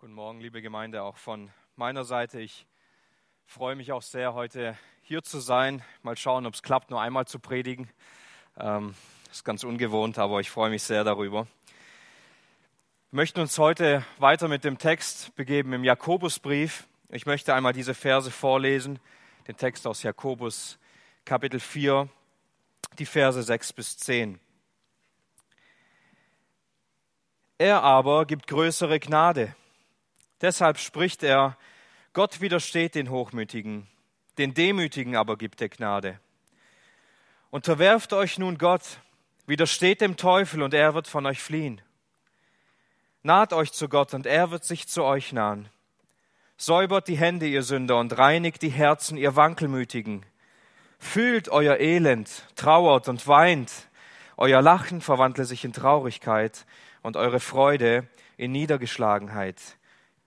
Guten 0.00 0.12
Morgen, 0.12 0.40
liebe 0.40 0.62
Gemeinde, 0.62 1.02
auch 1.02 1.16
von 1.16 1.50
meiner 1.74 2.04
Seite. 2.04 2.38
Ich 2.38 2.68
freue 3.46 3.74
mich 3.74 3.90
auch 3.90 4.02
sehr, 4.02 4.32
heute 4.32 4.78
hier 5.02 5.24
zu 5.24 5.40
sein. 5.40 5.82
Mal 6.02 6.16
schauen, 6.16 6.46
ob 6.46 6.54
es 6.54 6.62
klappt, 6.62 6.90
nur 6.90 7.00
einmal 7.00 7.26
zu 7.26 7.40
predigen. 7.40 7.90
Ähm, 8.56 8.94
ist 9.28 9.44
ganz 9.44 9.64
ungewohnt, 9.64 10.16
aber 10.20 10.38
ich 10.38 10.50
freue 10.50 10.70
mich 10.70 10.84
sehr 10.84 11.02
darüber. 11.02 11.48
Wir 13.10 13.16
möchten 13.16 13.40
uns 13.40 13.58
heute 13.58 14.04
weiter 14.18 14.46
mit 14.46 14.62
dem 14.62 14.78
Text 14.78 15.34
begeben 15.34 15.72
im 15.72 15.82
Jakobusbrief. 15.82 16.86
Ich 17.08 17.26
möchte 17.26 17.52
einmal 17.52 17.72
diese 17.72 17.94
Verse 17.94 18.30
vorlesen, 18.30 19.00
den 19.48 19.56
Text 19.56 19.84
aus 19.84 20.04
Jakobus 20.04 20.78
Kapitel 21.24 21.58
4, 21.58 22.08
die 23.00 23.06
Verse 23.06 23.42
6 23.42 23.72
bis 23.72 23.96
10. 23.96 24.38
Er 27.58 27.82
aber 27.82 28.26
gibt 28.26 28.46
größere 28.46 29.00
Gnade. 29.00 29.56
Deshalb 30.40 30.78
spricht 30.78 31.22
er, 31.22 31.56
Gott 32.12 32.40
widersteht 32.40 32.94
den 32.94 33.10
Hochmütigen, 33.10 33.86
den 34.38 34.54
Demütigen 34.54 35.16
aber 35.16 35.36
gibt 35.36 35.60
er 35.60 35.68
Gnade. 35.68 36.20
Unterwerft 37.50 38.12
euch 38.12 38.38
nun 38.38 38.58
Gott, 38.58 39.00
widersteht 39.46 40.00
dem 40.00 40.16
Teufel 40.16 40.62
und 40.62 40.74
er 40.74 40.94
wird 40.94 41.08
von 41.08 41.26
euch 41.26 41.42
fliehen. 41.42 41.80
Naht 43.22 43.52
euch 43.52 43.72
zu 43.72 43.88
Gott 43.88 44.14
und 44.14 44.26
er 44.26 44.50
wird 44.50 44.64
sich 44.64 44.86
zu 44.86 45.02
euch 45.02 45.32
nahen. 45.32 45.68
Säubert 46.56 47.08
die 47.08 47.16
Hände, 47.16 47.46
ihr 47.46 47.62
Sünder, 47.62 47.98
und 47.98 48.18
reinigt 48.18 48.62
die 48.62 48.68
Herzen, 48.68 49.16
ihr 49.16 49.36
Wankelmütigen. 49.36 50.26
Fühlt 50.98 51.48
euer 51.48 51.78
Elend, 51.78 52.44
trauert 52.56 53.08
und 53.08 53.26
weint. 53.26 53.70
Euer 54.36 54.60
Lachen 54.60 55.00
verwandle 55.00 55.44
sich 55.44 55.64
in 55.64 55.72
Traurigkeit 55.72 56.66
und 57.02 57.16
eure 57.16 57.40
Freude 57.40 58.08
in 58.36 58.52
Niedergeschlagenheit. 58.52 59.77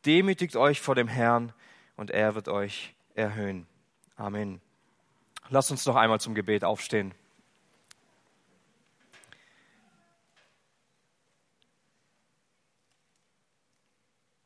Demütigt 0.06 0.56
euch 0.56 0.82
vor 0.82 0.96
dem 0.96 1.08
Herrn 1.08 1.54
und 1.96 2.10
er 2.10 2.34
wird 2.34 2.48
euch 2.48 2.96
erhöhen. 3.14 3.68
Amen. 4.16 4.62
Lasst 5.50 5.70
uns 5.70 5.86
noch 5.86 5.96
einmal 5.96 6.20
zum 6.20 6.34
Gebet 6.34 6.64
aufstehen. 6.64 7.14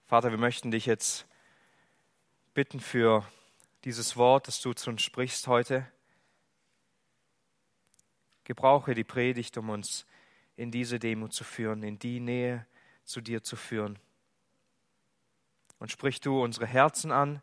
Vater, 0.08 0.32
wir 0.32 0.38
möchten 0.38 0.72
dich 0.72 0.86
jetzt 0.86 1.26
bitten 2.54 2.80
für 2.80 3.26
dieses 3.86 4.18
Wort, 4.18 4.48
das 4.48 4.62
du 4.62 4.74
zu 4.74 4.90
uns 4.90 5.02
sprichst 5.02 5.48
heute. 5.48 5.88
Gebrauche 8.44 8.94
die 8.94 9.04
Predigt, 9.04 9.58
um 9.58 9.70
uns 9.70 10.06
in 10.56 10.72
diese 10.72 11.00
Demut 11.00 11.34
zu 11.34 11.44
führen, 11.44 11.84
in 11.84 11.98
die 11.98 12.20
Nähe 12.20 12.66
zu 13.04 13.22
dir 13.22 13.42
zu 13.42 13.56
führen. 13.56 14.00
Und 15.80 15.92
sprich 15.92 16.22
du 16.22 16.42
unsere 16.42 16.66
Herzen 16.66 17.12
an 17.12 17.42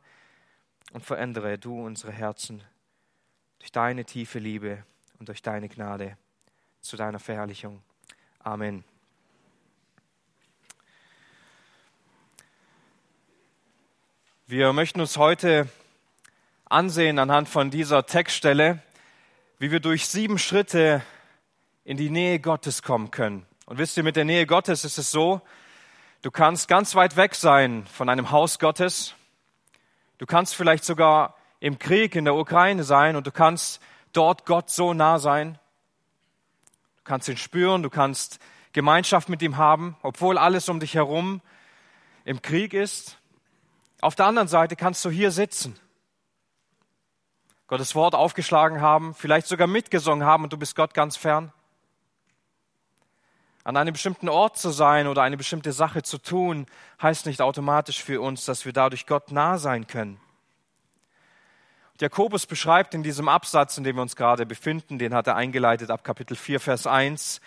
und 0.92 1.05
verändere 1.05 1.58
du 1.58 1.84
unsere 1.84 2.12
Herzen 2.12 2.62
durch 3.58 3.72
deine 3.72 4.05
tiefe 4.05 4.39
Liebe 4.39 4.84
und 5.19 5.28
durch 5.28 5.42
deine 5.42 5.69
Gnade 5.69 6.16
zu 6.80 6.97
deiner 6.97 7.19
Verherrlichung. 7.19 7.83
Amen. 8.41 8.84
Wir 14.46 14.72
möchten 14.72 15.00
uns 15.00 15.17
heute 15.17 15.69
ansehen 16.64 17.19
anhand 17.19 17.48
von 17.48 17.70
dieser 17.70 18.05
Textstelle, 18.05 18.83
wie 19.58 19.70
wir 19.70 19.80
durch 19.80 20.08
sieben 20.08 20.39
Schritte 20.39 21.02
in 21.84 21.96
die 21.96 22.11
Nähe 22.11 22.41
Gottes 22.41 22.83
kommen 22.83 23.11
können. 23.11 23.46
Und 23.67 23.78
wisst 23.78 23.96
ihr, 23.96 24.02
mit 24.02 24.17
der 24.17 24.24
Nähe 24.24 24.46
Gottes 24.46 24.84
ist 24.84 24.98
es 24.98 25.11
so, 25.11 25.41
Du 26.22 26.30
kannst 26.30 26.68
ganz 26.68 26.94
weit 26.94 27.16
weg 27.16 27.34
sein 27.34 27.84
von 27.86 28.08
einem 28.08 28.30
Haus 28.30 28.60
Gottes. 28.60 29.16
Du 30.18 30.26
kannst 30.26 30.54
vielleicht 30.54 30.84
sogar 30.84 31.34
im 31.58 31.80
Krieg 31.80 32.14
in 32.14 32.24
der 32.24 32.36
Ukraine 32.36 32.84
sein 32.84 33.16
und 33.16 33.26
du 33.26 33.32
kannst 33.32 33.82
dort 34.12 34.46
Gott 34.46 34.70
so 34.70 34.94
nah 34.94 35.18
sein. 35.18 35.58
Du 36.98 37.02
kannst 37.02 37.28
ihn 37.28 37.36
spüren, 37.36 37.82
du 37.82 37.90
kannst 37.90 38.38
Gemeinschaft 38.72 39.28
mit 39.28 39.42
ihm 39.42 39.56
haben, 39.56 39.96
obwohl 40.02 40.38
alles 40.38 40.68
um 40.68 40.78
dich 40.78 40.94
herum 40.94 41.40
im 42.24 42.40
Krieg 42.40 42.72
ist. 42.72 43.18
Auf 44.00 44.14
der 44.14 44.27
anderen 44.27 44.46
Seite 44.46 44.77
kannst 44.77 45.05
du 45.05 45.11
hier 45.11 45.32
sitzen, 45.32 45.77
Gottes 47.66 47.96
Wort 47.96 48.14
aufgeschlagen 48.14 48.80
haben, 48.80 49.12
vielleicht 49.14 49.48
sogar 49.48 49.66
mitgesungen 49.66 50.24
haben 50.24 50.44
und 50.44 50.52
du 50.52 50.56
bist 50.56 50.77
Gott 50.77 50.94
ganz 50.94 51.16
fern 51.16 51.52
an 53.64 53.77
einem 53.77 53.92
bestimmten 53.92 54.28
Ort 54.28 54.58
zu 54.58 54.70
sein 54.70 55.06
oder 55.06 55.23
eine 55.23 55.36
bestimmte 55.36 55.73
Sache 55.73 56.02
zu 56.02 56.18
tun, 56.18 56.67
heißt 57.00 57.27
nicht 57.27 57.40
automatisch 57.40 58.02
für 58.02 58.20
uns, 58.20 58.45
dass 58.45 58.64
wir 58.64 58.73
dadurch 58.73 59.06
Gott 59.06 59.30
nah 59.30 59.58
sein 59.58 59.86
können. 59.86 60.20
Jakobus 62.00 62.46
beschreibt 62.46 62.95
in 62.95 63.05
diesem 63.05 63.28
Absatz, 63.28 63.78
in 63.78 63.84
dem 63.84 63.95
wir 63.96 64.02
uns 64.02 64.17
gerade 64.17 64.45
befinden, 64.45 64.98
den 64.98 65.14
hat 65.14 65.28
er 65.28 65.36
eingeleitet 65.36 65.90
ab 65.90 66.02
Kapitel 66.02 66.36
4, 66.36 66.58
Vers 66.58 66.86
1, 66.89 67.40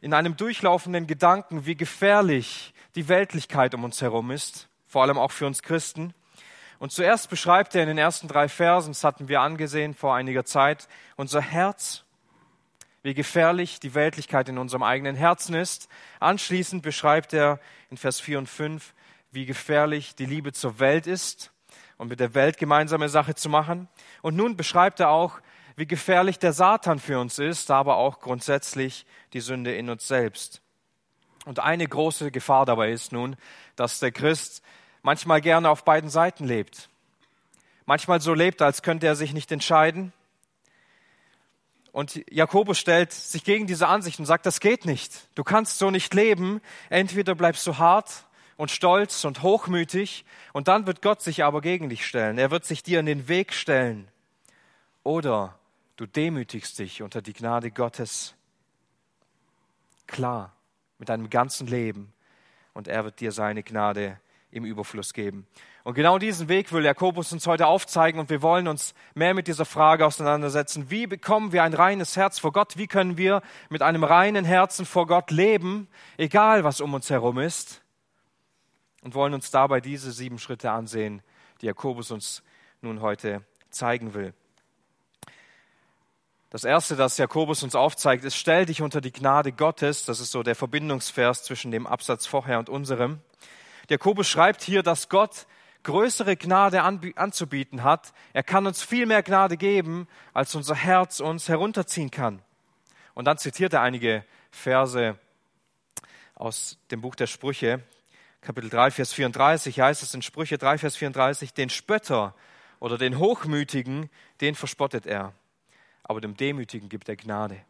in 0.00 0.12
einem 0.12 0.36
durchlaufenden 0.36 1.06
Gedanken, 1.06 1.66
wie 1.66 1.76
gefährlich 1.76 2.74
die 2.96 3.06
Weltlichkeit 3.06 3.74
um 3.74 3.84
uns 3.84 4.02
herum 4.02 4.32
ist, 4.32 4.68
vor 4.88 5.02
allem 5.02 5.18
auch 5.18 5.30
für 5.30 5.46
uns 5.46 5.62
Christen. 5.62 6.14
Und 6.80 6.90
zuerst 6.90 7.30
beschreibt 7.30 7.76
er 7.76 7.82
in 7.82 7.88
den 7.88 7.98
ersten 7.98 8.26
drei 8.26 8.48
Versen, 8.48 8.90
das 8.90 9.04
hatten 9.04 9.28
wir 9.28 9.40
angesehen 9.40 9.94
vor 9.94 10.16
einiger 10.16 10.44
Zeit, 10.44 10.88
unser 11.14 11.40
Herz 11.40 12.02
wie 13.02 13.14
gefährlich 13.14 13.80
die 13.80 13.94
Weltlichkeit 13.94 14.48
in 14.48 14.58
unserem 14.58 14.82
eigenen 14.82 15.16
Herzen 15.16 15.54
ist. 15.54 15.88
Anschließend 16.20 16.82
beschreibt 16.82 17.32
er 17.32 17.58
in 17.90 17.96
Vers 17.96 18.20
4 18.20 18.38
und 18.38 18.48
5, 18.48 18.94
wie 19.32 19.46
gefährlich 19.46 20.14
die 20.14 20.26
Liebe 20.26 20.52
zur 20.52 20.78
Welt 20.78 21.06
ist 21.06 21.52
und 21.98 22.08
mit 22.08 22.20
der 22.20 22.34
Welt 22.34 22.58
gemeinsame 22.58 23.08
Sache 23.08 23.34
zu 23.34 23.48
machen. 23.48 23.88
Und 24.22 24.36
nun 24.36 24.56
beschreibt 24.56 25.00
er 25.00 25.10
auch, 25.10 25.40
wie 25.74 25.86
gefährlich 25.86 26.38
der 26.38 26.52
Satan 26.52 26.98
für 26.98 27.18
uns 27.18 27.38
ist, 27.38 27.70
aber 27.70 27.96
auch 27.96 28.20
grundsätzlich 28.20 29.06
die 29.32 29.40
Sünde 29.40 29.74
in 29.74 29.88
uns 29.90 30.06
selbst. 30.06 30.60
Und 31.44 31.58
eine 31.58 31.86
große 31.86 32.30
Gefahr 32.30 32.66
dabei 32.66 32.92
ist 32.92 33.10
nun, 33.10 33.36
dass 33.74 33.98
der 33.98 34.12
Christ 34.12 34.62
manchmal 35.02 35.40
gerne 35.40 35.70
auf 35.70 35.84
beiden 35.84 36.10
Seiten 36.10 36.44
lebt. 36.44 36.88
Manchmal 37.84 38.20
so 38.20 38.32
lebt, 38.32 38.62
als 38.62 38.82
könnte 38.82 39.06
er 39.06 39.16
sich 39.16 39.32
nicht 39.32 39.50
entscheiden 39.50 40.12
und 41.92 42.24
Jakobus 42.30 42.78
stellt 42.78 43.12
sich 43.12 43.44
gegen 43.44 43.66
diese 43.66 43.86
Ansicht 43.86 44.18
und 44.18 44.24
sagt, 44.24 44.46
das 44.46 44.60
geht 44.60 44.86
nicht. 44.86 45.28
Du 45.34 45.44
kannst 45.44 45.78
so 45.78 45.90
nicht 45.90 46.14
leben. 46.14 46.62
Entweder 46.88 47.34
bleibst 47.34 47.66
du 47.66 47.76
hart 47.76 48.24
und 48.56 48.70
stolz 48.70 49.24
und 49.24 49.42
hochmütig 49.42 50.24
und 50.54 50.68
dann 50.68 50.86
wird 50.86 51.02
Gott 51.02 51.20
sich 51.20 51.44
aber 51.44 51.60
gegen 51.60 51.90
dich 51.90 52.06
stellen. 52.06 52.38
Er 52.38 52.50
wird 52.50 52.64
sich 52.64 52.82
dir 52.82 53.00
in 53.00 53.06
den 53.06 53.28
Weg 53.28 53.52
stellen. 53.52 54.08
Oder 55.04 55.58
du 55.96 56.06
demütigst 56.06 56.78
dich 56.78 57.02
unter 57.02 57.20
die 57.20 57.34
Gnade 57.34 57.70
Gottes. 57.70 58.34
Klar, 60.06 60.56
mit 60.98 61.10
deinem 61.10 61.28
ganzen 61.28 61.66
Leben 61.66 62.12
und 62.72 62.88
er 62.88 63.04
wird 63.04 63.20
dir 63.20 63.32
seine 63.32 63.62
Gnade 63.62 64.18
im 64.52 64.64
Überfluss 64.64 65.14
geben. 65.14 65.46
Und 65.82 65.94
genau 65.94 66.18
diesen 66.18 66.48
Weg 66.48 66.72
will 66.72 66.84
Jakobus 66.84 67.32
uns 67.32 67.46
heute 67.46 67.66
aufzeigen 67.66 68.20
und 68.20 68.30
wir 68.30 68.42
wollen 68.42 68.68
uns 68.68 68.94
mehr 69.14 69.34
mit 69.34 69.48
dieser 69.48 69.64
Frage 69.64 70.06
auseinandersetzen. 70.06 70.90
Wie 70.90 71.06
bekommen 71.06 71.52
wir 71.52 71.64
ein 71.64 71.74
reines 71.74 72.16
Herz 72.16 72.38
vor 72.38 72.52
Gott? 72.52 72.76
Wie 72.76 72.86
können 72.86 73.16
wir 73.16 73.42
mit 73.70 73.82
einem 73.82 74.04
reinen 74.04 74.44
Herzen 74.44 74.86
vor 74.86 75.06
Gott 75.06 75.30
leben, 75.30 75.88
egal 76.18 76.62
was 76.62 76.80
um 76.80 76.94
uns 76.94 77.10
herum 77.10 77.38
ist? 77.38 77.82
Und 79.02 79.14
wollen 79.14 79.34
uns 79.34 79.50
dabei 79.50 79.80
diese 79.80 80.12
sieben 80.12 80.38
Schritte 80.38 80.70
ansehen, 80.70 81.22
die 81.60 81.66
Jakobus 81.66 82.12
uns 82.12 82.42
nun 82.82 83.00
heute 83.00 83.42
zeigen 83.70 84.14
will. 84.14 84.34
Das 86.50 86.64
erste, 86.64 86.94
das 86.94 87.16
Jakobus 87.16 87.62
uns 87.62 87.74
aufzeigt, 87.74 88.24
ist, 88.24 88.36
stell 88.36 88.66
dich 88.66 88.82
unter 88.82 89.00
die 89.00 89.10
Gnade 89.10 89.52
Gottes. 89.52 90.04
Das 90.04 90.20
ist 90.20 90.30
so 90.30 90.42
der 90.42 90.54
Verbindungsvers 90.54 91.42
zwischen 91.42 91.70
dem 91.70 91.86
Absatz 91.86 92.26
vorher 92.26 92.58
und 92.58 92.68
unserem. 92.68 93.20
Jakobus 93.92 94.26
schreibt 94.26 94.62
hier, 94.62 94.82
dass 94.82 95.08
Gott 95.08 95.46
größere 95.82 96.36
Gnade 96.36 96.82
anzubieten 96.82 97.82
hat. 97.82 98.12
Er 98.32 98.42
kann 98.42 98.66
uns 98.66 98.82
viel 98.82 99.04
mehr 99.04 99.22
Gnade 99.22 99.56
geben, 99.56 100.08
als 100.32 100.54
unser 100.54 100.74
Herz 100.74 101.20
uns 101.20 101.48
herunterziehen 101.48 102.10
kann. 102.10 102.40
Und 103.14 103.26
dann 103.26 103.36
zitiert 103.36 103.74
er 103.74 103.82
einige 103.82 104.24
Verse 104.50 105.18
aus 106.34 106.78
dem 106.90 107.02
Buch 107.02 107.14
der 107.14 107.26
Sprüche, 107.26 107.82
Kapitel 108.40 108.70
3, 108.70 108.90
Vers 108.90 109.12
34, 109.12 109.78
heißt 109.78 110.02
es 110.02 110.14
in 110.14 110.22
Sprüche 110.22 110.58
3, 110.58 110.78
Vers 110.78 110.96
34, 110.96 111.52
den 111.52 111.68
Spötter 111.68 112.34
oder 112.80 112.96
den 112.98 113.18
Hochmütigen, 113.18 114.08
den 114.40 114.54
verspottet 114.54 115.06
er, 115.06 115.34
aber 116.02 116.20
dem 116.20 116.36
Demütigen 116.36 116.88
gibt 116.88 117.08
er 117.08 117.16
Gnade. 117.16 117.60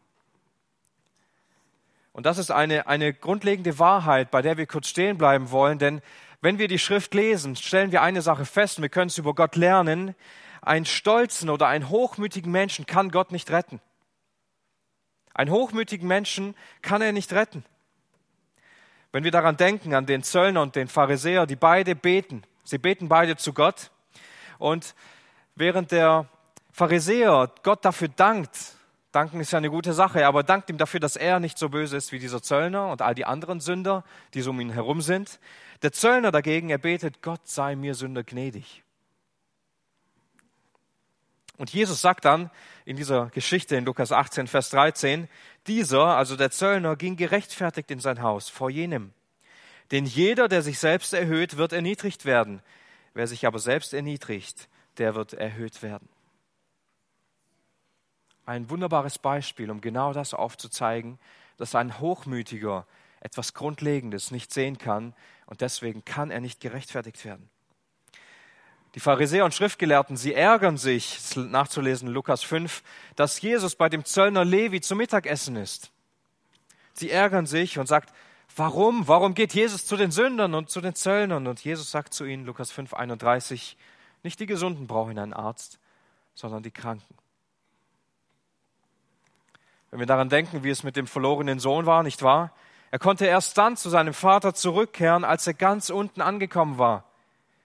Und 2.13 2.25
das 2.25 2.37
ist 2.37 2.51
eine, 2.51 2.87
eine 2.87 3.11
grundlegende 3.13 3.79
Wahrheit, 3.79 4.31
bei 4.31 4.41
der 4.41 4.57
wir 4.57 4.67
kurz 4.67 4.87
stehen 4.87 5.17
bleiben 5.17 5.51
wollen, 5.51 5.79
denn 5.79 6.01
wenn 6.41 6.59
wir 6.59 6.67
die 6.67 6.77
Schrift 6.77 7.13
lesen, 7.13 7.55
stellen 7.55 7.91
wir 7.91 8.01
eine 8.01 8.21
Sache 8.21 8.45
fest, 8.45 8.77
und 8.77 8.81
wir 8.81 8.89
können 8.89 9.07
es 9.07 9.17
über 9.17 9.33
Gott 9.33 9.55
lernen. 9.55 10.13
Einen 10.61 10.85
stolzen 10.85 11.49
oder 11.49 11.67
einen 11.67 11.87
hochmütigen 11.87 12.51
Menschen 12.51 12.85
kann 12.85 13.11
Gott 13.11 13.31
nicht 13.31 13.49
retten. 13.49 13.79
Einen 15.33 15.51
hochmütigen 15.51 16.05
Menschen 16.05 16.53
kann 16.81 17.01
er 17.01 17.13
nicht 17.13 17.31
retten. 17.31 17.63
Wenn 19.13 19.23
wir 19.23 19.31
daran 19.31 19.55
denken, 19.55 19.95
an 19.95 20.05
den 20.05 20.21
Zöllner 20.21 20.61
und 20.61 20.75
den 20.75 20.89
Pharisäer, 20.89 21.45
die 21.45 21.55
beide 21.55 21.95
beten, 21.95 22.43
sie 22.65 22.77
beten 22.77 23.07
beide 23.07 23.37
zu 23.37 23.53
Gott. 23.53 23.89
Und 24.59 24.95
während 25.55 25.91
der 25.91 26.27
Pharisäer 26.73 27.51
Gott 27.63 27.85
dafür 27.85 28.09
dankt, 28.09 28.72
danken 29.13 29.39
ist 29.39 29.51
ja 29.51 29.59
eine 29.59 29.69
gute 29.69 29.93
Sache, 29.93 30.27
aber 30.27 30.43
dankt 30.43 30.69
ihm 30.69 30.77
dafür, 30.77 30.99
dass 30.99 31.15
er 31.15 31.39
nicht 31.39 31.57
so 31.57 31.69
böse 31.69 31.95
ist 31.95 32.11
wie 32.11 32.19
dieser 32.19 32.41
Zöllner 32.41 32.91
und 32.91 33.01
all 33.01 33.15
die 33.15 33.25
anderen 33.25 33.61
Sünder, 33.61 34.03
die 34.33 34.41
so 34.41 34.49
um 34.49 34.59
ihn 34.59 34.71
herum 34.71 35.01
sind. 35.01 35.39
Der 35.83 35.93
Zöllner 35.93 36.31
dagegen, 36.31 36.69
er 36.69 36.79
betet, 36.79 37.21
Gott 37.21 37.47
sei 37.47 37.75
mir 37.75 37.95
Sünder 37.95 38.23
gnädig. 38.23 38.83
Und 41.57 41.71
Jesus 41.71 42.01
sagt 42.01 42.25
dann 42.25 42.49
in 42.83 42.97
dieser 42.97 43.27
Geschichte 43.27 43.75
in 43.75 43.85
Lukas 43.85 44.11
18, 44.11 44.47
Vers 44.47 44.69
13, 44.71 45.29
dieser, 45.67 46.17
also 46.17 46.35
der 46.35 46.51
Zöllner, 46.51 46.95
ging 46.95 47.15
gerechtfertigt 47.15 47.91
in 47.91 47.99
sein 47.99 48.21
Haus 48.21 48.49
vor 48.49 48.69
jenem. 48.69 49.13
Denn 49.91 50.05
jeder, 50.05 50.47
der 50.47 50.63
sich 50.63 50.79
selbst 50.79 51.13
erhöht, 51.13 51.57
wird 51.57 51.71
erniedrigt 51.71 52.25
werden. 52.25 52.61
Wer 53.13 53.27
sich 53.27 53.45
aber 53.45 53.59
selbst 53.59 53.93
erniedrigt, 53.93 54.67
der 54.97 55.13
wird 55.13 55.33
erhöht 55.33 55.83
werden. 55.83 56.09
Ein 58.45 58.69
wunderbares 58.69 59.17
Beispiel, 59.17 59.71
um 59.71 59.81
genau 59.81 60.13
das 60.13 60.33
aufzuzeigen, 60.33 61.17
dass 61.57 61.75
ein 61.75 61.99
Hochmütiger 61.99 62.85
etwas 63.21 63.53
Grundlegendes 63.53 64.31
nicht 64.31 64.51
sehen 64.51 64.77
kann 64.77 65.13
und 65.45 65.61
deswegen 65.61 66.03
kann 66.03 66.29
er 66.29 66.41
nicht 66.41 66.59
gerechtfertigt 66.59 67.23
werden. 67.23 67.49
Die 68.95 68.99
Pharisäer 68.99 69.45
und 69.45 69.53
Schriftgelehrten, 69.53 70.17
sie 70.17 70.33
ärgern 70.33 70.77
sich, 70.77 71.19
nachzulesen 71.35 72.09
Lukas 72.09 72.43
5, 72.43 72.83
dass 73.15 73.41
Jesus 73.41 73.75
bei 73.75 73.89
dem 73.89 74.05
Zöllner 74.05 74.45
Levi 74.45 74.81
zum 74.81 74.99
Mittagessen 74.99 75.55
ist. 75.55 75.91
Sie 76.93 77.09
ärgern 77.09 77.47
sich 77.47 77.79
und 77.79 77.87
sagt, 77.87 78.13
warum? 78.55 79.07
Warum 79.07 79.33
geht 79.33 79.55
Jesus 79.55 79.87
zu 79.87 79.97
den 79.97 80.11
Sündern 80.11 80.53
und 80.53 80.69
zu 80.69 80.79
den 80.79 80.93
Zöllnern? 80.93 81.47
Und 81.47 81.63
Jesus 81.63 81.89
sagt 81.89 82.13
zu 82.13 82.25
ihnen, 82.25 82.45
Lukas 82.45 82.71
5, 82.71 82.93
31, 82.93 83.77
nicht 84.21 84.39
die 84.39 84.45
Gesunden 84.45 84.85
brauchen 84.85 85.17
einen 85.17 85.33
Arzt, 85.33 85.79
sondern 86.35 86.61
die 86.61 86.71
Kranken. 86.71 87.15
Wenn 89.93 89.99
wir 89.99 90.07
daran 90.07 90.29
denken, 90.29 90.63
wie 90.63 90.71
es 90.71 90.83
mit 90.83 90.95
dem 90.95 91.05
verlorenen 91.05 91.59
Sohn 91.59 91.85
war, 91.85 92.01
nicht 92.01 92.23
wahr? 92.23 92.51
Er 92.89 92.97
konnte 92.97 93.25
erst 93.25 93.57
dann 93.57 93.77
zu 93.77 93.89
seinem 93.89 94.13
Vater 94.13 94.53
zurückkehren, 94.53 95.23
als 95.23 95.45
er 95.47 95.53
ganz 95.53 95.89
unten 95.89 96.21
angekommen 96.21 96.77
war 96.77 97.05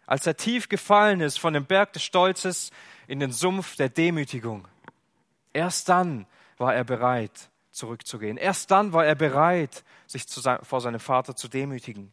als 0.09 0.27
er 0.27 0.37
tief 0.37 0.71
gefallen 0.71 1.21
ist 1.21 1.39
von 1.39 1.53
dem 1.53 1.67
Berg 1.67 1.93
des 1.93 2.03
Stolzes 2.03 2.71
in 3.07 3.21
den 3.21 3.31
Sumpf 3.31 3.77
der 3.77 3.91
Demütigung. 3.91 4.67
Erst 5.53 5.91
dann 5.91 6.27
war 6.57 6.75
er 6.75 6.83
bereit, 6.83 7.51
zurückzugehen. 7.73 8.39
Erst 8.39 8.71
dann 8.71 8.95
war 8.95 9.05
er 9.05 9.15
bereit, 9.15 9.85
sich 10.07 10.27
sein, 10.27 10.61
vor 10.63 10.81
seinem 10.81 10.99
Vater 10.99 11.37
zu 11.37 11.47
demütigen. 11.47 12.11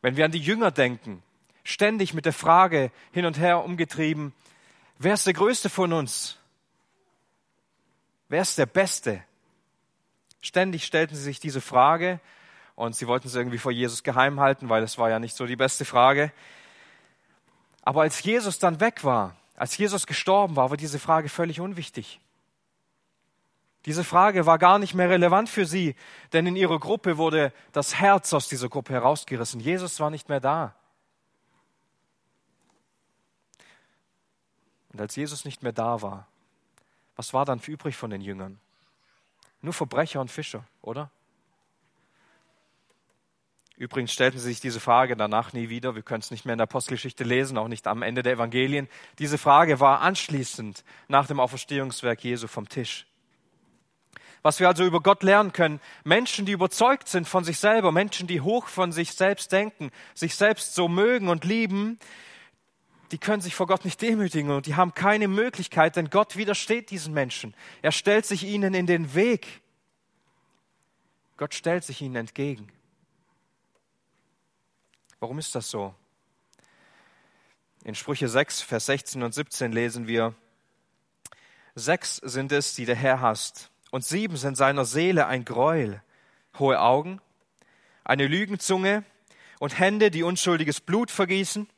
Wenn 0.00 0.16
wir 0.16 0.24
an 0.24 0.32
die 0.32 0.38
Jünger 0.38 0.70
denken, 0.70 1.22
ständig 1.62 2.14
mit 2.14 2.24
der 2.24 2.32
Frage 2.32 2.90
hin 3.12 3.26
und 3.26 3.38
her 3.38 3.62
umgetrieben, 3.62 4.32
wer 4.98 5.12
ist 5.12 5.26
der 5.26 5.34
Größte 5.34 5.68
von 5.68 5.92
uns? 5.92 6.38
Wer 8.32 8.40
ist 8.40 8.56
der 8.56 8.64
Beste? 8.64 9.22
Ständig 10.40 10.86
stellten 10.86 11.14
sie 11.14 11.22
sich 11.22 11.38
diese 11.38 11.60
Frage 11.60 12.18
und 12.76 12.96
sie 12.96 13.06
wollten 13.06 13.28
es 13.28 13.34
irgendwie 13.34 13.58
vor 13.58 13.72
Jesus 13.72 14.02
geheim 14.02 14.40
halten, 14.40 14.70
weil 14.70 14.82
es 14.82 14.96
war 14.96 15.10
ja 15.10 15.18
nicht 15.18 15.36
so 15.36 15.44
die 15.44 15.54
beste 15.54 15.84
Frage. 15.84 16.32
Aber 17.82 18.00
als 18.00 18.22
Jesus 18.22 18.58
dann 18.58 18.80
weg 18.80 19.04
war, 19.04 19.36
als 19.54 19.76
Jesus 19.76 20.06
gestorben 20.06 20.56
war, 20.56 20.70
war 20.70 20.78
diese 20.78 20.98
Frage 20.98 21.28
völlig 21.28 21.60
unwichtig. 21.60 22.20
Diese 23.84 24.02
Frage 24.02 24.46
war 24.46 24.58
gar 24.58 24.78
nicht 24.78 24.94
mehr 24.94 25.10
relevant 25.10 25.50
für 25.50 25.66
sie, 25.66 25.94
denn 26.32 26.46
in 26.46 26.56
ihrer 26.56 26.78
Gruppe 26.78 27.18
wurde 27.18 27.52
das 27.72 27.96
Herz 27.96 28.32
aus 28.32 28.48
dieser 28.48 28.70
Gruppe 28.70 28.94
herausgerissen. 28.94 29.60
Jesus 29.60 30.00
war 30.00 30.08
nicht 30.08 30.30
mehr 30.30 30.40
da. 30.40 30.74
Und 34.90 35.02
als 35.02 35.16
Jesus 35.16 35.44
nicht 35.44 35.62
mehr 35.62 35.72
da 35.72 36.00
war, 36.00 36.31
was 37.22 37.32
war 37.32 37.44
dann 37.44 37.60
übrig 37.64 37.96
von 37.96 38.10
den 38.10 38.20
Jüngern? 38.20 38.58
Nur 39.60 39.72
Verbrecher 39.72 40.20
und 40.20 40.28
Fischer, 40.28 40.64
oder? 40.80 41.08
Übrigens 43.76 44.12
stellten 44.12 44.40
sie 44.40 44.48
sich 44.48 44.58
diese 44.58 44.80
Frage 44.80 45.16
danach 45.16 45.52
nie 45.52 45.68
wieder. 45.68 45.94
Wir 45.94 46.02
können 46.02 46.18
es 46.18 46.32
nicht 46.32 46.44
mehr 46.44 46.54
in 46.54 46.58
der 46.58 46.64
Apostelgeschichte 46.64 47.22
lesen, 47.22 47.58
auch 47.58 47.68
nicht 47.68 47.86
am 47.86 48.02
Ende 48.02 48.24
der 48.24 48.32
Evangelien. 48.32 48.88
Diese 49.20 49.38
Frage 49.38 49.78
war 49.78 50.00
anschließend 50.00 50.82
nach 51.06 51.28
dem 51.28 51.38
Auferstehungswerk 51.38 52.24
Jesu 52.24 52.48
vom 52.48 52.68
Tisch. 52.68 53.06
Was 54.42 54.58
wir 54.58 54.66
also 54.66 54.84
über 54.84 55.00
Gott 55.00 55.22
lernen 55.22 55.52
können, 55.52 55.80
Menschen, 56.02 56.44
die 56.44 56.50
überzeugt 56.52 57.06
sind 57.06 57.28
von 57.28 57.44
sich 57.44 57.60
selber, 57.60 57.92
Menschen, 57.92 58.26
die 58.26 58.40
hoch 58.40 58.66
von 58.66 58.90
sich 58.90 59.12
selbst 59.12 59.52
denken, 59.52 59.92
sich 60.12 60.34
selbst 60.34 60.74
so 60.74 60.88
mögen 60.88 61.28
und 61.28 61.44
lieben, 61.44 62.00
die 63.12 63.18
können 63.18 63.42
sich 63.42 63.54
vor 63.54 63.66
Gott 63.66 63.84
nicht 63.84 64.00
demütigen 64.00 64.50
und 64.50 64.66
die 64.66 64.74
haben 64.74 64.94
keine 64.94 65.28
Möglichkeit, 65.28 65.96
denn 65.96 66.08
Gott 66.08 66.36
widersteht 66.36 66.90
diesen 66.90 67.12
Menschen. 67.12 67.54
Er 67.82 67.92
stellt 67.92 68.24
sich 68.24 68.42
ihnen 68.42 68.72
in 68.72 68.86
den 68.86 69.14
Weg. 69.14 69.60
Gott 71.36 71.52
stellt 71.54 71.84
sich 71.84 72.00
ihnen 72.00 72.16
entgegen. 72.16 72.72
Warum 75.20 75.38
ist 75.38 75.54
das 75.54 75.70
so? 75.70 75.94
In 77.84 77.94
Sprüche 77.94 78.28
6, 78.28 78.62
Vers 78.62 78.86
16 78.86 79.22
und 79.22 79.34
17 79.34 79.72
lesen 79.72 80.06
wir, 80.06 80.34
Sechs 81.74 82.16
sind 82.16 82.52
es, 82.52 82.74
die 82.74 82.84
der 82.84 82.96
Herr 82.96 83.20
hasst, 83.20 83.70
und 83.90 84.04
sieben 84.04 84.36
sind 84.36 84.56
seiner 84.56 84.84
Seele 84.84 85.26
ein 85.26 85.44
Gräuel, 85.44 86.02
hohe 86.58 86.80
Augen, 86.80 87.20
eine 88.04 88.26
Lügenzunge 88.26 89.04
und 89.58 89.78
Hände, 89.78 90.10
die 90.10 90.22
unschuldiges 90.22 90.80
Blut 90.80 91.10
vergießen, 91.10 91.68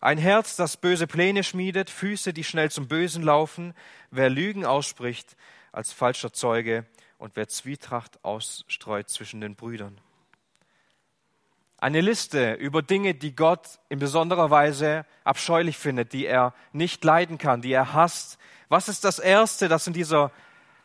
ein 0.00 0.18
Herz, 0.18 0.56
das 0.56 0.76
böse 0.76 1.06
Pläne 1.06 1.44
schmiedet, 1.44 1.90
Füße, 1.90 2.32
die 2.32 2.44
schnell 2.44 2.70
zum 2.70 2.88
Bösen 2.88 3.22
laufen, 3.22 3.74
wer 4.10 4.30
Lügen 4.30 4.64
ausspricht 4.64 5.36
als 5.72 5.92
falscher 5.92 6.32
Zeuge 6.32 6.86
und 7.18 7.36
wer 7.36 7.48
Zwietracht 7.48 8.24
ausstreut 8.24 9.08
zwischen 9.08 9.40
den 9.40 9.56
Brüdern 9.56 10.00
eine 11.80 12.02
Liste 12.02 12.52
über 12.54 12.82
Dinge, 12.82 13.14
die 13.14 13.34
Gott 13.34 13.80
in 13.88 13.98
besonderer 13.98 14.50
Weise 14.50 15.06
abscheulich 15.24 15.78
findet, 15.78 16.12
die 16.12 16.26
er 16.26 16.54
nicht 16.72 17.02
leiden 17.04 17.38
kann, 17.38 17.62
die 17.62 17.72
er 17.72 17.94
hasst. 17.94 18.38
Was 18.68 18.88
ist 18.88 19.04
das 19.04 19.18
Erste, 19.18 19.68
das 19.68 19.86
in 19.86 19.94
dieser, 19.94 20.30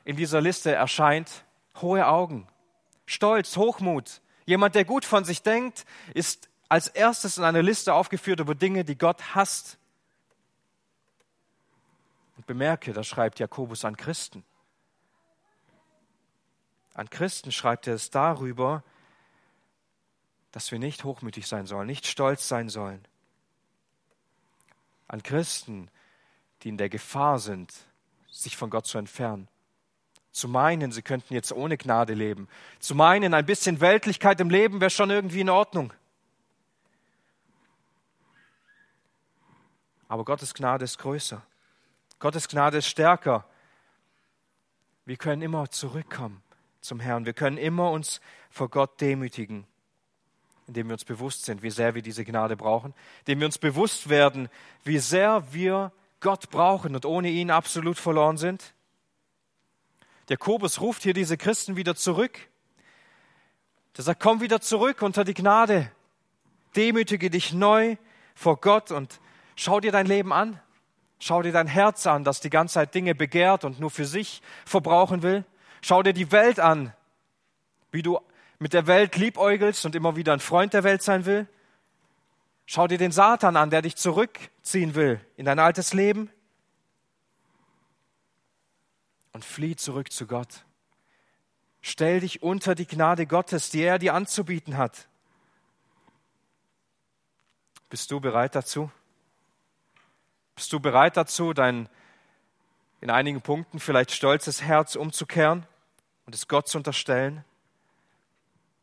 in 0.06 0.16
dieser 0.16 0.42
Liste 0.42 0.72
erscheint? 0.72 1.44
Hohe 1.82 2.08
Augen, 2.08 2.48
Stolz, 3.06 3.58
Hochmut. 3.58 4.22
Jemand, 4.46 4.76
der 4.76 4.86
gut 4.86 5.04
von 5.04 5.26
sich 5.26 5.42
denkt, 5.44 5.86
ist 6.14 6.50
als 6.70 6.88
erstes 6.88 7.38
in 7.38 7.44
einer 7.44 7.62
Liste 7.62 7.94
aufgeführt 7.94 8.40
über 8.40 8.56
Dinge, 8.56 8.84
die 8.84 8.98
Gott 8.98 9.36
hasst. 9.36 9.78
Und 12.38 12.46
bemerke, 12.48 12.94
das 12.94 13.08
schreibt 13.08 13.39
Jakobus 13.39 13.86
an 13.86 13.96
Christen. 13.96 14.44
An 16.94 17.10
Christen 17.10 17.51
schreibt 17.51 17.88
er 17.88 17.96
es 17.96 18.10
darüber, 18.10 18.84
dass 20.51 20.72
wir 20.72 20.80
nicht 20.80 21.04
hochmütig 21.04 21.48
sein 21.48 21.66
sollen, 21.66 21.88
nicht 21.88 22.08
stolz 22.08 22.48
sein 22.48 22.70
sollen. 22.70 23.06
An 25.08 25.22
Christen, 25.22 25.89
die 26.63 26.70
in 26.70 26.78
der 26.78 26.89
Gefahr 26.89 27.39
sind, 27.39 27.74
sich 28.32 28.56
von 28.56 28.70
Gott 28.70 28.88
zu 28.88 28.98
entfernen. 28.98 29.50
Zu 30.32 30.48
meinen, 30.48 30.92
sie 30.92 31.01
könnten 31.01 31.34
jetzt 31.34 31.51
ohne 31.51 31.78
Gnade 31.78 32.13
leben. 32.13 32.48
Zu 32.80 32.96
meinen, 32.96 33.34
ein 33.34 33.46
bisschen 33.46 33.82
Weltlichkeit 33.82 34.39
im 34.42 34.50
Leben 34.50 34.82
wäre 34.82 34.89
schon 34.89 35.10
irgendwie 35.10 35.42
in 35.42 35.50
Ordnung. 35.50 35.94
Aber 40.15 40.24
Gottes 40.24 40.53
Gnade 40.53 40.86
ist 40.86 40.98
größer. 40.98 41.41
Gottes 42.19 42.48
Gnade 42.48 42.77
ist 42.77 42.88
stärker. 42.88 43.45
Wir 45.03 45.17
können 45.17 45.41
immer 45.41 45.69
zurückkommen 45.69 46.41
zum 46.79 47.01
Herrn. 47.01 47.25
Wir 47.25 47.34
können 47.34 47.57
immer 47.57 47.91
uns 47.91 48.22
vor 48.50 48.69
Gott 48.69 49.01
demütigen 49.01 49.67
indem 50.67 50.88
wir 50.88 50.93
uns 50.93 51.05
bewusst 51.05 51.45
sind, 51.45 51.62
wie 51.62 51.69
sehr 51.69 51.93
wir 51.93 52.01
diese 52.01 52.25
Gnade 52.25 52.55
brauchen, 52.55 52.93
indem 53.19 53.41
wir 53.41 53.45
uns 53.45 53.57
bewusst 53.57 54.10
werden, 54.10 54.50
wie 54.84 55.00
sehr 55.00 55.53
wir 55.53 55.91
Gott 56.22 56.50
brauchen 56.50 56.95
und 56.95 57.05
ohne 57.05 57.29
ihn 57.29 57.51
absolut 57.51 58.00
verloren 58.00 58.38
sind. 58.38 58.74
Jakobus 60.27 60.81
ruft 60.81 61.03
hier 61.03 61.13
diese 61.13 61.38
Christen 61.38 61.75
wieder 61.75 61.95
zurück. 61.95 62.39
Der 63.95 64.05
sagt, 64.05 64.24
komm 64.24 64.41
wieder 64.41 64.60
zurück 64.60 65.03
unter 65.03 65.24
die 65.24 65.36
Gnade. 65.36 65.91
Demütige 66.75 67.29
dich 67.29 67.53
neu 67.53 67.98
vor 68.34 68.60
Gott 68.60 68.89
und 68.89 69.19
schau 69.56 69.80
dir 69.80 69.92
dein 69.92 70.06
Leben 70.06 70.34
an. 70.34 70.60
Schau 71.20 71.42
dir 71.42 71.52
dein 71.52 71.68
Herz 71.68 72.06
an, 72.08 72.24
das 72.24 72.42
die 72.42 72.50
ganze 72.50 72.76
Zeit 72.76 72.94
Dinge 72.94 73.16
begehrt 73.16 73.64
und 73.64 73.80
nur 73.80 73.90
für 73.90 74.06
sich 74.06 74.42
verbrauchen 74.66 75.24
will. 75.24 75.46
Schau 75.82 76.04
dir 76.04 76.14
die 76.14 76.32
Welt 76.32 76.60
an, 76.60 76.94
wie 77.92 78.02
du 78.02 78.20
mit 78.60 78.74
der 78.74 78.88
Welt 78.88 79.16
liebäugelst 79.16 79.86
und 79.86 79.96
immer 79.96 80.16
wieder 80.16 80.34
ein 80.34 80.40
Freund 80.40 80.74
der 80.74 80.84
Welt 80.84 81.02
sein 81.02 81.26
will? 81.26 81.48
Schau 82.66 82.88
dir 82.88 82.98
den 82.98 83.12
Satan 83.12 83.56
an, 83.56 83.70
der 83.70 83.82
dich 83.82 83.96
zurückziehen 83.96 84.96
will 84.96 85.20
in 85.38 85.46
dein 85.46 85.60
altes 85.60 85.94
Leben. 85.94 86.30
Und 89.32 89.46
flieh 89.46 89.76
zurück 89.76 90.12
zu 90.12 90.28
Gott. 90.28 90.66
Stell 91.82 92.22
dich 92.22 92.42
unter 92.42 92.74
die 92.74 92.88
Gnade 92.88 93.28
Gottes, 93.28 93.70
die 93.70 93.84
er 93.84 94.00
dir 94.00 94.16
anzubieten 94.16 94.78
hat. 94.78 95.08
Bist 97.90 98.10
du 98.10 98.20
bereit 98.20 98.56
dazu? 98.56 98.90
Bist 100.56 100.72
du 100.74 100.80
bereit 100.80 101.18
dazu, 101.18 101.54
dein 101.54 101.90
in 103.02 103.10
einigen 103.10 103.42
Punkten 103.42 103.80
vielleicht 103.80 104.12
stolzes 104.12 104.62
Herz 104.62 104.96
umzukehren 104.96 105.68
und 106.26 106.34
es 106.34 106.48
Gott 106.48 106.68
zu 106.68 106.78
unterstellen? 106.78 107.44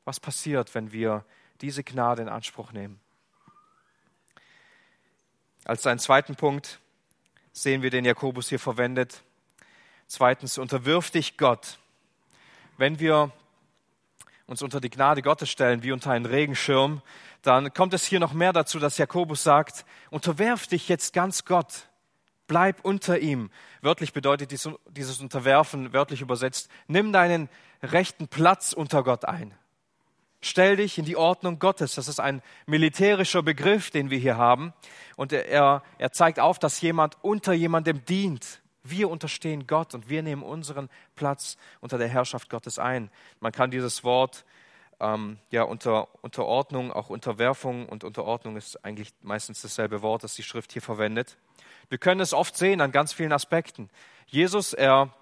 Was 0.04 0.20
passiert, 0.20 0.74
wenn 0.74 0.92
wir 0.92 1.24
diese 1.60 1.82
Gnade 1.82 2.22
in 2.22 2.28
Anspruch 2.28 2.72
nehmen? 2.72 3.00
Als 5.64 5.86
einen 5.86 5.98
zweiten 5.98 6.36
Punkt 6.36 6.80
sehen 7.52 7.82
wir 7.82 7.90
den 7.90 8.04
Jakobus 8.04 8.48
hier 8.48 8.58
verwendet. 8.58 9.22
Zweitens, 10.06 10.58
unterwirf 10.58 11.10
dich 11.10 11.36
Gott 11.36 11.78
wenn 12.82 12.98
wir 12.98 13.30
uns 14.52 14.62
unter 14.62 14.80
die 14.80 14.90
Gnade 14.90 15.22
Gottes 15.22 15.50
stellen, 15.50 15.82
wie 15.82 15.90
unter 15.90 16.12
einen 16.12 16.26
Regenschirm, 16.26 17.02
dann 17.40 17.74
kommt 17.74 17.94
es 17.94 18.04
hier 18.04 18.20
noch 18.20 18.34
mehr 18.34 18.52
dazu, 18.52 18.78
dass 18.78 18.98
Jakobus 18.98 19.42
sagt, 19.42 19.84
unterwerf 20.10 20.68
dich 20.68 20.88
jetzt 20.88 21.12
ganz 21.12 21.44
Gott. 21.44 21.88
Bleib 22.46 22.84
unter 22.84 23.18
ihm. 23.18 23.50
Wörtlich 23.80 24.12
bedeutet 24.12 24.52
dieses 24.52 25.20
Unterwerfen, 25.20 25.92
wörtlich 25.92 26.20
übersetzt, 26.20 26.70
nimm 26.86 27.12
deinen 27.12 27.48
rechten 27.82 28.28
Platz 28.28 28.72
unter 28.72 29.02
Gott 29.02 29.24
ein. 29.24 29.54
Stell 30.40 30.76
dich 30.76 30.98
in 30.98 31.04
die 31.04 31.16
Ordnung 31.16 31.58
Gottes. 31.58 31.94
Das 31.94 32.08
ist 32.08 32.20
ein 32.20 32.42
militärischer 32.66 33.42
Begriff, 33.42 33.90
den 33.90 34.10
wir 34.10 34.18
hier 34.18 34.36
haben. 34.36 34.72
Und 35.16 35.32
er, 35.32 35.82
er 35.98 36.12
zeigt 36.12 36.40
auf, 36.40 36.58
dass 36.58 36.80
jemand 36.80 37.16
unter 37.22 37.52
jemandem 37.52 38.04
dient. 38.04 38.60
Wir 38.84 39.08
unterstehen 39.08 39.66
Gott 39.66 39.94
und 39.94 40.08
wir 40.08 40.22
nehmen 40.22 40.42
unseren 40.42 40.88
Platz 41.14 41.56
unter 41.80 41.98
der 41.98 42.08
Herrschaft 42.08 42.50
Gottes 42.50 42.78
ein. 42.78 43.10
Man 43.40 43.52
kann 43.52 43.70
dieses 43.70 44.02
Wort 44.04 44.44
ähm, 45.00 45.38
ja 45.50 45.64
unter 45.64 46.08
Unterordnung, 46.22 46.92
auch 46.92 47.10
Unterwerfung 47.10 47.88
und 47.88 48.04
Unterordnung 48.04 48.56
ist 48.56 48.84
eigentlich 48.84 49.12
meistens 49.22 49.62
dasselbe 49.62 50.02
Wort, 50.02 50.24
das 50.24 50.34
die 50.34 50.42
Schrift 50.42 50.72
hier 50.72 50.82
verwendet. 50.82 51.36
Wir 51.88 51.98
können 51.98 52.20
es 52.20 52.32
oft 52.32 52.56
sehen 52.56 52.80
an 52.80 52.92
ganz 52.92 53.12
vielen 53.12 53.32
Aspekten. 53.32 53.90
Jesus, 54.26 54.72
er 54.72 55.12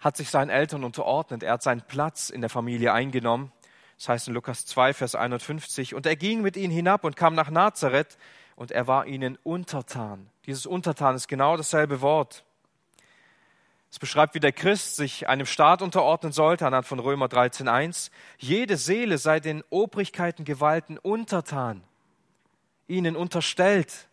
hat 0.00 0.16
sich 0.16 0.30
seinen 0.30 0.50
Eltern 0.50 0.84
unterordnet, 0.84 1.42
er 1.42 1.52
hat 1.52 1.62
seinen 1.62 1.82
Platz 1.82 2.30
in 2.30 2.40
der 2.40 2.50
Familie 2.50 2.92
eingenommen. 2.92 3.52
Das 3.96 4.08
heißt 4.08 4.28
in 4.28 4.34
Lukas 4.34 4.66
2, 4.66 4.92
Vers 4.92 5.14
51, 5.14 5.94
und 5.94 6.04
er 6.04 6.16
ging 6.16 6.42
mit 6.42 6.56
ihnen 6.56 6.72
hinab 6.72 7.04
und 7.04 7.16
kam 7.16 7.34
nach 7.34 7.50
Nazareth 7.50 8.18
und 8.56 8.70
er 8.70 8.86
war 8.86 9.06
ihnen 9.06 9.38
untertan. 9.42 10.28
Dieses 10.46 10.66
Untertan 10.66 11.16
ist 11.16 11.28
genau 11.28 11.56
dasselbe 11.56 12.00
Wort. 12.00 12.44
Es 13.90 13.98
beschreibt, 13.98 14.34
wie 14.34 14.40
der 14.40 14.52
Christ 14.52 14.96
sich 14.96 15.28
einem 15.28 15.46
Staat 15.46 15.80
unterordnen 15.80 16.32
sollte, 16.32 16.66
anhand 16.66 16.86
von 16.86 16.98
Römer 16.98 17.26
13.1. 17.26 18.10
Jede 18.38 18.76
Seele 18.76 19.18
sei 19.18 19.38
den 19.38 19.62
Obrigkeiten, 19.70 20.44
Gewalten 20.44 20.98
untertan, 20.98 21.84
ihnen 22.88 23.14
unterstellt, 23.14 24.08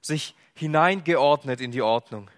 sich 0.00 0.36
hineingeordnet 0.54 1.60
in 1.60 1.72
die 1.72 1.82
Ordnung. 1.82 2.30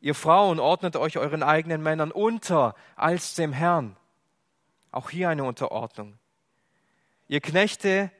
Ihr 0.00 0.14
Frauen 0.14 0.60
ordnet 0.60 0.94
euch 0.94 1.18
euren 1.18 1.42
eigenen 1.42 1.82
Männern 1.82 2.12
unter 2.12 2.76
als 2.94 3.34
dem 3.34 3.52
Herrn. 3.52 3.96
Auch 4.92 5.10
hier 5.10 5.28
eine 5.28 5.42
Unterordnung. 5.42 6.18
Ihr 7.26 7.40
Knechte, 7.40 8.10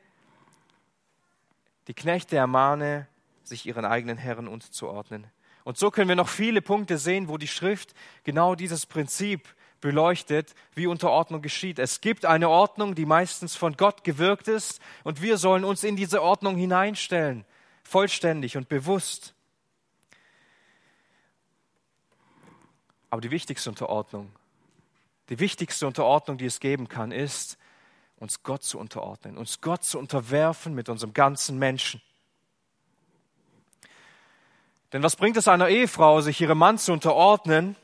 die 1.89 1.95
Knechte 1.95 2.37
ermahne, 2.37 3.09
sich 3.43 3.67
ihren 3.67 3.85
eigenen 3.85 4.19
Herren 4.19 4.47
unterzuordnen. 4.47 5.27
Und 5.65 5.79
so 5.79 5.91
können 5.91 6.09
wir 6.09 6.17
noch 6.17 6.29
viele 6.29 6.63
Punkte 6.63 6.99
sehen, 6.99 7.29
wo 7.29 7.39
die 7.39 7.49
Schrift 7.49 7.95
genau 8.25 8.55
dieses 8.55 8.87
Prinzip 8.87 9.55
beleuchtet, 9.81 10.55
wie 10.75 10.87
Unterordnung 10.87 11.41
geschieht. 11.41 11.79
Es 11.79 12.01
gibt 12.01 12.25
eine 12.25 12.49
Ordnung, 12.49 12.95
die 12.95 13.07
meistens 13.07 13.57
von 13.57 13.77
Gott 13.77 14.05
gewirkt 14.05 14.49
ist, 14.49 14.81
und 15.05 15.23
wir 15.23 15.39
sollen 15.39 15.65
uns 15.65 15.85
in 15.85 15.97
diese 15.97 16.23
Ordnung 16.23 16.57
hineinstellen, 16.57 17.45
vollständig 17.83 18.57
und 18.57 18.69
bewusst. 18.69 19.35
Aber 23.11 23.21
die 23.21 23.31
wichtigste 23.31 23.71
Unterordnung, 23.71 24.31
die 25.31 25.39
wichtigste 25.39 25.87
Unterordnung, 25.87 26.39
die 26.39 26.47
es 26.47 26.61
geben 26.61 26.89
kann, 26.89 27.13
ist, 27.13 27.59
uns 28.19 28.43
Gott 28.43 28.63
zu 28.63 28.79
unterordnen, 28.79 29.39
uns 29.39 29.61
Gott 29.61 29.85
zu 29.85 29.99
unterwerfen 29.99 30.75
mit 30.75 30.89
unserem 30.89 31.15
ganzen 31.15 31.59
Menschen. 31.59 32.03
Denn 34.93 35.03
was 35.03 35.17
bringt 35.17 35.37
es 35.37 35.49
einer 35.49 35.69
Ehefrau, 35.69 36.21
sich 36.21 36.41
ihrem 36.41 36.59
Mann 36.59 36.79
zu 36.79 36.93
unterordnen, 36.93 37.77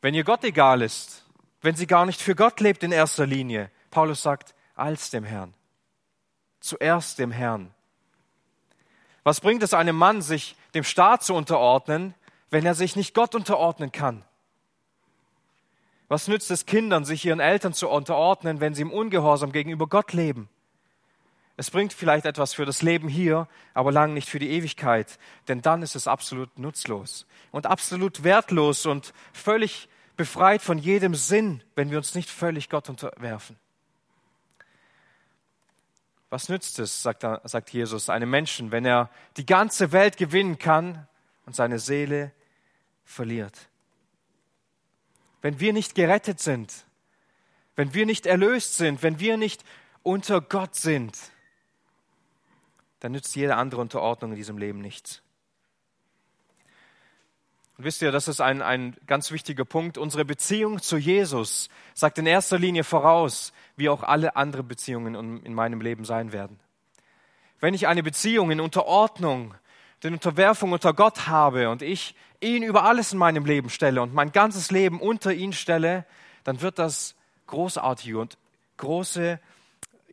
wenn 0.00 0.14
ihr 0.14 0.24
Gott 0.24 0.44
egal 0.44 0.82
ist, 0.82 1.24
wenn 1.60 1.76
sie 1.76 1.86
gar 1.86 2.06
nicht 2.06 2.20
für 2.20 2.34
Gott 2.34 2.60
lebt 2.60 2.82
in 2.82 2.92
erster 2.92 3.26
Linie? 3.26 3.70
Paulus 3.90 4.22
sagt, 4.22 4.54
als 4.74 5.10
dem 5.10 5.24
Herrn. 5.24 5.54
Zuerst 6.60 7.18
dem 7.18 7.30
Herrn. 7.30 7.74
Was 9.24 9.40
bringt 9.40 9.62
es 9.62 9.74
einem 9.74 9.96
Mann, 9.96 10.22
sich 10.22 10.56
dem 10.74 10.84
Staat 10.84 11.22
zu 11.22 11.34
unterordnen, 11.34 12.14
wenn 12.50 12.64
er 12.64 12.74
sich 12.74 12.96
nicht 12.96 13.14
Gott 13.14 13.34
unterordnen 13.34 13.92
kann? 13.92 14.24
Was 16.08 16.26
nützt 16.26 16.50
es 16.50 16.64
Kindern, 16.64 17.04
sich 17.04 17.24
ihren 17.24 17.40
Eltern 17.40 17.74
zu 17.74 17.88
unterordnen, 17.88 18.60
wenn 18.60 18.74
sie 18.74 18.82
im 18.82 18.92
Ungehorsam 18.92 19.52
gegenüber 19.52 19.86
Gott 19.86 20.12
leben? 20.14 20.48
Es 21.58 21.70
bringt 21.70 21.92
vielleicht 21.92 22.24
etwas 22.24 22.54
für 22.54 22.64
das 22.64 22.82
Leben 22.82 23.08
hier, 23.08 23.48
aber 23.74 23.92
lang 23.92 24.14
nicht 24.14 24.28
für 24.28 24.38
die 24.38 24.50
Ewigkeit, 24.50 25.18
denn 25.48 25.60
dann 25.60 25.82
ist 25.82 25.96
es 25.96 26.06
absolut 26.06 26.56
nutzlos 26.58 27.26
und 27.50 27.66
absolut 27.66 28.22
wertlos 28.22 28.86
und 28.86 29.12
völlig 29.32 29.88
befreit 30.16 30.62
von 30.62 30.78
jedem 30.78 31.14
Sinn, 31.14 31.62
wenn 31.74 31.90
wir 31.90 31.98
uns 31.98 32.14
nicht 32.14 32.30
völlig 32.30 32.70
Gott 32.70 32.88
unterwerfen. 32.88 33.56
Was 36.30 36.48
nützt 36.48 36.78
es, 36.78 37.02
sagt, 37.02 37.26
sagt 37.44 37.70
Jesus, 37.70 38.08
einem 38.08 38.30
Menschen, 38.30 38.70
wenn 38.70 38.84
er 38.84 39.10
die 39.36 39.46
ganze 39.46 39.92
Welt 39.92 40.16
gewinnen 40.16 40.58
kann 40.58 41.08
und 41.44 41.56
seine 41.56 41.78
Seele 41.78 42.32
verliert? 43.04 43.68
Wenn 45.40 45.60
wir 45.60 45.72
nicht 45.72 45.94
gerettet 45.94 46.40
sind, 46.40 46.86
wenn 47.76 47.94
wir 47.94 48.06
nicht 48.06 48.26
erlöst 48.26 48.76
sind, 48.76 49.02
wenn 49.02 49.20
wir 49.20 49.36
nicht 49.36 49.64
unter 50.02 50.40
Gott 50.40 50.74
sind, 50.74 51.16
dann 53.00 53.12
nützt 53.12 53.36
jede 53.36 53.56
andere 53.56 53.80
Unterordnung 53.80 54.32
in 54.32 54.36
diesem 54.36 54.58
Leben 54.58 54.80
nichts. 54.80 55.22
Und 57.76 57.84
wisst 57.84 58.02
ihr, 58.02 58.10
das 58.10 58.26
ist 58.26 58.40
ein, 58.40 58.60
ein 58.60 58.96
ganz 59.06 59.30
wichtiger 59.30 59.64
Punkt. 59.64 59.98
Unsere 59.98 60.24
Beziehung 60.24 60.82
zu 60.82 60.96
Jesus 60.96 61.68
sagt 61.94 62.18
in 62.18 62.26
erster 62.26 62.58
Linie 62.58 62.82
voraus, 62.82 63.52
wie 63.76 63.88
auch 63.88 64.02
alle 64.02 64.34
anderen 64.34 64.66
Beziehungen 64.66 65.44
in 65.44 65.54
meinem 65.54 65.80
Leben 65.80 66.04
sein 66.04 66.32
werden. 66.32 66.58
Wenn 67.60 67.74
ich 67.74 67.86
eine 67.86 68.02
Beziehung 68.02 68.50
in 68.50 68.60
Unterordnung, 68.60 69.54
in 70.02 70.14
Unterwerfung 70.14 70.72
unter 70.72 70.94
Gott 70.94 71.26
habe 71.26 71.70
und 71.70 71.82
ich 71.82 72.14
ihn 72.40 72.62
über 72.62 72.84
alles 72.84 73.12
in 73.12 73.18
meinem 73.18 73.44
Leben 73.44 73.68
stelle 73.68 74.00
und 74.00 74.14
mein 74.14 74.32
ganzes 74.32 74.70
Leben 74.70 75.00
unter 75.00 75.32
ihn 75.32 75.52
stelle, 75.52 76.04
dann 76.44 76.60
wird 76.60 76.78
das 76.78 77.14
großartige 77.46 78.18
und 78.18 78.38
große 78.76 79.40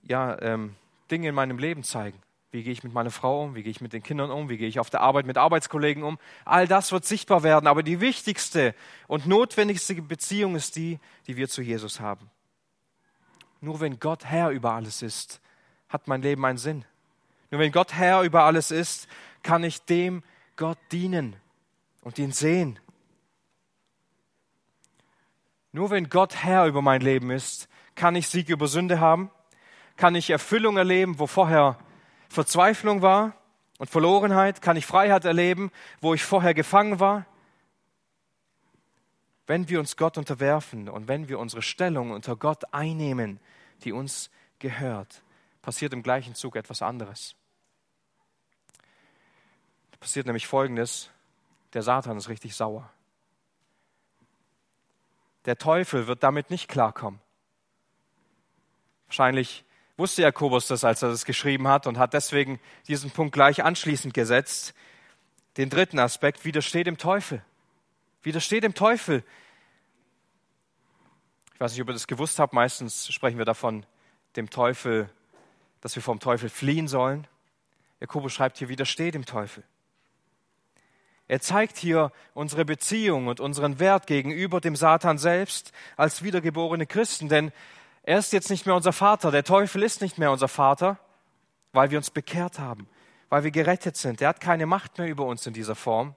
ja, 0.04 0.42
ähm, 0.42 0.76
Dinge 1.12 1.30
in 1.30 1.36
meinem 1.36 1.60
Leben 1.60 1.84
zeigen. 1.84 2.20
Wie 2.52 2.64
gehe 2.64 2.72
ich 2.72 2.84
mit 2.84 2.94
meiner 2.94 3.12
Frau 3.12 3.44
um? 3.44 3.56
Wie 3.56 3.64
gehe 3.64 3.72
ich 3.72 3.82
mit 3.82 3.92
den 3.92 4.02
Kindern 4.02 4.32
um? 4.32 4.48
Wie 4.48 4.58
gehe 4.58 4.70
ich 4.70 4.80
auf 4.80 4.90
der 4.90 5.02
Arbeit 5.02 5.26
mit 5.26 5.38
Arbeitskollegen 5.38 6.04
um? 6.04 6.18
All 6.46 6.68
das 6.68 6.94
wird 6.94 7.04
sichtbar 7.04 7.44
werden. 7.44 7.68
Aber 7.68 7.84
die 7.84 8.00
wichtigste 8.00 8.74
und 9.08 9.28
notwendigste 9.28 9.96
Beziehung 9.96 10.56
ist 10.56 10.78
die, 10.78 11.00
die 11.28 11.36
wir 11.36 11.50
zu 11.50 11.62
Jesus 11.62 12.00
haben. 12.00 12.30
Nur 13.60 13.82
wenn 13.82 14.00
Gott 14.00 14.24
Herr 14.24 14.52
über 14.52 14.72
alles 14.72 15.02
ist, 15.02 15.42
hat 15.90 16.08
mein 16.08 16.22
Leben 16.22 16.46
einen 16.46 16.58
Sinn. 16.58 16.86
Nur 17.52 17.60
wenn 17.60 17.74
Gott 17.74 17.94
Herr 17.94 18.22
über 18.22 18.44
alles 18.44 18.72
ist, 18.72 19.10
kann 19.46 19.64
ich 19.64 19.84
dem 19.84 20.24
Gott 20.58 20.80
dienen 20.92 21.36
und 22.02 22.18
ihn 22.18 22.32
sehen. 22.32 22.80
Nur 25.72 25.92
wenn 25.92 26.10
Gott 26.10 26.36
Herr 26.36 26.66
über 26.66 26.82
mein 26.82 27.02
Leben 27.02 27.30
ist, 27.30 27.70
kann 27.94 28.16
ich 28.16 28.28
Sieg 28.28 28.50
über 28.50 28.68
Sünde 28.68 29.00
haben, 29.00 29.30
kann 29.98 30.16
ich 30.16 30.32
Erfüllung 30.32 30.78
erleben, 30.78 31.20
wo 31.20 31.28
vorher 31.28 31.78
Verzweiflung 32.28 33.02
war 33.02 33.34
und 33.78 33.90
Verlorenheit? 33.90 34.62
Kann 34.62 34.78
ich 34.78 34.86
Freiheit 34.86 35.26
erleben, 35.26 35.72
wo 36.02 36.14
ich 36.14 36.24
vorher 36.24 36.54
gefangen 36.54 37.00
war? 37.00 37.26
Wenn 39.46 39.70
wir 39.70 39.80
uns 39.80 39.96
Gott 39.96 40.18
unterwerfen 40.18 40.90
und 40.90 41.08
wenn 41.08 41.30
wir 41.30 41.38
unsere 41.38 41.62
Stellung 41.62 42.12
unter 42.12 42.36
Gott 42.36 42.74
einnehmen, 42.74 43.40
die 43.84 43.92
uns 43.92 44.32
gehört, 44.58 45.22
passiert 45.62 45.94
im 45.94 46.02
gleichen 46.02 46.34
Zug 46.34 46.56
etwas 46.56 46.82
anderes. 46.82 47.36
Passiert 50.06 50.28
nämlich 50.28 50.46
Folgendes. 50.46 51.10
Der 51.74 51.82
Satan 51.82 52.16
ist 52.16 52.30
richtig 52.30 52.56
sauer. 52.56 52.88
Der 55.46 55.58
Teufel 55.58 56.06
wird 56.06 56.22
damit 56.22 56.52
nicht 56.52 56.68
klarkommen. 56.68 57.20
Wahrscheinlich 59.08 59.66
wusste 59.98 60.22
Jakobus 60.22 60.68
das, 60.68 60.84
als 60.84 61.02
er 61.02 61.10
das 61.10 61.26
geschrieben 61.26 61.68
hat 61.68 61.88
und 61.88 61.98
hat 61.98 62.14
deswegen 62.14 62.60
diesen 62.88 63.10
Punkt 63.10 63.34
gleich 63.34 63.64
anschließend 63.64 64.14
gesetzt. 64.14 64.76
Den 65.58 65.72
dritten 65.72 65.98
Aspekt, 65.98 66.46
widersteht 66.46 66.86
dem 66.86 67.00
Teufel. 67.00 67.44
Widersteht 68.22 68.64
dem 68.64 68.76
Teufel. 68.76 69.24
Ich 71.56 71.60
weiß 71.60 71.72
nicht, 71.72 71.82
ob 71.82 71.90
ihr 71.90 71.94
das 71.94 72.06
gewusst 72.06 72.38
habt. 72.38 72.54
Meistens 72.54 73.12
sprechen 73.12 73.40
wir 73.40 73.46
davon, 73.46 73.88
dem 74.36 74.52
Teufel, 74.52 75.10
dass 75.82 75.96
wir 75.96 76.04
vom 76.04 76.20
Teufel 76.20 76.50
fliehen 76.50 76.88
sollen. 76.88 77.26
Jakobus 78.02 78.34
schreibt 78.34 78.60
hier, 78.60 78.70
widersteht 78.70 79.16
dem 79.16 79.26
Teufel. 79.26 79.64
Er 81.28 81.42
zeigt 81.42 81.78
hier 81.78 82.12
unsere 82.34 82.66
Beziehung 82.66 83.28
und 83.28 83.40
unseren 83.40 83.80
Wert 83.80 84.06
gegenüber 84.06 84.62
dem 84.62 84.76
Satan 84.76 85.18
selbst 85.18 85.72
als 85.98 86.24
wiedergeborene 86.24 86.86
Christen, 86.86 87.30
denn 87.30 87.52
er 88.04 88.20
ist 88.20 88.34
jetzt 88.34 88.52
nicht 88.52 88.68
mehr 88.68 88.76
unser 88.76 88.94
Vater, 88.94 89.32
der 89.32 89.44
Teufel 89.44 89.82
ist 89.82 90.02
nicht 90.02 90.20
mehr 90.20 90.32
unser 90.32 90.48
Vater, 90.48 91.00
weil 91.74 91.90
wir 91.90 91.98
uns 91.98 92.12
bekehrt 92.12 92.60
haben, 92.60 92.88
weil 93.30 93.44
wir 93.44 93.52
gerettet 93.52 93.98
sind. 93.98 94.22
Er 94.22 94.30
hat 94.30 94.40
keine 94.40 94.68
Macht 94.68 95.00
mehr 95.00 95.08
über 95.08 95.26
uns 95.26 95.48
in 95.48 95.54
dieser 95.54 95.76
Form, 95.76 96.14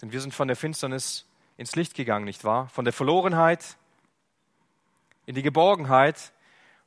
denn 0.00 0.12
wir 0.12 0.20
sind 0.20 0.32
von 0.32 0.46
der 0.46 0.56
Finsternis 0.56 1.26
ins 1.56 1.74
Licht 1.74 1.94
gegangen, 1.94 2.24
nicht 2.24 2.44
wahr? 2.44 2.68
Von 2.68 2.84
der 2.84 2.94
Verlorenheit 2.94 3.76
in 5.26 5.34
die 5.34 5.42
Geborgenheit, 5.42 6.32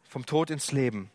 vom 0.04 0.26
Tod 0.26 0.50
ins 0.50 0.72
Leben. 0.72 1.12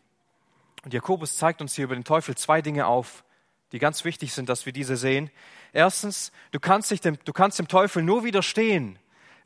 Und 0.85 0.93
Jakobus 0.93 1.35
zeigt 1.35 1.59
uns 1.59 1.75
hier 1.75 1.85
über 1.85 1.95
den 1.95 2.03
Teufel 2.03 2.35
zwei 2.35 2.61
Dinge 2.61 2.85
auf, 2.85 3.23
die 3.71 3.79
ganz 3.79 4.05
wichtig 4.05 4.33
sind, 4.33 4.49
dass 4.49 4.65
wir 4.65 4.73
diese 4.73 4.95
sehen. 4.95 5.29
Erstens, 5.73 6.31
du 6.51 6.59
kannst, 6.59 6.91
dich 6.91 7.01
dem, 7.01 7.17
du 7.25 7.33
kannst 7.33 7.59
dem 7.59 7.67
Teufel 7.67 8.03
nur 8.03 8.23
widerstehen, 8.23 8.97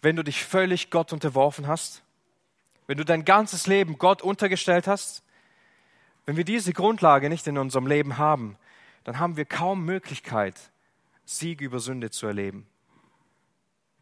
wenn 0.01 0.15
du 0.15 0.23
dich 0.23 0.43
völlig 0.43 0.89
Gott 0.89 1.13
unterworfen 1.13 1.67
hast, 1.67 2.03
wenn 2.87 2.97
du 2.97 3.05
dein 3.05 3.25
ganzes 3.25 3.67
Leben 3.67 3.97
Gott 3.97 4.21
untergestellt 4.21 4.87
hast. 4.87 5.23
Wenn 6.25 6.37
wir 6.37 6.43
diese 6.43 6.73
Grundlage 6.73 7.29
nicht 7.29 7.47
in 7.47 7.57
unserem 7.57 7.87
Leben 7.87 8.17
haben, 8.17 8.57
dann 9.03 9.19
haben 9.19 9.37
wir 9.37 9.45
kaum 9.45 9.83
Möglichkeit, 9.85 10.55
Sieg 11.25 11.61
über 11.61 11.79
Sünde 11.79 12.11
zu 12.11 12.27
erleben. 12.27 12.67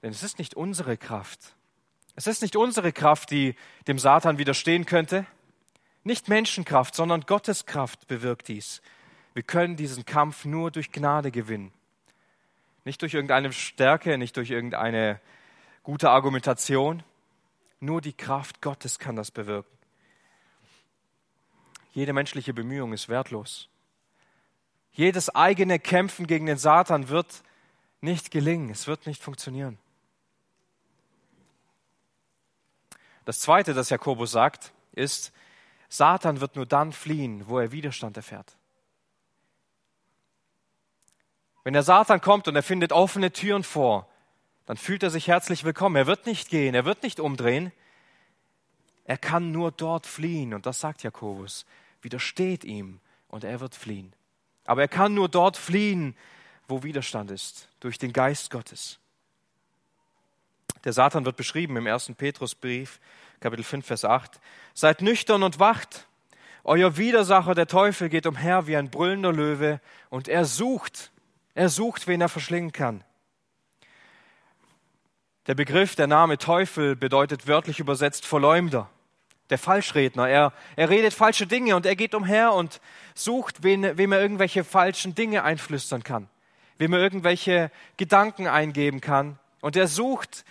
Denn 0.02 0.12
es 0.12 0.24
ist 0.24 0.40
nicht 0.40 0.56
unsere 0.56 0.98
Kraft. 0.98 1.56
Es 2.16 2.28
ist 2.28 2.42
nicht 2.42 2.56
unsere 2.56 2.92
Kraft, 2.92 3.32
die 3.32 3.56
dem 3.88 4.00
Satan 4.00 4.38
widerstehen 4.38 4.86
könnte. 4.86 5.26
Nicht 6.04 6.28
Menschenkraft, 6.28 6.96
sondern 6.96 7.22
Gottes 7.22 7.66
Kraft 7.66 8.08
bewirkt 8.08 8.48
dies. 8.48 8.82
Wir 9.40 9.44
können 9.44 9.78
diesen 9.78 10.06
Kampf 10.06 10.44
nur 10.44 10.70
durch 10.70 10.92
Gnade 10.92 11.32
gewinnen. 11.32 11.72
Nicht 12.84 13.02
durch 13.02 13.14
irgendeine 13.14 13.54
Stärke, 13.54 14.18
nicht 14.18 14.36
durch 14.36 14.50
irgendeine 14.50 15.22
gute 15.82 16.10
Argumentation. 16.10 17.04
Nur 17.80 18.02
die 18.02 18.12
Kraft 18.12 18.62
Gottes 18.62 19.00
kann 19.00 19.16
das 19.16 19.32
bewirken. 19.32 19.72
Jede 21.94 22.12
menschliche 22.12 22.54
Bemühung 22.54 22.92
ist 22.92 23.08
wertlos. 23.08 23.70
Jedes 24.92 25.34
eigene 25.34 25.80
Kämpfen 25.80 26.28
gegen 26.28 26.46
den 26.46 26.58
Satan 26.58 27.08
wird 27.08 27.42
nicht 28.02 28.32
gelingen. 28.32 28.70
Es 28.70 28.88
wird 28.88 29.08
nicht 29.08 29.24
funktionieren. 29.24 29.78
Das 33.24 33.40
Zweite, 33.40 33.74
das 33.74 33.90
Jakobus 33.90 34.32
sagt, 34.32 34.74
ist, 34.92 35.32
Satan 35.88 36.42
wird 36.42 36.58
nur 36.58 36.66
dann 36.66 36.92
fliehen, 36.92 37.48
wo 37.48 37.58
er 37.58 37.72
Widerstand 37.72 38.18
erfährt. 38.18 38.59
Wenn 41.64 41.74
der 41.74 41.84
Satan 41.84 42.22
kommt 42.22 42.48
und 42.48 42.56
er 42.56 42.64
findet 42.64 42.92
offene 42.92 43.32
Türen 43.32 43.64
vor, 43.64 44.08
dann 44.66 44.78
fühlt 44.78 45.04
er 45.04 45.10
sich 45.10 45.28
herzlich 45.28 45.64
willkommen. 45.64 45.96
Er 45.96 46.08
wird 46.08 46.26
nicht 46.26 46.50
gehen, 46.50 46.76
er 46.76 46.86
wird 46.86 47.04
nicht 47.04 47.20
umdrehen. 47.20 47.72
Er 49.04 49.18
kann 49.18 49.52
nur 49.52 49.72
dort 49.72 50.06
fliehen. 50.06 50.54
Und 50.54 50.66
das 50.66 50.80
sagt 50.80 51.04
Jakobus. 51.04 51.66
Widersteht 52.02 52.64
ihm 52.64 53.00
und 53.28 53.44
er 53.44 53.60
wird 53.60 53.76
fliehen. 53.76 54.14
Aber 54.66 54.82
er 54.82 54.88
kann 54.88 55.16
nur 55.16 55.28
dort 55.28 55.58
fliehen, 55.58 56.16
wo 56.68 56.84
Widerstand 56.84 57.32
ist, 57.32 57.70
durch 57.80 57.98
den 57.98 58.14
Geist 58.14 58.52
Gottes. 58.52 59.00
Der 60.84 60.94
Satan 60.94 61.26
wird 61.26 61.36
beschrieben 61.36 61.76
im 61.76 61.88
ersten 61.88 62.16
Petrusbrief, 62.16 63.00
Kapitel 63.40 63.64
5, 63.64 63.86
Vers 63.86 64.06
8. 64.06 64.40
Seid 64.74 65.02
nüchtern 65.02 65.44
und 65.44 65.60
wacht. 65.60 66.08
Euer 66.64 66.98
Widersacher, 66.98 67.56
der 67.56 67.68
Teufel, 67.68 68.10
geht 68.10 68.28
umher 68.28 68.68
wie 68.68 68.78
ein 68.78 68.92
brüllender 68.92 69.34
Löwe 69.34 69.82
und 70.10 70.28
er 70.28 70.46
sucht, 70.46 71.12
er 71.60 71.68
sucht, 71.68 72.08
wen 72.08 72.22
er 72.22 72.30
verschlingen 72.30 72.72
kann. 72.72 73.04
Der 75.48 75.56
Begriff, 75.56 75.94
der 75.94 76.08
Name 76.08 76.38
Teufel 76.38 76.96
bedeutet 76.96 77.48
wörtlich 77.48 77.82
übersetzt 77.82 78.26
Verleumder, 78.26 78.90
der 79.50 79.58
Falschredner. 79.58 80.30
Er, 80.30 80.54
er 80.78 80.90
redet 80.90 81.14
falsche 81.14 81.48
Dinge 81.48 81.76
und 81.76 81.86
er 81.86 81.98
geht 81.98 82.16
umher 82.16 82.54
und 82.54 82.80
sucht, 83.14 83.62
wen, 83.62 83.98
wem 83.98 84.14
er 84.14 84.22
irgendwelche 84.22 84.64
falschen 84.64 85.16
Dinge 85.16 85.44
einflüstern 85.44 86.02
kann, 86.02 86.30
wem 86.78 86.94
er 86.94 87.00
irgendwelche 87.00 87.72
Gedanken 87.98 88.48
eingeben 88.48 89.02
kann. 89.02 89.38
Und 89.60 89.76
er 89.76 89.90
sucht, 89.90 90.46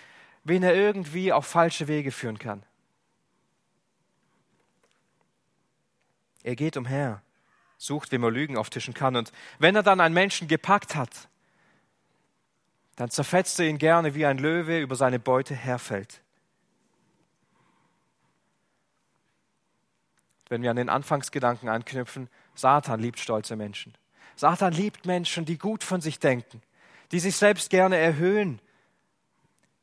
wen 0.45 0.63
er 0.63 0.75
irgendwie 0.75 1.33
auf 1.33 1.47
falsche 1.47 1.89
Wege 1.89 2.13
führen 2.13 2.39
kann. 2.39 2.63
Er 6.43 6.55
geht 6.55 6.77
umher 6.77 7.23
sucht, 7.79 8.13
wem 8.13 8.25
er 8.25 8.31
Lügen 8.31 8.59
auftischen 8.59 8.93
kann. 8.93 9.17
Und 9.17 9.33
wenn 9.59 9.75
er 9.75 9.83
dann 9.83 10.01
einen 10.01 10.15
Menschen 10.15 10.49
gepackt 10.49 10.95
hat, 10.95 11.29
dann 12.97 13.11
zerfetzt 13.11 13.59
er 13.61 13.67
ihn 13.67 13.79
gerne, 13.79 14.15
wie 14.15 14.27
ein 14.27 14.39
Löwe 14.39 14.81
über 14.81 14.97
seine 14.97 15.21
Beute 15.21 15.55
herfällt. 15.55 16.21
Wenn 20.49 20.63
wir 20.63 20.71
an 20.71 20.77
den 20.77 20.89
Anfangsgedanken 20.89 21.69
anknüpfen, 21.69 22.29
Satan 22.55 23.01
liebt 23.01 23.21
stolze 23.21 23.55
Menschen. 23.55 23.95
Satan 24.35 24.73
liebt 24.73 25.07
Menschen, 25.07 25.45
die 25.45 25.59
gut 25.59 25.85
von 25.85 26.01
sich 26.01 26.19
denken, 26.19 26.61
die 27.13 27.21
sich 27.21 27.37
selbst 27.37 27.71
gerne 27.71 27.97
erhöhen, 27.97 28.61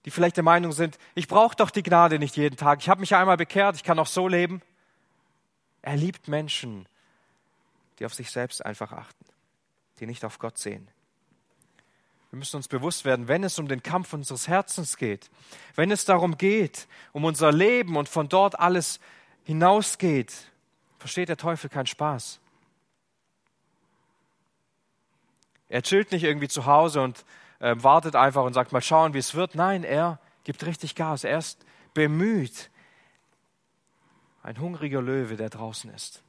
die 0.04 0.12
vielleicht 0.12 0.38
der 0.38 0.44
Meinung 0.44 0.72
sind, 0.72 0.98
ich 1.14 1.28
brauche 1.28 1.56
doch 1.56 1.70
die 1.70 1.84
Gnade 1.84 2.20
nicht 2.20 2.36
jeden 2.36 2.58
Tag, 2.58 2.80
ich 2.82 2.90
habe 2.90 3.00
mich 3.00 3.16
einmal 3.16 3.38
bekehrt, 3.38 3.76
ich 3.76 3.84
kann 3.84 4.00
auch 4.00 4.08
so 4.08 4.28
leben. 4.28 4.62
Er 5.82 5.96
liebt 5.96 6.28
Menschen, 6.28 6.88
die 8.00 8.06
auf 8.06 8.14
sich 8.14 8.32
selbst 8.32 8.66
einfach 8.66 8.92
achten, 8.92 9.26
die 10.00 10.06
nicht 10.06 10.26
auf 10.26 10.40
Gott 10.40 10.58
sehen. 10.58 10.90
Wir 12.32 12.40
müssen 12.40 12.58
uns 12.58 12.68
bewusst 12.68 13.06
werden, 13.06 13.28
wenn 13.28 13.44
es 13.44 13.60
um 13.60 13.68
den 13.68 13.82
Kampf 13.82 14.12
unseres 14.14 14.48
Herzens 14.48 14.98
geht, 14.98 15.30
wenn 15.76 15.92
es 15.92 16.04
darum 16.04 16.38
geht, 16.38 16.88
um 17.14 17.24
unser 17.24 17.52
Leben 17.52 17.96
und 17.96 18.10
von 18.10 18.28
dort 18.28 18.60
alles 18.60 19.00
hinausgeht, 19.46 20.34
versteht 21.00 21.30
der 21.30 21.38
Teufel 21.38 21.70
keinen 21.70 21.86
Spaß. 21.86 22.40
Er 25.70 25.82
chillt 25.82 26.12
nicht 26.12 26.24
irgendwie 26.24 26.48
zu 26.48 26.66
Hause 26.66 27.02
und 27.02 27.26
äh, 27.60 27.76
wartet 27.78 28.16
einfach 28.16 28.44
und 28.44 28.54
sagt, 28.54 28.72
mal 28.72 28.82
schauen, 28.82 29.14
wie 29.14 29.20
es 29.20 29.34
wird. 29.34 29.56
Nein, 29.56 29.84
er 29.84 30.20
gibt 30.44 30.66
richtig 30.66 30.96
Gas. 30.96 31.24
Er 31.24 31.38
ist 31.38 31.66
bemüht. 31.94 32.70
Ein 34.44 34.60
hungriger 34.60 35.02
Löwe, 35.02 35.38
der 35.38 35.50
draußen 35.50 35.90
ist. 35.94 36.22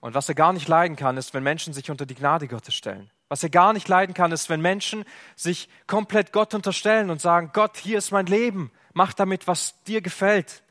Und 0.00 0.14
was 0.14 0.28
er 0.28 0.34
gar 0.34 0.52
nicht 0.52 0.68
leiden 0.68 0.96
kann, 0.96 1.16
ist, 1.16 1.34
wenn 1.34 1.42
Menschen 1.42 1.72
sich 1.72 1.90
unter 1.90 2.06
die 2.06 2.14
Gnade 2.14 2.46
Gottes 2.46 2.74
stellen. 2.74 3.10
Was 3.28 3.42
er 3.42 3.50
gar 3.50 3.72
nicht 3.72 3.88
leiden 3.88 4.14
kann, 4.14 4.32
ist, 4.32 4.48
wenn 4.48 4.60
Menschen 4.60 5.04
sich 5.36 5.68
komplett 5.86 6.32
Gott 6.32 6.54
unterstellen 6.54 7.10
und 7.10 7.20
sagen, 7.20 7.50
Gott, 7.52 7.76
hier 7.76 7.98
ist 7.98 8.10
mein 8.10 8.26
Leben, 8.26 8.70
mach 8.92 9.12
damit, 9.12 9.46
was 9.46 9.82
dir 9.84 10.00
gefällt. 10.00 10.62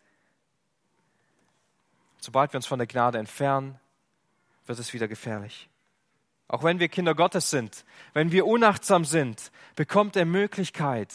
Sobald 2.20 2.54
wir 2.54 2.58
uns 2.58 2.66
von 2.66 2.80
der 2.80 2.88
Gnade 2.88 3.20
entfernen, 3.20 3.80
wird 4.66 4.80
es 4.80 4.94
wieder 4.94 5.08
gefährlich. 5.08 5.70
Auch 6.48 6.64
wenn 6.64 6.80
wir 6.80 6.88
Kinder 6.88 7.14
Gottes 7.14 7.50
sind, 7.50 7.86
wenn 8.14 8.32
wir 8.32 8.48
unachtsam 8.48 9.04
sind, 9.04 9.52
bekommt 9.76 10.16
er 10.16 10.26
Möglichkeit, 10.26 11.14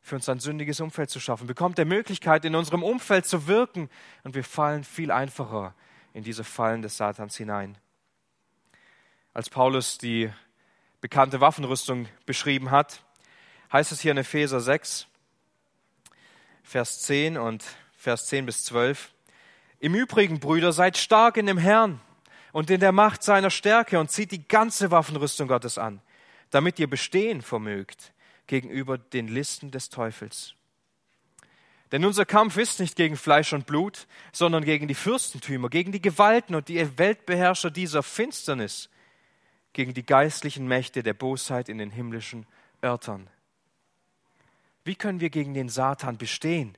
für 0.00 0.16
uns 0.16 0.28
ein 0.28 0.40
sündiges 0.40 0.80
Umfeld 0.80 1.10
zu 1.10 1.20
schaffen, 1.20 1.46
bekommt 1.46 1.78
er 1.78 1.84
Möglichkeit, 1.84 2.44
in 2.44 2.54
unserem 2.54 2.82
Umfeld 2.82 3.26
zu 3.26 3.46
wirken 3.46 3.90
und 4.24 4.34
wir 4.34 4.44
fallen 4.44 4.82
viel 4.82 5.10
einfacher 5.10 5.74
in 6.16 6.24
diese 6.24 6.44
Fallen 6.44 6.80
des 6.80 6.96
Satans 6.96 7.36
hinein. 7.36 7.76
Als 9.34 9.50
Paulus 9.50 9.98
die 9.98 10.32
bekannte 11.02 11.42
Waffenrüstung 11.42 12.08
beschrieben 12.24 12.70
hat, 12.70 13.02
heißt 13.70 13.92
es 13.92 14.00
hier 14.00 14.12
in 14.12 14.16
Epheser 14.16 14.62
6, 14.62 15.08
Vers 16.62 17.02
10 17.02 17.36
und 17.36 17.62
Vers 17.98 18.28
10 18.28 18.46
bis 18.46 18.64
12, 18.64 19.12
Im 19.78 19.94
Übrigen, 19.94 20.40
Brüder, 20.40 20.72
seid 20.72 20.96
stark 20.96 21.36
in 21.36 21.44
dem 21.44 21.58
Herrn 21.58 22.00
und 22.52 22.70
in 22.70 22.80
der 22.80 22.92
Macht 22.92 23.22
seiner 23.22 23.50
Stärke 23.50 24.00
und 24.00 24.10
zieht 24.10 24.32
die 24.32 24.48
ganze 24.48 24.90
Waffenrüstung 24.90 25.48
Gottes 25.48 25.76
an, 25.76 26.00
damit 26.48 26.78
ihr 26.78 26.88
bestehen 26.88 27.42
vermögt 27.42 28.14
gegenüber 28.46 28.96
den 28.96 29.28
Listen 29.28 29.70
des 29.70 29.90
Teufels. 29.90 30.55
Denn 31.92 32.04
unser 32.04 32.24
Kampf 32.24 32.56
ist 32.56 32.80
nicht 32.80 32.96
gegen 32.96 33.16
Fleisch 33.16 33.52
und 33.52 33.66
Blut, 33.66 34.06
sondern 34.32 34.64
gegen 34.64 34.88
die 34.88 34.94
Fürstentümer, 34.94 35.68
gegen 35.68 35.92
die 35.92 36.02
Gewalten 36.02 36.54
und 36.54 36.68
die 36.68 36.98
Weltbeherrscher 36.98 37.70
dieser 37.70 38.02
Finsternis, 38.02 38.88
gegen 39.72 39.94
die 39.94 40.04
geistlichen 40.04 40.66
Mächte 40.66 41.02
der 41.02 41.14
Bosheit 41.14 41.68
in 41.68 41.78
den 41.78 41.90
himmlischen 41.90 42.46
Örtern. 42.82 43.28
Wie 44.84 44.96
können 44.96 45.20
wir 45.20 45.30
gegen 45.30 45.54
den 45.54 45.68
Satan 45.68 46.16
bestehen? 46.16 46.76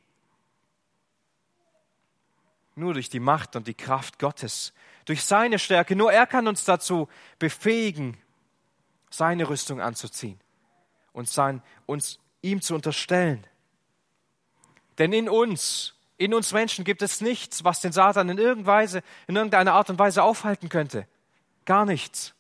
Nur 2.74 2.94
durch 2.94 3.08
die 3.08 3.20
Macht 3.20 3.56
und 3.56 3.66
die 3.66 3.74
Kraft 3.74 4.18
Gottes, 4.18 4.72
durch 5.04 5.24
seine 5.24 5.58
Stärke. 5.58 5.96
Nur 5.96 6.12
er 6.12 6.26
kann 6.26 6.48
uns 6.48 6.64
dazu 6.64 7.08
befähigen, 7.38 8.16
seine 9.10 9.48
Rüstung 9.48 9.80
anzuziehen 9.80 10.40
und 11.12 11.28
sein, 11.28 11.62
uns 11.86 12.18
ihm 12.42 12.60
zu 12.60 12.74
unterstellen. 12.74 13.46
Denn 14.98 15.12
in 15.12 15.28
uns, 15.28 15.94
in 16.16 16.34
uns 16.34 16.52
Menschen 16.52 16.84
gibt 16.84 17.02
es 17.02 17.20
nichts, 17.20 17.64
was 17.64 17.80
den 17.80 17.92
Satan 17.92 18.28
in, 18.28 18.38
irgendeiner 18.38 19.72
Art 19.72 19.90
und 19.90 19.98
Weise 19.98 20.22
aufhalten 20.22 20.68
könnte. 20.68 21.06
Gar 21.64 21.84
nichts. 21.84 22.34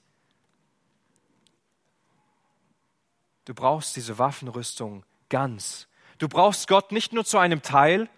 Du 3.44 3.54
brauchst 3.54 3.96
diese 3.96 4.18
Waffenrüstung 4.18 5.04
ganz. 5.30 5.86
Du 6.18 6.28
brauchst 6.28 6.68
Gott 6.68 6.92
nicht 6.92 7.12
nur 7.12 7.24
zu 7.24 7.38
einem 7.38 7.62
Teil. 7.62 8.08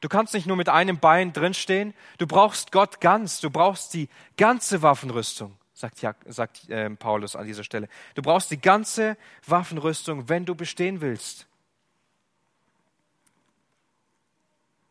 Du 0.00 0.08
kannst 0.08 0.34
nicht 0.34 0.46
nur 0.46 0.56
mit 0.56 0.68
einem 0.68 0.98
Bein 0.98 1.32
drinstehen. 1.32 1.94
Du 2.18 2.26
brauchst 2.26 2.70
Gott 2.70 3.00
ganz. 3.00 3.40
Du 3.40 3.50
brauchst 3.50 3.94
die 3.94 4.08
ganze 4.36 4.82
Waffenrüstung, 4.82 5.56
sagt, 5.72 5.98
sagt 6.26 6.68
äh, 6.68 6.90
Paulus 6.90 7.34
an 7.34 7.46
dieser 7.46 7.64
Stelle. 7.64 7.88
Du 8.14 8.22
brauchst 8.22 8.50
die 8.50 8.60
ganze 8.60 9.16
Waffenrüstung, 9.46 10.28
wenn 10.28 10.44
du 10.44 10.54
bestehen 10.54 11.00
willst. 11.00 11.46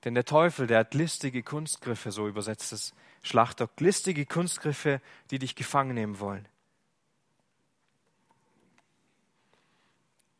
Denn 0.05 0.13
der 0.13 0.25
Teufel, 0.25 0.67
der 0.67 0.79
hat 0.79 0.93
listige 0.93 1.41
Kunstgriffe, 1.41 2.11
so 2.11 2.27
übersetzt 2.27 2.71
es 2.71 2.93
Schlachter, 3.23 3.67
listige 3.79 4.27
Kunstgriffe, 4.27 5.01
die 5.31 5.39
dich 5.39 5.55
gefangen 5.55 5.95
nehmen 5.95 6.19
wollen. 6.19 6.47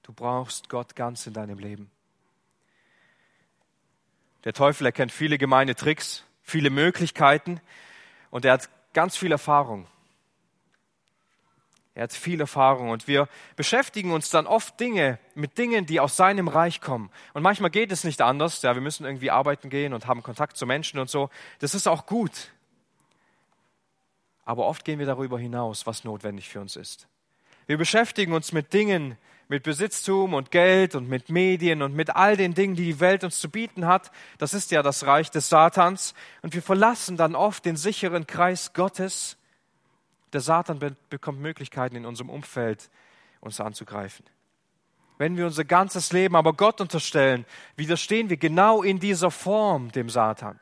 Du 0.04 0.14
brauchst 0.14 0.70
Gott 0.70 0.96
ganz 0.96 1.26
in 1.26 1.34
deinem 1.34 1.58
Leben. 1.58 1.90
Der 4.44 4.54
Teufel 4.54 4.86
erkennt 4.86 5.12
viele 5.12 5.40
gemeine 5.40 5.74
Tricks, 5.74 6.24
viele 6.44 6.70
Möglichkeiten 6.70 7.60
und 8.30 8.46
er 8.46 8.54
hat 8.54 8.70
ganz 8.94 9.18
viel 9.18 9.32
Erfahrung. 9.32 9.88
Er 11.96 12.04
hat 12.04 12.14
viel 12.14 12.42
Erfahrung 12.42 12.90
und 12.90 13.08
wir 13.08 13.30
beschäftigen 13.56 14.12
uns 14.12 14.30
dann 14.30 14.48
oft 14.48 14.78
Dinge 14.82 15.18
mit 15.34 15.58
Dingen, 15.58 15.86
die 15.86 16.02
aus 16.02 16.18
seinem 16.18 16.50
Reich 16.50 16.82
kommen. 16.82 17.10
Und 17.34 17.42
manchmal 17.42 17.70
geht 17.70 17.90
es 17.90 18.04
nicht 18.04 18.22
anders. 18.22 18.62
Ja, 18.62 18.76
wir 18.76 18.82
müssen 18.82 19.06
irgendwie 19.06 19.32
arbeiten 19.32 19.70
gehen 19.70 19.94
und 19.94 20.06
haben 20.06 20.22
Kontakt 20.22 20.58
zu 20.58 20.66
Menschen 20.66 21.00
und 21.00 21.10
so. 21.10 21.30
Das 21.60 21.74
ist 21.74 21.88
auch 21.88 22.06
gut. 22.06 22.52
Aber 24.44 24.66
oft 24.66 24.84
gehen 24.84 25.00
wir 25.00 25.06
darüber 25.06 25.40
hinaus, 25.40 25.88
was 25.88 26.04
notwendig 26.04 26.50
für 26.50 26.60
uns 26.60 26.76
ist. 26.76 27.08
Wir 27.66 27.78
beschäftigen 27.78 28.34
uns 28.34 28.52
mit 28.52 28.74
Dingen, 28.74 29.18
mit 29.48 29.64
Besitztum 29.64 30.34
und 30.34 30.52
Geld 30.52 30.96
und 30.96 31.08
mit 31.08 31.30
Medien 31.30 31.82
und 31.82 31.96
mit 31.96 32.14
all 32.14 32.36
den 32.36 32.54
Dingen, 32.54 32.76
die 32.76 32.86
die 32.86 33.00
Welt 33.00 33.24
uns 33.24 33.40
zu 33.40 33.50
bieten 33.50 33.88
hat. 33.88 34.12
Das 34.38 34.54
ist 34.54 34.72
ja 34.72 34.84
das 34.84 35.06
Reich 35.06 35.32
des 35.32 35.48
Satans. 35.48 36.14
Und 36.42 36.54
wir 36.54 36.62
verlassen 36.62 37.16
dann 37.16 37.36
oft 37.36 37.64
den 37.64 37.78
sicheren 37.78 38.28
Kreis 38.28 38.74
Gottes. 38.74 39.38
Der 40.36 40.42
Satan 40.42 40.80
be 40.80 40.94
bekommt 41.10 41.40
Möglichkeiten 41.40 41.96
in 41.96 42.06
unserem 42.06 42.30
Umfeld, 42.30 42.90
uns 43.40 43.62
anzugreifen. 43.62 44.26
Wenn 45.18 45.38
wir 45.38 45.46
unser 45.46 45.64
ganzes 45.64 46.12
Leben 46.12 46.36
aber 46.36 46.52
Gott 46.52 46.82
unterstellen, 46.82 47.46
widerstehen 47.78 48.30
wir 48.30 48.36
genau 48.36 48.84
in 48.84 49.00
dieser 49.00 49.32
Form 49.32 49.94
dem 49.94 50.10
Satan. 50.10 50.60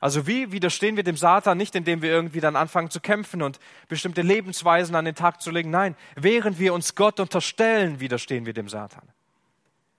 Also 0.00 0.26
wie 0.26 0.52
widerstehen 0.52 0.96
wir 0.96 1.04
dem 1.04 1.18
Satan 1.18 1.58
nicht, 1.58 1.74
indem 1.74 2.00
wir 2.00 2.08
irgendwie 2.08 2.40
dann 2.40 2.56
anfangen 2.56 2.88
zu 2.88 2.98
kämpfen 2.98 3.42
und 3.42 3.60
bestimmte 3.88 4.22
Lebensweisen 4.22 4.96
an 4.96 5.04
den 5.04 5.14
Tag 5.14 5.42
zu 5.42 5.50
legen? 5.50 5.68
Nein, 5.68 5.94
während 6.14 6.58
wir 6.58 6.72
uns 6.72 6.94
Gott 6.94 7.20
unterstellen, 7.20 8.00
widerstehen 8.00 8.46
wir 8.46 8.54
dem 8.54 8.70
Satan. 8.70 9.06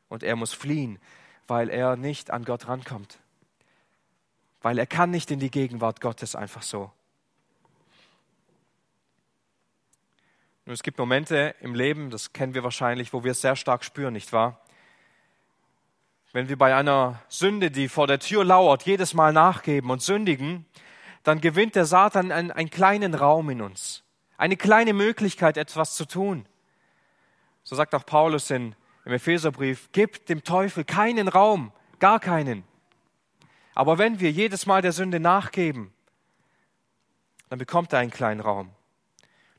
Und 0.10 0.24
er 0.24 0.36
muss 0.36 0.54
fliehen, 0.54 0.98
weil 1.46 1.70
er 1.70 1.96
nicht 1.96 2.32
an 2.32 2.44
Gott 2.44 2.68
rankommt. 2.68 3.20
Weil 4.64 4.80
er 4.80 4.88
kann 4.88 5.12
nicht 5.12 5.30
in 5.30 5.38
die 5.38 5.52
Gegenwart 5.52 6.02
Gottes 6.02 6.36
einfach 6.36 6.64
so. 6.64 6.92
Nun, 10.68 10.74
es 10.74 10.84
gibt 10.84 11.00
Momente 11.00 11.56
im 11.62 11.74
Leben, 11.74 12.10
das 12.10 12.34
kennen 12.34 12.54
wir 12.54 12.62
wahrscheinlich, 12.62 13.14
wo 13.14 13.24
wir 13.24 13.32
es 13.32 13.40
sehr 13.42 13.56
stark 13.56 13.86
spüren, 13.86 14.14
nicht 14.14 14.34
wahr? 14.34 14.62
wenn 16.34 16.50
wir 16.50 16.58
bei 16.58 16.76
einer 16.76 17.20
Sünde, 17.30 17.72
die 17.72 17.88
vor 17.88 18.06
der 18.06 18.20
Tür 18.20 18.44
lauert, 18.46 18.84
jedes 18.84 19.16
Mal 19.16 19.34
nachgeben 19.34 19.90
und 19.90 20.04
sündigen, 20.04 20.66
dann 21.24 21.42
gewinnt 21.42 21.76
der 21.76 21.86
Satan 21.86 22.32
einen, 22.32 22.52
einen 22.52 22.70
kleinen 22.70 23.16
Raum 23.16 23.50
in 23.50 23.62
uns, 23.62 24.04
eine 24.38 24.56
kleine 24.56 24.94
Möglichkeit, 24.94 25.58
etwas 25.58 25.96
zu 25.96 26.06
tun. 26.06 26.46
So 27.64 27.76
sagt 27.76 27.96
auch 27.96 28.06
Paulus 28.06 28.52
in, 28.52 28.76
im 29.06 29.14
Epheserbrief, 29.14 29.92
gibt 29.94 30.30
dem 30.30 30.44
Teufel 30.44 30.84
keinen 30.84 31.28
Raum, 31.28 31.72
gar 31.98 32.20
keinen. 32.20 32.66
Aber 33.74 33.98
wenn 33.98 34.20
wir 34.20 34.30
jedes 34.30 34.66
Mal 34.66 34.82
der 34.82 34.92
Sünde 34.92 35.20
nachgeben, 35.20 35.92
dann 37.50 37.58
bekommt 37.58 37.94
er 37.94 38.00
einen 38.00 38.12
kleinen 38.12 38.42
Raum. 38.42 38.77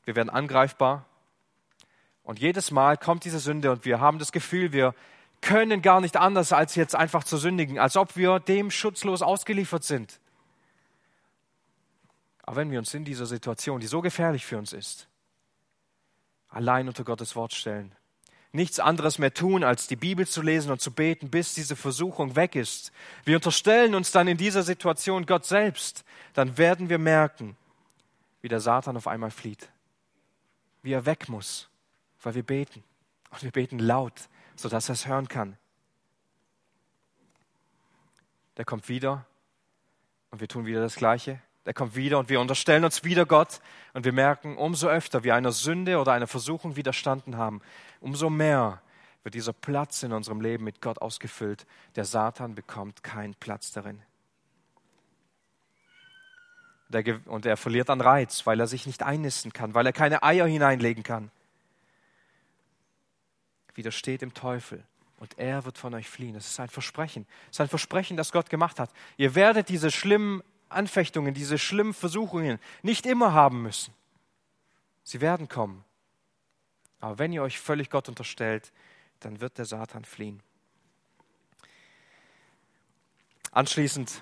Wir 0.09 0.15
werden 0.15 0.31
angreifbar. 0.31 1.05
Und 2.23 2.39
jedes 2.39 2.71
Mal 2.71 2.97
kommt 2.97 3.25
diese 3.25 3.37
Sünde 3.37 3.71
und 3.71 3.85
wir 3.85 3.99
haben 3.99 4.17
das 4.17 4.31
Gefühl, 4.31 4.71
wir 4.71 4.95
können 5.39 5.83
gar 5.83 6.01
nicht 6.01 6.17
anders, 6.17 6.51
als 6.51 6.73
jetzt 6.73 6.95
einfach 6.95 7.23
zu 7.23 7.37
sündigen, 7.37 7.77
als 7.77 7.95
ob 7.95 8.17
wir 8.17 8.39
dem 8.39 8.71
schutzlos 8.71 9.21
ausgeliefert 9.21 9.83
sind. 9.83 10.19
Aber 12.41 12.55
wenn 12.55 12.71
wir 12.71 12.79
uns 12.79 12.91
in 12.95 13.05
dieser 13.05 13.27
Situation, 13.27 13.81
die 13.81 13.85
so 13.85 14.01
gefährlich 14.01 14.47
für 14.47 14.57
uns 14.57 14.73
ist, 14.73 15.07
allein 16.47 16.87
unter 16.87 17.03
Gottes 17.03 17.35
Wort 17.35 17.53
stellen, 17.53 17.93
nichts 18.51 18.79
anderes 18.79 19.19
mehr 19.19 19.35
tun, 19.35 19.63
als 19.63 19.85
die 19.85 19.95
Bibel 19.95 20.27
zu 20.27 20.41
lesen 20.41 20.71
und 20.71 20.81
zu 20.81 20.89
beten, 20.89 21.29
bis 21.29 21.53
diese 21.53 21.75
Versuchung 21.75 22.35
weg 22.35 22.55
ist. 22.55 22.91
Wir 23.25 23.35
unterstellen 23.35 23.93
uns 23.93 24.09
dann 24.09 24.27
in 24.27 24.37
dieser 24.37 24.63
Situation 24.63 25.27
Gott 25.27 25.45
selbst, 25.45 26.03
dann 26.33 26.57
werden 26.57 26.89
wir 26.89 26.97
merken, 26.97 27.55
wie 28.41 28.47
der 28.47 28.59
Satan 28.59 28.97
auf 28.97 29.05
einmal 29.05 29.29
flieht, 29.29 29.69
wie 30.81 30.93
er 30.93 31.05
weg 31.05 31.29
muss, 31.29 31.69
weil 32.21 32.35
wir 32.35 32.43
beten. 32.43 32.83
Und 33.31 33.43
wir 33.43 33.51
beten 33.51 33.79
laut, 33.79 34.29
sodass 34.55 34.89
er 34.89 34.93
es 34.93 35.07
hören 35.07 35.27
kann. 35.27 35.57
Der 38.57 38.65
kommt 38.65 38.89
wieder 38.89 39.25
und 40.31 40.41
wir 40.41 40.47
tun 40.47 40.65
wieder 40.65 40.81
das 40.81 40.95
Gleiche. 40.95 41.41
Der 41.65 41.73
kommt 41.73 41.95
wieder 41.95 42.17
und 42.19 42.29
wir 42.29 42.39
unterstellen 42.39 42.83
uns 42.83 43.03
wieder 43.03 43.25
Gott 43.25 43.61
und 43.93 44.05
wir 44.05 44.13
merken, 44.13 44.57
umso 44.57 44.87
öfter 44.87 45.23
wir 45.23 45.35
einer 45.35 45.51
Sünde 45.51 45.99
oder 45.99 46.13
einer 46.13 46.27
Versuchung 46.27 46.75
widerstanden 46.75 47.37
haben, 47.37 47.61
umso 47.99 48.29
mehr 48.29 48.81
wird 49.23 49.35
dieser 49.35 49.53
Platz 49.53 50.03
in 50.03 50.13
unserem 50.13 50.41
Leben 50.41 50.63
mit 50.63 50.81
Gott 50.81 50.99
ausgefüllt. 50.99 51.67
Der 51.95 52.05
Satan 52.05 52.55
bekommt 52.55 53.03
keinen 53.03 53.35
Platz 53.35 53.71
darin. 53.71 54.01
Und 57.25 57.45
er 57.45 57.57
verliert 57.57 57.89
an 57.89 58.01
Reiz, 58.01 58.45
weil 58.45 58.59
er 58.59 58.67
sich 58.67 58.87
nicht 58.87 59.03
einnisten 59.03 59.53
kann, 59.53 59.73
weil 59.73 59.85
er 59.85 59.93
keine 59.93 60.23
Eier 60.23 60.47
hineinlegen 60.47 61.03
kann 61.03 61.31
widersteht 63.79 64.21
dem 64.21 64.33
Teufel 64.33 64.83
und 65.19 65.39
er 65.39 65.63
wird 65.63 65.77
von 65.77 65.93
euch 65.93 66.09
fliehen. 66.09 66.33
Das 66.33 66.45
ist 66.45 66.59
ein 66.59 66.67
Versprechen. 66.67 67.25
Das 67.47 67.55
ist 67.55 67.61
ein 67.61 67.69
Versprechen, 67.69 68.17
das 68.17 68.33
Gott 68.33 68.49
gemacht 68.49 68.77
hat. 68.77 68.91
Ihr 69.15 69.35
werdet 69.35 69.69
diese 69.69 69.89
schlimmen 69.89 70.43
Anfechtungen, 70.67 71.33
diese 71.33 71.57
schlimmen 71.57 71.93
Versuchungen 71.93 72.59
nicht 72.81 73.05
immer 73.05 73.31
haben 73.31 73.61
müssen. 73.61 73.93
Sie 75.03 75.21
werden 75.21 75.47
kommen. 75.47 75.85
Aber 76.99 77.19
wenn 77.19 77.31
ihr 77.31 77.41
euch 77.41 77.57
völlig 77.57 77.89
Gott 77.89 78.09
unterstellt, 78.09 78.73
dann 79.21 79.39
wird 79.39 79.57
der 79.57 79.65
Satan 79.65 80.03
fliehen. 80.03 80.43
Anschließend 83.51 84.21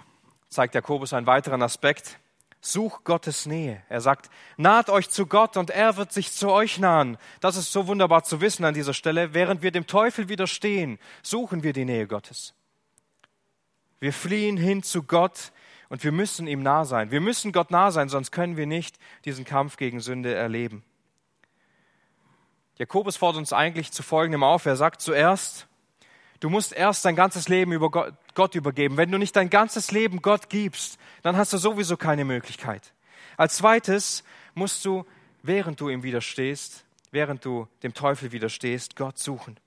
zeigt 0.50 0.76
Jakobus 0.76 1.14
einen 1.14 1.26
weiteren 1.26 1.64
Aspekt. 1.64 2.20
Such 2.68 3.06
Gottes 3.06 3.46
Nähe. 3.46 3.82
Er 3.88 4.02
sagt, 4.02 4.30
naht 4.58 4.90
euch 4.90 5.10
zu 5.10 5.26
Gott 5.26 5.56
und 5.56 5.70
er 5.70 5.96
wird 5.96 6.12
sich 6.12 6.34
zu 6.34 6.50
euch 6.50 6.80
nahen. 6.80 7.18
Das 7.40 7.56
ist 7.56 7.72
so 7.72 7.88
wunderbar 7.88 8.26
zu 8.26 8.42
wissen 8.42 8.66
an 8.66 8.74
dieser 8.74 8.94
Stelle. 8.94 9.34
Während 9.34 9.62
wir 9.62 9.72
dem 9.72 9.88
Teufel 9.88 10.28
widerstehen, 10.28 11.00
suchen 11.24 11.64
wir 11.64 11.72
die 11.72 11.86
Nähe 11.86 12.08
Gottes. 12.08 12.54
Wir 14.02 14.12
fliehen 14.12 14.58
hin 14.58 14.84
zu 14.84 15.04
Gott 15.04 15.54
und 15.88 16.04
wir 16.04 16.12
müssen 16.12 16.46
ihm 16.46 16.62
nah 16.62 16.84
sein. 16.84 17.10
Wir 17.10 17.22
müssen 17.22 17.54
Gott 17.54 17.72
nah 17.72 17.90
sein, 17.92 18.10
sonst 18.10 18.32
können 18.32 18.58
wir 18.58 18.68
nicht 18.68 18.98
diesen 19.24 19.46
Kampf 19.46 19.78
gegen 19.78 20.02
Sünde 20.02 20.34
erleben. 20.34 20.84
Jakobus 22.76 23.16
fordert 23.16 23.40
uns 23.40 23.54
eigentlich 23.54 23.94
zu 23.94 24.04
Folgendem 24.04 24.44
auf. 24.44 24.66
Er 24.66 24.76
sagt 24.76 25.00
zuerst, 25.00 25.68
Du 26.40 26.50
musst 26.50 26.74
erst 26.74 27.04
dein 27.04 27.16
ganzes 27.16 27.48
Leben 27.50 27.72
über 27.72 27.90
Gott, 27.90 28.14
Gott 28.38 28.54
übergeben. 28.54 28.98
Wenn 28.98 29.12
du 29.12 29.18
nicht 29.18 29.36
dein 29.36 29.50
ganzes 29.50 29.90
Leben 29.90 30.22
Gott 30.22 30.48
gibst, 30.48 31.00
dann 31.24 31.36
hast 31.38 31.54
du 31.54 31.58
sowieso 31.58 31.98
keine 31.98 32.24
Möglichkeit. 32.24 32.94
Als 33.36 33.58
zweites 33.58 34.24
musst 34.54 34.86
du, 34.86 35.08
während 35.42 35.82
du 35.82 35.90
ihm 35.90 36.04
widerstehst, 36.04 36.86
während 37.10 37.44
du 37.44 37.68
dem 37.82 37.96
Teufel 37.96 38.32
widerstehst, 38.32 38.96
Gott 38.96 39.18
suchen. 39.18 39.60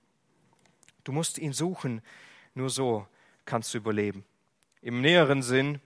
Du 1.02 1.10
musst 1.10 1.36
ihn 1.38 1.52
suchen. 1.52 2.00
Nur 2.54 2.70
so 2.70 3.08
kannst 3.44 3.74
du 3.74 3.78
überleben. 3.78 4.24
Im 4.82 5.00
näheren 5.00 5.42
Sinn 5.42 5.80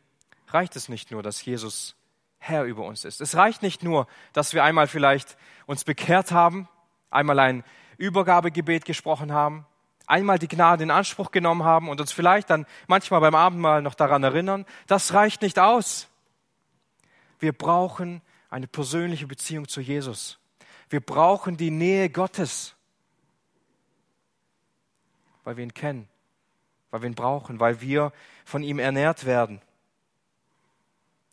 reicht 0.48 0.76
es 0.76 0.90
nicht 0.90 1.10
nur, 1.10 1.22
dass 1.22 1.42
Jesus 1.42 1.96
Herr 2.38 2.64
über 2.64 2.84
uns 2.84 3.06
ist. 3.06 3.22
Es 3.22 3.34
reicht 3.34 3.62
nicht 3.62 3.82
nur, 3.82 4.06
dass 4.34 4.52
wir 4.52 4.62
einmal 4.62 4.88
vielleicht 4.88 5.38
uns 5.64 5.84
bekehrt 5.84 6.32
haben, 6.32 6.68
einmal 7.10 7.38
ein 7.38 7.64
Übergabegebet 7.96 8.84
gesprochen 8.84 9.32
haben, 9.32 9.64
einmal 10.06 10.38
die 10.38 10.48
Gnade 10.48 10.82
in 10.82 10.90
Anspruch 10.90 11.30
genommen 11.30 11.64
haben 11.64 11.88
und 11.88 12.00
uns 12.00 12.12
vielleicht 12.12 12.50
dann 12.50 12.66
manchmal 12.86 13.20
beim 13.20 13.34
Abendmahl 13.34 13.82
noch 13.82 13.94
daran 13.94 14.22
erinnern, 14.22 14.66
das 14.86 15.14
reicht 15.14 15.42
nicht 15.42 15.58
aus. 15.58 16.08
Wir 17.38 17.52
brauchen 17.52 18.22
eine 18.50 18.66
persönliche 18.66 19.26
Beziehung 19.26 19.68
zu 19.68 19.80
Jesus. 19.80 20.38
Wir 20.88 21.00
brauchen 21.00 21.56
die 21.56 21.70
Nähe 21.70 22.10
Gottes. 22.10 22.74
weil 25.44 25.58
wir 25.58 25.64
ihn 25.64 25.74
kennen, 25.74 26.08
weil 26.90 27.02
wir 27.02 27.10
ihn 27.10 27.14
brauchen, 27.14 27.60
weil 27.60 27.80
wir 27.82 28.12
von 28.46 28.62
ihm 28.62 28.78
ernährt 28.78 29.26
werden. 29.26 29.60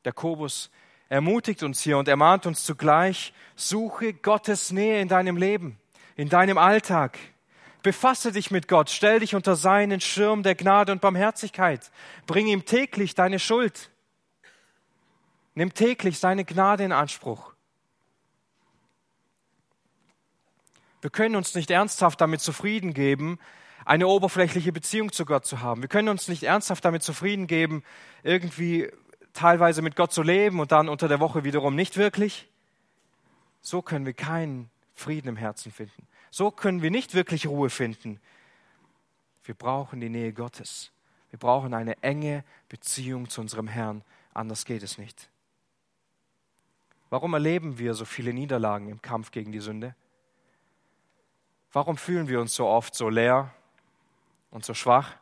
Jakobus 0.06 0.70
ermutigt 1.10 1.64
uns 1.64 1.82
hier 1.82 1.98
und 1.98 2.08
ermahnt 2.08 2.46
uns 2.46 2.66
zugleich, 2.66 3.34
suche 3.56 4.14
Gottes 4.14 4.72
Nähe 4.72 5.02
in 5.02 5.08
deinem 5.08 5.38
Leben, 5.38 5.80
in 6.16 6.30
deinem 6.30 6.58
Alltag. 6.58 7.18
Befasse 7.84 8.32
dich 8.32 8.52
mit 8.52 8.68
Gott, 8.68 8.90
stell 8.90 9.20
dich 9.20 9.34
unter 9.34 9.56
seinen 9.56 10.02
Schirm 10.02 10.44
der 10.44 10.56
Gnade 10.56 10.92
und 10.92 11.02
Barmherzigkeit. 11.02 11.92
Bring 12.28 12.48
ihm 12.48 12.66
täglich 12.66 13.16
deine 13.16 13.40
Schuld. 13.40 13.90
Nimm 15.56 15.74
täglich 15.74 16.20
seine 16.20 16.46
Gnade 16.46 16.84
in 16.84 16.92
Anspruch. 16.92 17.54
Wir 21.02 21.10
können 21.10 21.36
uns 21.36 21.56
nicht 21.56 21.72
ernsthaft 21.72 22.22
damit 22.22 22.42
zufrieden 22.42 22.94
geben, 22.94 23.40
eine 23.86 24.08
oberflächliche 24.08 24.72
Beziehung 24.72 25.12
zu 25.12 25.26
Gott 25.26 25.46
zu 25.48 25.62
haben. 25.62 25.82
Wir 25.82 25.90
können 25.90 26.10
uns 26.10 26.28
nicht 26.28 26.44
ernsthaft 26.44 26.86
damit 26.86 27.02
zufrieden 27.02 27.48
geben, 27.48 27.84
irgendwie 28.22 28.92
teilweise 29.34 29.82
mit 29.82 29.96
Gott 29.96 30.14
zu 30.14 30.22
leben 30.22 30.60
und 30.60 30.72
dann 30.72 30.88
unter 30.88 31.08
der 31.08 31.20
Woche 31.20 31.44
wiederum 31.44 31.76
nicht 31.76 31.98
wirklich. 31.98 32.48
So 33.62 33.82
können 33.82 34.06
wir 34.06 34.14
keinen 34.14 34.70
Frieden 34.94 35.30
im 35.30 35.38
Herzen 35.38 35.72
finden. 35.72 36.08
So 36.32 36.50
können 36.50 36.82
wir 36.82 36.90
nicht 36.90 37.14
wirklich 37.14 37.46
Ruhe 37.46 37.70
finden. 37.70 38.20
Wir 39.44 39.54
brauchen 39.54 40.00
die 40.00 40.10
Nähe 40.10 40.34
Gottes. 40.34 40.92
Wir 41.30 41.38
brauchen 41.38 41.74
eine 41.74 42.02
enge 42.02 42.44
Beziehung 42.70 43.30
zu 43.30 43.42
unserem 43.42 43.68
Herrn. 43.68 44.04
Anders 44.34 44.66
geht 44.66 44.82
es 44.82 44.98
nicht. 44.98 45.30
Warum 47.10 47.34
erleben 47.34 47.78
wir 47.78 47.94
so 47.94 48.06
viele 48.06 48.34
Niederlagen 48.34 48.88
im 48.88 49.02
Kampf 49.02 49.32
gegen 49.32 49.52
die 49.52 49.60
Sünde? 49.60 49.94
Warum 51.74 51.98
fühlen 51.98 52.30
wir 52.30 52.40
uns 52.40 52.56
so 52.56 52.66
oft 52.66 52.96
so 52.96 53.10
leer 53.10 53.54
und 54.52 54.64
so 54.64 54.74
schwach? 54.74 55.16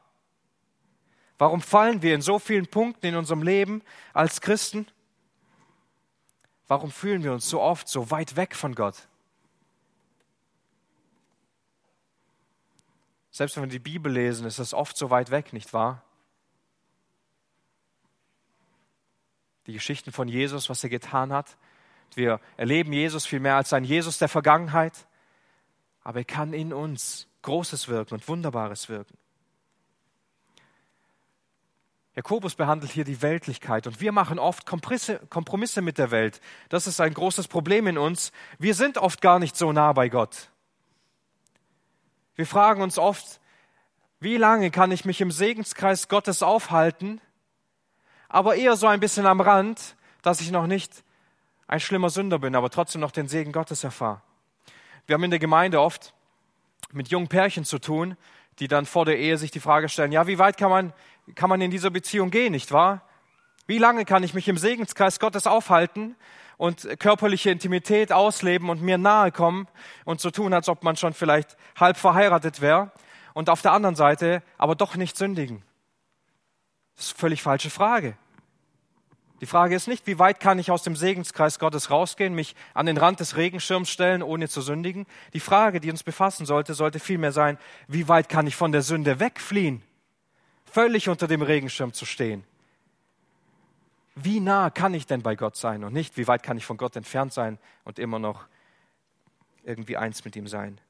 Warum 1.40 1.62
fallen 1.62 2.04
wir 2.04 2.14
in 2.14 2.22
so 2.22 2.38
vielen 2.38 2.68
Punkten 2.68 3.08
in 3.08 3.16
unserem 3.16 3.42
Leben 3.42 3.82
als 4.14 4.42
Christen? 4.42 4.86
Warum 6.68 6.92
fühlen 6.92 7.24
wir 7.24 7.34
uns 7.34 7.50
so 7.50 7.62
oft 7.62 7.88
so 7.88 8.12
weit 8.12 8.36
weg 8.36 8.56
von 8.56 8.76
Gott? 8.76 9.09
Selbst 13.32 13.56
wenn 13.56 13.64
wir 13.64 13.70
die 13.70 13.80
Bibel 13.80 14.12
lesen, 14.12 14.46
ist 14.46 14.60
das 14.60 14.74
oft 14.74 14.98
so 14.98 15.10
weit 15.10 15.32
weg, 15.32 15.54
nicht 15.54 15.74
wahr? 15.74 16.04
Die 19.68 19.74
Geschichten 19.74 20.12
von 20.12 20.28
Jesus, 20.28 20.70
was 20.70 20.84
er 20.84 20.90
getan 20.90 21.32
hat. 21.32 21.58
Wir 22.16 22.40
erleben 22.58 22.92
Jesus 22.92 23.26
viel 23.26 23.40
mehr 23.40 23.56
als 23.56 23.72
ein 23.72 23.84
Jesus 23.84 24.18
der 24.18 24.30
Vergangenheit, 24.30 25.08
aber 26.04 26.20
er 26.20 26.26
kann 26.26 26.54
in 26.54 26.74
uns 26.74 27.28
Großes 27.44 27.88
wirken 27.88 28.16
und 28.16 28.28
Wunderbares 28.28 28.90
wirken. 28.90 29.18
Jakobus 32.16 32.56
behandelt 32.56 32.92
hier 32.92 33.06
die 33.06 33.22
Weltlichkeit 33.22 33.88
und 33.88 34.02
wir 34.02 34.12
machen 34.12 34.40
oft 34.40 34.66
Kompromisse 34.66 35.82
mit 35.82 35.98
der 35.98 36.12
Welt. 36.12 36.42
Das 36.68 36.88
ist 36.88 37.00
ein 37.00 37.14
großes 37.14 37.48
Problem 37.48 37.88
in 37.88 37.98
uns. 37.98 38.34
Wir 38.58 38.74
sind 38.74 38.98
oft 38.98 39.22
gar 39.22 39.40
nicht 39.40 39.56
so 39.56 39.72
nah 39.72 39.94
bei 39.94 40.10
Gott. 40.10 40.50
Wir 42.40 42.48
fragen 42.48 42.82
uns 42.82 42.98
oft, 42.98 43.42
wie 44.22 44.38
lange 44.38 44.72
kann 44.72 44.94
ich 44.94 45.04
mich 45.04 45.20
im 45.20 45.30
Segenskreis 45.30 46.08
Gottes 46.08 46.42
aufhalten, 46.42 47.20
aber 48.30 48.56
eher 48.56 48.78
so 48.78 48.88
ein 48.88 49.02
bisschen 49.02 49.26
am 49.26 49.42
Rand, 49.42 49.98
dass 50.22 50.40
ich 50.40 50.50
noch 50.50 50.66
nicht 50.66 51.04
ein 51.68 51.82
schlimmer 51.82 52.10
Sünder 52.10 52.40
bin, 52.40 52.56
aber 52.56 52.70
trotzdem 52.70 53.02
noch 53.02 53.12
den 53.12 53.28
Segen 53.28 53.52
Gottes 53.52 53.84
erfahre. 53.84 54.22
Wir 55.06 55.16
haben 55.16 55.24
in 55.26 55.32
der 55.32 55.40
Gemeinde 55.40 55.82
oft 55.82 56.14
mit 56.94 57.10
jungen 57.10 57.28
Pärchen 57.28 57.66
zu 57.66 57.78
tun, 57.78 58.16
die 58.60 58.70
dann 58.70 58.86
vor 58.86 59.04
der 59.04 59.20
Ehe 59.20 59.38
sich 59.38 59.52
die 59.52 59.60
Frage 59.60 59.90
stellen, 59.90 60.14
ja, 60.14 60.26
wie 60.26 60.40
weit 60.40 60.56
kann 60.56 60.70
man 60.70 60.94
kann 61.36 61.50
man 61.50 61.60
in 61.60 61.72
dieser 61.72 61.90
Beziehung 61.90 62.32
gehen, 62.32 62.54
nicht 62.54 62.72
wahr? 62.72 63.02
Wie 63.68 63.80
lange 63.80 64.06
kann 64.06 64.24
ich 64.24 64.34
mich 64.34 64.48
im 64.48 64.58
Segenskreis 64.58 65.20
Gottes 65.20 65.46
aufhalten 65.46 66.16
und 66.60 67.00
körperliche 67.00 67.50
Intimität 67.50 68.12
ausleben 68.12 68.70
und 68.70 68.84
mir 68.84 69.00
nahe 69.00 69.32
kommen 69.32 69.68
und 70.06 70.22
so 70.22 70.30
tun, 70.30 70.54
als 70.54 70.70
ob 70.70 70.84
man 70.84 70.96
schon 70.96 71.14
vielleicht 71.14 71.58
halb 71.80 71.98
verheiratet 71.98 72.62
wäre 72.62 72.92
und 73.34 73.50
auf 73.50 73.64
der 73.64 73.72
anderen 73.72 73.96
Seite 73.96 74.44
aber 74.60 74.76
doch 74.76 74.96
nicht 74.96 75.18
sündigen? 75.18 75.64
Das 76.96 77.06
ist 77.06 77.14
eine 77.14 77.20
völlig 77.20 77.42
falsche 77.42 77.72
Frage. 77.72 78.16
Die 79.42 79.46
Frage 79.48 79.74
ist 79.74 79.88
nicht, 79.88 80.06
wie 80.06 80.20
weit 80.20 80.40
kann 80.40 80.60
ich 80.60 80.70
aus 80.70 80.84
dem 80.84 80.98
Segenskreis 80.98 81.60
Gottes 81.60 81.90
rausgehen, 81.90 82.36
mich 82.36 82.56
an 82.74 82.86
den 82.86 82.98
Rand 82.98 83.22
des 83.22 83.38
Regenschirms 83.38 83.90
stellen, 83.90 84.22
ohne 84.22 84.50
zu 84.50 84.62
sündigen. 84.62 85.08
Die 85.34 85.40
Frage, 85.40 85.80
die 85.80 85.90
uns 85.90 86.04
befassen 86.04 86.46
sollte, 86.46 86.74
sollte 86.74 87.00
vielmehr 87.00 87.32
sein, 87.32 87.58
wie 87.88 88.10
weit 88.10 88.28
kann 88.28 88.48
ich 88.48 88.58
von 88.58 88.74
der 88.74 88.82
Sünde 88.82 89.20
wegfliehen? 89.20 89.82
völlig 90.70 91.10
unter 91.10 91.28
dem 91.28 91.42
Regenschirm 91.42 91.94
zu 91.94 92.06
stehen. 92.06 92.44
Wie 94.22 94.40
nah 94.40 94.70
kann 94.70 94.94
ich 94.94 95.06
denn 95.06 95.22
bei 95.22 95.36
Gott 95.36 95.56
sein 95.56 95.84
und 95.84 95.94
nicht, 95.94 96.18
wie 96.18 96.28
weit 96.28 96.44
kann 96.44 96.58
ich 96.58 96.66
von 96.66 96.78
Gott 96.78 96.96
entfernt 96.96 97.32
sein 97.32 97.58
und 97.86 98.00
immer 98.00 98.20
noch 98.20 98.48
irgendwie 99.64 99.96
eins 99.96 100.26
mit 100.26 100.36
ihm 100.36 100.48
sein? 100.48 100.82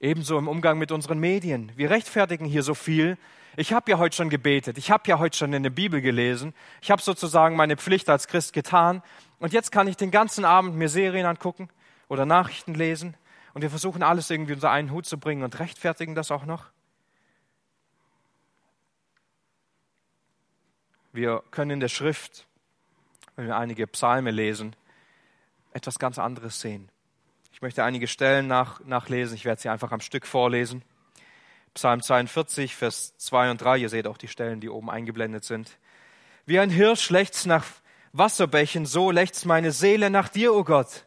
Ebenso 0.00 0.36
im 0.36 0.48
Umgang 0.48 0.76
mit 0.78 0.90
unseren 0.90 1.18
Medien. 1.18 1.70
Wir 1.76 1.90
rechtfertigen 1.90 2.44
hier 2.44 2.62
so 2.62 2.74
viel. 2.74 3.16
Ich 3.56 3.72
habe 3.72 3.90
ja 3.90 3.98
heute 3.98 4.16
schon 4.16 4.28
gebetet, 4.28 4.76
ich 4.76 4.90
habe 4.90 5.04
ja 5.06 5.18
heute 5.18 5.38
schon 5.38 5.52
in 5.52 5.62
der 5.62 5.70
Bibel 5.70 6.02
gelesen, 6.02 6.52
ich 6.82 6.90
habe 6.90 7.00
sozusagen 7.00 7.56
meine 7.56 7.78
Pflicht 7.78 8.10
als 8.10 8.26
Christ 8.26 8.52
getan 8.52 9.02
und 9.38 9.54
jetzt 9.54 9.72
kann 9.72 9.88
ich 9.88 9.96
den 9.96 10.10
ganzen 10.10 10.44
Abend 10.44 10.76
mir 10.76 10.90
Serien 10.90 11.24
angucken 11.24 11.70
oder 12.08 12.26
Nachrichten 12.26 12.74
lesen 12.74 13.16
und 13.54 13.62
wir 13.62 13.70
versuchen 13.70 14.02
alles 14.02 14.28
irgendwie 14.28 14.52
unter 14.52 14.70
einen 14.70 14.90
Hut 14.90 15.06
zu 15.06 15.16
bringen 15.16 15.42
und 15.42 15.58
rechtfertigen 15.58 16.14
das 16.14 16.30
auch 16.30 16.44
noch. 16.44 16.66
Wir 21.16 21.42
können 21.50 21.70
in 21.70 21.80
der 21.80 21.88
Schrift, 21.88 22.46
wenn 23.36 23.46
wir 23.46 23.56
einige 23.56 23.86
Psalme 23.86 24.30
lesen, 24.30 24.76
etwas 25.72 25.98
ganz 25.98 26.18
anderes 26.18 26.60
sehen. 26.60 26.90
Ich 27.54 27.62
möchte 27.62 27.84
einige 27.84 28.06
Stellen 28.06 28.46
nach, 28.48 28.84
nachlesen. 28.84 29.34
Ich 29.34 29.46
werde 29.46 29.62
sie 29.62 29.70
einfach 29.70 29.92
am 29.92 30.00
Stück 30.00 30.26
vorlesen. 30.26 30.82
Psalm 31.72 32.02
42, 32.02 32.76
Vers 32.76 33.16
2 33.16 33.50
und 33.50 33.62
3. 33.62 33.78
Ihr 33.78 33.88
seht 33.88 34.06
auch 34.06 34.18
die 34.18 34.28
Stellen, 34.28 34.60
die 34.60 34.68
oben 34.68 34.90
eingeblendet 34.90 35.44
sind. 35.44 35.78
Wie 36.44 36.58
ein 36.58 36.68
Hirsch 36.68 37.08
lechzt 37.08 37.46
nach 37.46 37.64
Wasserbächen, 38.12 38.84
so 38.84 39.10
lechzt 39.10 39.46
meine 39.46 39.72
Seele 39.72 40.10
nach 40.10 40.28
dir, 40.28 40.52
o 40.52 40.58
oh 40.58 40.64
Gott. 40.64 41.06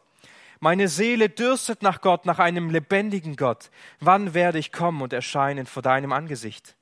Meine 0.58 0.88
Seele 0.88 1.28
dürstet 1.28 1.82
nach 1.82 2.00
Gott, 2.00 2.26
nach 2.26 2.40
einem 2.40 2.68
lebendigen 2.70 3.36
Gott. 3.36 3.70
Wann 4.00 4.34
werde 4.34 4.58
ich 4.58 4.72
kommen 4.72 5.02
und 5.02 5.12
erscheinen 5.12 5.66
vor 5.66 5.82
deinem 5.82 6.12
Angesicht? 6.12 6.74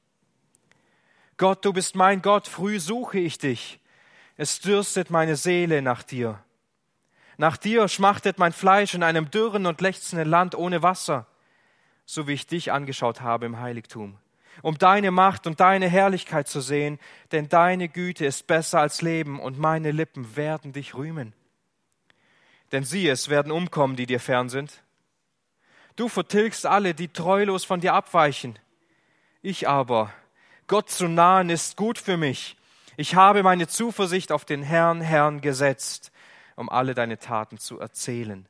Gott, 1.38 1.64
du 1.64 1.72
bist 1.72 1.94
mein 1.94 2.20
Gott, 2.20 2.48
früh 2.48 2.80
suche 2.80 3.18
ich 3.18 3.38
dich. 3.38 3.78
Es 4.36 4.60
dürstet 4.60 5.10
meine 5.10 5.36
Seele 5.36 5.82
nach 5.82 6.02
dir. 6.02 6.42
Nach 7.36 7.56
dir 7.56 7.86
schmachtet 7.86 8.38
mein 8.38 8.52
Fleisch 8.52 8.94
in 8.94 9.04
einem 9.04 9.30
dürren 9.30 9.66
und 9.66 9.80
lechzenden 9.80 10.28
Land 10.28 10.56
ohne 10.56 10.82
Wasser, 10.82 11.26
so 12.04 12.26
wie 12.26 12.32
ich 12.32 12.48
dich 12.48 12.72
angeschaut 12.72 13.20
habe 13.20 13.46
im 13.46 13.60
Heiligtum, 13.60 14.18
um 14.62 14.76
deine 14.76 15.12
Macht 15.12 15.46
und 15.46 15.60
deine 15.60 15.88
Herrlichkeit 15.88 16.48
zu 16.48 16.60
sehen, 16.60 16.98
denn 17.30 17.48
deine 17.48 17.88
Güte 17.88 18.26
ist 18.26 18.48
besser 18.48 18.80
als 18.80 19.00
Leben 19.00 19.38
und 19.38 19.58
meine 19.58 19.92
Lippen 19.92 20.34
werden 20.36 20.72
dich 20.72 20.96
rühmen. 20.96 21.32
Denn 22.72 22.82
sie 22.82 23.08
es 23.08 23.28
werden 23.28 23.52
umkommen, 23.52 23.94
die 23.94 24.06
dir 24.06 24.20
fern 24.20 24.48
sind. 24.48 24.82
Du 25.94 26.08
vertilgst 26.08 26.66
alle, 26.66 26.94
die 26.94 27.08
treulos 27.08 27.64
von 27.64 27.80
dir 27.80 27.94
abweichen. 27.94 28.58
Ich 29.42 29.68
aber 29.68 30.12
Gott 30.68 30.90
zu 30.90 31.08
nahen 31.08 31.50
ist 31.50 31.76
gut 31.76 31.98
für 31.98 32.16
mich. 32.16 32.56
Ich 32.96 33.14
habe 33.14 33.42
meine 33.42 33.66
Zuversicht 33.66 34.30
auf 34.32 34.44
den 34.44 34.62
Herrn, 34.62 35.00
Herrn 35.00 35.40
gesetzt, 35.40 36.12
um 36.56 36.68
alle 36.68 36.94
deine 36.94 37.18
Taten 37.18 37.58
zu 37.58 37.80
erzählen. 37.80 38.46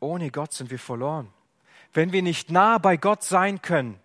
Ohne 0.00 0.30
Gott 0.30 0.52
sind 0.52 0.70
wir 0.70 0.78
verloren. 0.78 1.32
Wenn 1.92 2.12
wir 2.12 2.22
nicht 2.22 2.50
nah 2.50 2.78
bei 2.78 2.96
Gott 2.96 3.24
sein 3.24 3.62
können, 3.62 3.98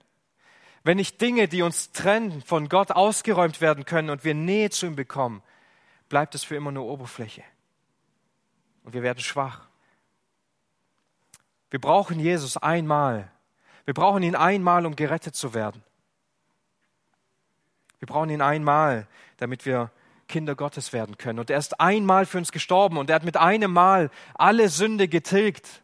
wenn 0.84 0.98
nicht 0.98 1.22
Dinge, 1.22 1.48
die 1.48 1.62
uns 1.62 1.92
trennen, 1.92 2.42
von 2.42 2.70
Gott 2.70 2.92
ausgeräumt 2.92 3.62
werden 3.62 3.86
können 3.86 4.10
und 4.10 4.24
wir 4.24 4.34
Nähe 4.34 4.70
zu 4.70 4.86
ihm 4.88 4.96
bekommen, 4.96 5.44
bleibt 6.10 6.36
es 6.36 6.44
für 6.44 6.56
immer 6.56 6.72
nur 6.72 6.86
Oberfläche. 6.86 7.44
Und 8.84 8.94
wir 8.94 9.04
werden 9.04 9.20
schwach. 9.20 9.68
Wir 11.70 11.80
brauchen 11.80 12.20
Jesus 12.20 12.58
einmal, 12.58 13.32
wir 13.86 13.94
brauchen 13.94 14.24
ihn 14.24 14.36
einmal, 14.36 14.86
um 14.86 14.96
gerettet 14.96 15.36
zu 15.36 15.54
werden. 15.54 15.84
Wir 18.00 18.08
brauchen 18.08 18.30
ihn 18.30 18.42
einmal, 18.42 19.08
damit 19.38 19.66
wir 19.66 19.92
Kinder 20.28 20.56
Gottes 20.56 20.94
werden 20.94 21.18
können. 21.18 21.40
Und 21.40 21.50
er 21.50 21.58
ist 21.58 21.80
einmal 21.80 22.26
für 22.26 22.38
uns 22.38 22.52
gestorben 22.52 22.98
und 22.98 23.10
er 23.10 23.16
hat 23.16 23.24
mit 23.24 23.38
einem 23.38 23.72
Mal 23.72 24.10
alle 24.34 24.70
Sünde 24.70 25.08
getilgt. 25.08 25.84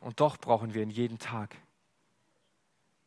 Und 0.00 0.20
doch 0.20 0.36
brauchen 0.36 0.74
wir 0.74 0.82
ihn 0.82 0.90
jeden 0.90 1.18
Tag, 1.18 1.56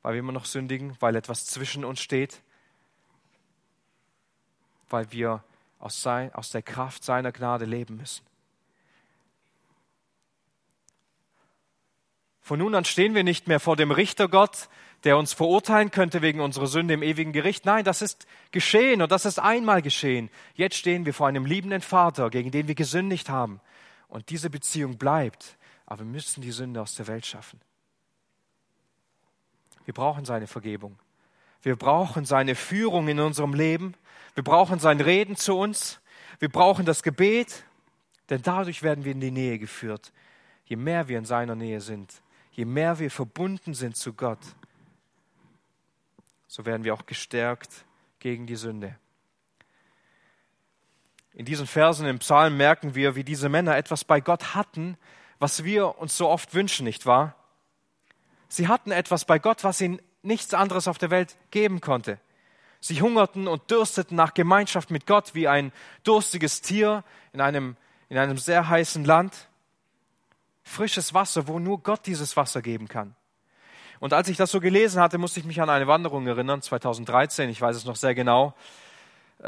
weil 0.02 0.14
wir 0.14 0.20
immer 0.20 0.34
noch 0.34 0.46
sündigen, 0.46 0.96
weil 1.00 1.16
etwas 1.16 1.46
zwischen 1.46 1.86
uns 1.86 2.02
steht, 2.02 2.42
weil 4.90 5.12
wir 5.12 5.44
aus, 5.80 6.04
der 6.04 6.62
Kraft 6.62 7.04
seiner 7.04 7.32
Gnade 7.32 7.66
leben 7.66 7.98
müssen. 7.98 8.24
Von 12.42 12.60
nun 12.60 12.76
an 12.76 12.86
stehen 12.86 13.16
wir 13.16 13.24
nicht 13.24 13.48
mehr 13.48 13.60
vor 13.60 13.76
dem 13.76 13.92
Richter 13.92 14.28
Gott, 14.28 14.68
der 15.04 15.18
uns 15.18 15.34
verurteilen 15.34 15.92
könnte 15.92 16.22
wegen 16.22 16.42
unserer 16.42 16.68
Sünde 16.68 16.94
im 16.94 17.04
ewigen 17.04 17.32
Gericht. 17.32 17.66
Nein, 17.66 17.84
das 17.84 18.02
ist 18.02 18.28
geschehen 18.52 19.02
und 19.02 19.12
das 19.12 19.26
ist 19.26 19.40
einmal 19.40 19.82
geschehen. 19.82 20.30
Jetzt 20.54 20.76
stehen 20.76 21.06
wir 21.06 21.14
vor 21.14 21.28
einem 21.28 21.46
liebenden 21.46 21.82
Vater, 21.82 22.30
gegen 22.30 22.52
den 22.52 22.68
wir 22.68 22.76
gesündigt 22.76 23.30
haben. 23.30 23.62
Und 24.08 24.30
diese 24.30 24.50
Beziehung 24.50 24.98
bleibt, 24.98 25.58
aber 25.86 26.00
wir 26.00 26.12
müssen 26.12 26.42
die 26.42 26.52
Sünde 26.52 26.82
aus 26.82 26.96
der 26.96 27.08
Welt 27.08 27.26
schaffen. 27.26 27.60
Wir 29.86 29.94
brauchen 29.94 30.26
seine 30.26 30.48
Vergebung. 30.48 31.00
Wir 31.64 31.76
brauchen 31.76 32.26
seine 32.26 32.56
Führung 32.56 33.08
in 33.08 33.20
unserem 33.20 33.54
Leben. 33.54 33.96
Wir 34.36 34.44
brauchen 34.44 34.80
sein 34.80 35.00
Reden 35.00 35.36
zu 35.36 35.58
uns. 35.58 36.00
Wir 36.40 36.50
brauchen 36.50 36.86
das 36.86 37.04
Gebet, 37.04 37.64
denn 38.30 38.42
dadurch 38.42 38.84
werden 38.84 39.06
wir 39.06 39.12
in 39.12 39.22
die 39.22 39.32
Nähe 39.32 39.60
geführt. 39.60 40.12
Je 40.66 40.76
mehr 40.76 41.08
wir 41.08 41.18
in 41.18 41.26
seiner 41.26 41.56
Nähe 41.56 41.82
sind, 41.82 42.22
je 42.52 42.66
mehr 42.66 43.00
wir 43.00 43.12
verbunden 43.12 43.74
sind 43.74 43.96
zu 43.96 44.14
Gott, 44.14 44.40
so 46.48 46.66
werden 46.66 46.84
wir 46.84 46.94
auch 46.94 47.06
gestärkt 47.06 47.86
gegen 48.20 48.46
die 48.46 48.56
Sünde. 48.56 48.98
In 51.34 51.46
diesen 51.46 51.66
Versen 51.66 52.08
im 52.08 52.20
Psalm 52.20 52.58
merken 52.58 52.94
wir, 52.94 53.16
wie 53.16 53.24
diese 53.24 53.48
Männer 53.48 53.78
etwas 53.78 54.04
bei 54.04 54.20
Gott 54.20 54.54
hatten, 54.54 54.98
was 55.40 55.64
wir 55.64 55.98
uns 55.98 56.18
so 56.18 56.28
oft 56.28 56.54
wünschen, 56.54 56.84
nicht 56.84 57.06
wahr? 57.06 57.36
Sie 58.48 58.68
hatten 58.68 58.92
etwas 58.92 59.24
bei 59.24 59.40
Gott, 59.40 59.64
was 59.64 59.80
ihnen 59.80 60.02
nichts 60.24 60.54
anderes 60.54 60.88
auf 60.88 60.98
der 60.98 61.10
Welt 61.10 61.38
geben 61.52 61.80
konnte. 61.80 62.20
Sie 62.82 63.02
hungerten 63.02 63.48
und 63.48 63.72
dürsteten 63.72 64.16
nach 64.16 64.34
Gemeinschaft 64.34 64.92
mit 64.92 65.06
Gott 65.06 65.34
wie 65.34 65.48
ein 65.48 65.72
durstiges 66.04 66.62
Tier 66.62 67.04
in 67.32 67.40
einem, 67.40 67.78
in 68.10 68.18
einem 68.18 68.38
sehr 68.38 68.68
heißen 68.68 69.06
Land. 69.06 69.48
Frisches 70.72 71.14
Wasser, 71.14 71.48
wo 71.48 71.60
nur 71.60 71.84
Gott 71.84 72.06
dieses 72.06 72.38
Wasser 72.38 72.62
geben 72.62 72.88
kann. 72.88 73.16
Und 74.00 74.14
als 74.14 74.30
ich 74.30 74.38
das 74.38 74.50
so 74.50 74.60
gelesen 74.60 75.02
hatte, 75.02 75.18
musste 75.18 75.40
ich 75.40 75.46
mich 75.46 75.62
an 75.62 75.70
eine 75.70 75.86
Wanderung 75.86 76.26
erinnern, 76.26 76.62
2013, 76.62 77.50
ich 77.50 77.62
weiß 77.62 77.76
es 77.76 77.86
noch 77.86 77.98
sehr 77.98 78.16
genau. 78.16 78.56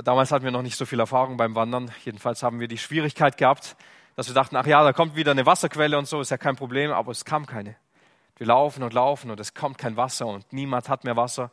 Damals 0.03 0.31
hatten 0.31 0.43
wir 0.43 0.51
noch 0.51 0.61
nicht 0.61 0.75
so 0.75 0.85
viel 0.85 0.99
Erfahrung 0.99 1.37
beim 1.37 1.55
Wandern. 1.55 1.91
Jedenfalls 2.03 2.43
haben 2.43 2.59
wir 2.59 2.67
die 2.67 2.77
Schwierigkeit 2.77 3.37
gehabt, 3.37 3.75
dass 4.15 4.27
wir 4.27 4.35
dachten, 4.35 4.55
ach 4.57 4.67
ja, 4.67 4.83
da 4.83 4.91
kommt 4.91 5.15
wieder 5.15 5.31
eine 5.31 5.45
Wasserquelle 5.45 5.97
und 5.97 6.07
so, 6.07 6.19
ist 6.19 6.29
ja 6.29 6.37
kein 6.37 6.55
Problem, 6.55 6.91
aber 6.91 7.11
es 7.11 7.25
kam 7.25 7.45
keine. 7.45 7.75
Wir 8.35 8.47
laufen 8.47 8.83
und 8.83 8.93
laufen 8.93 9.31
und 9.31 9.39
es 9.39 9.53
kommt 9.53 9.77
kein 9.77 9.95
Wasser 9.95 10.27
und 10.27 10.51
niemand 10.51 10.89
hat 10.89 11.03
mehr 11.03 11.15
Wasser. 11.15 11.51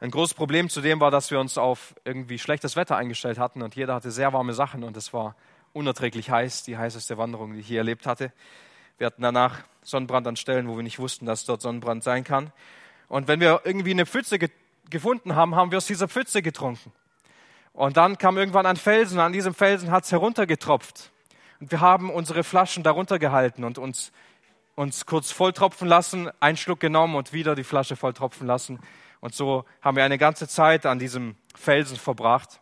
Ein 0.00 0.12
großes 0.12 0.34
Problem 0.34 0.68
zudem 0.68 1.00
war, 1.00 1.10
dass 1.10 1.30
wir 1.32 1.40
uns 1.40 1.58
auf 1.58 1.94
irgendwie 2.04 2.38
schlechtes 2.38 2.76
Wetter 2.76 2.96
eingestellt 2.96 3.38
hatten 3.38 3.62
und 3.62 3.74
jeder 3.74 3.94
hatte 3.94 4.12
sehr 4.12 4.32
warme 4.32 4.54
Sachen 4.54 4.84
und 4.84 4.96
es 4.96 5.12
war 5.12 5.34
unerträglich 5.72 6.30
heiß, 6.30 6.62
die 6.62 6.78
heißeste 6.78 7.18
Wanderung, 7.18 7.54
die 7.54 7.60
ich 7.60 7.68
je 7.68 7.78
erlebt 7.78 8.06
hatte. 8.06 8.32
Wir 8.98 9.06
hatten 9.06 9.22
danach 9.22 9.60
Sonnenbrand 9.82 10.26
an 10.26 10.34
Stellen, 10.34 10.68
wo 10.68 10.76
wir 10.76 10.82
nicht 10.82 10.98
wussten, 10.98 11.24
dass 11.24 11.44
dort 11.44 11.62
Sonnenbrand 11.62 12.02
sein 12.02 12.24
kann. 12.24 12.52
Und 13.08 13.28
wenn 13.28 13.38
wir 13.38 13.62
irgendwie 13.64 13.92
eine 13.92 14.06
Pfütze 14.06 14.38
ge 14.38 14.50
gefunden 14.90 15.36
haben, 15.36 15.54
haben 15.54 15.70
wir 15.70 15.76
aus 15.76 15.86
dieser 15.86 16.08
Pfütze 16.08 16.40
getrunken. 16.40 16.92
Und 17.74 17.98
dann 17.98 18.16
kam 18.16 18.38
irgendwann 18.38 18.64
ein 18.64 18.76
Felsen, 18.76 19.20
an 19.20 19.34
diesem 19.34 19.52
Felsen 19.52 19.90
hat 19.90 20.04
es 20.04 20.12
heruntergetropft. 20.12 21.10
Und 21.60 21.70
wir 21.70 21.82
haben 21.82 22.10
unsere 22.10 22.42
Flaschen 22.42 22.82
darunter 22.82 23.18
gehalten 23.18 23.64
und 23.64 23.76
uns, 23.76 24.12
uns 24.76 25.04
kurz 25.04 25.30
volltropfen 25.30 25.86
lassen, 25.86 26.30
einen 26.40 26.56
Schluck 26.56 26.80
genommen 26.80 27.16
und 27.16 27.34
wieder 27.34 27.54
die 27.54 27.64
Flasche 27.64 27.96
volltropfen 27.96 28.46
lassen. 28.46 28.80
Und 29.20 29.34
so 29.34 29.66
haben 29.82 29.96
wir 29.98 30.04
eine 30.04 30.16
ganze 30.16 30.48
Zeit 30.48 30.86
an 30.86 30.98
diesem 30.98 31.36
Felsen 31.54 31.98
verbracht. 31.98 32.60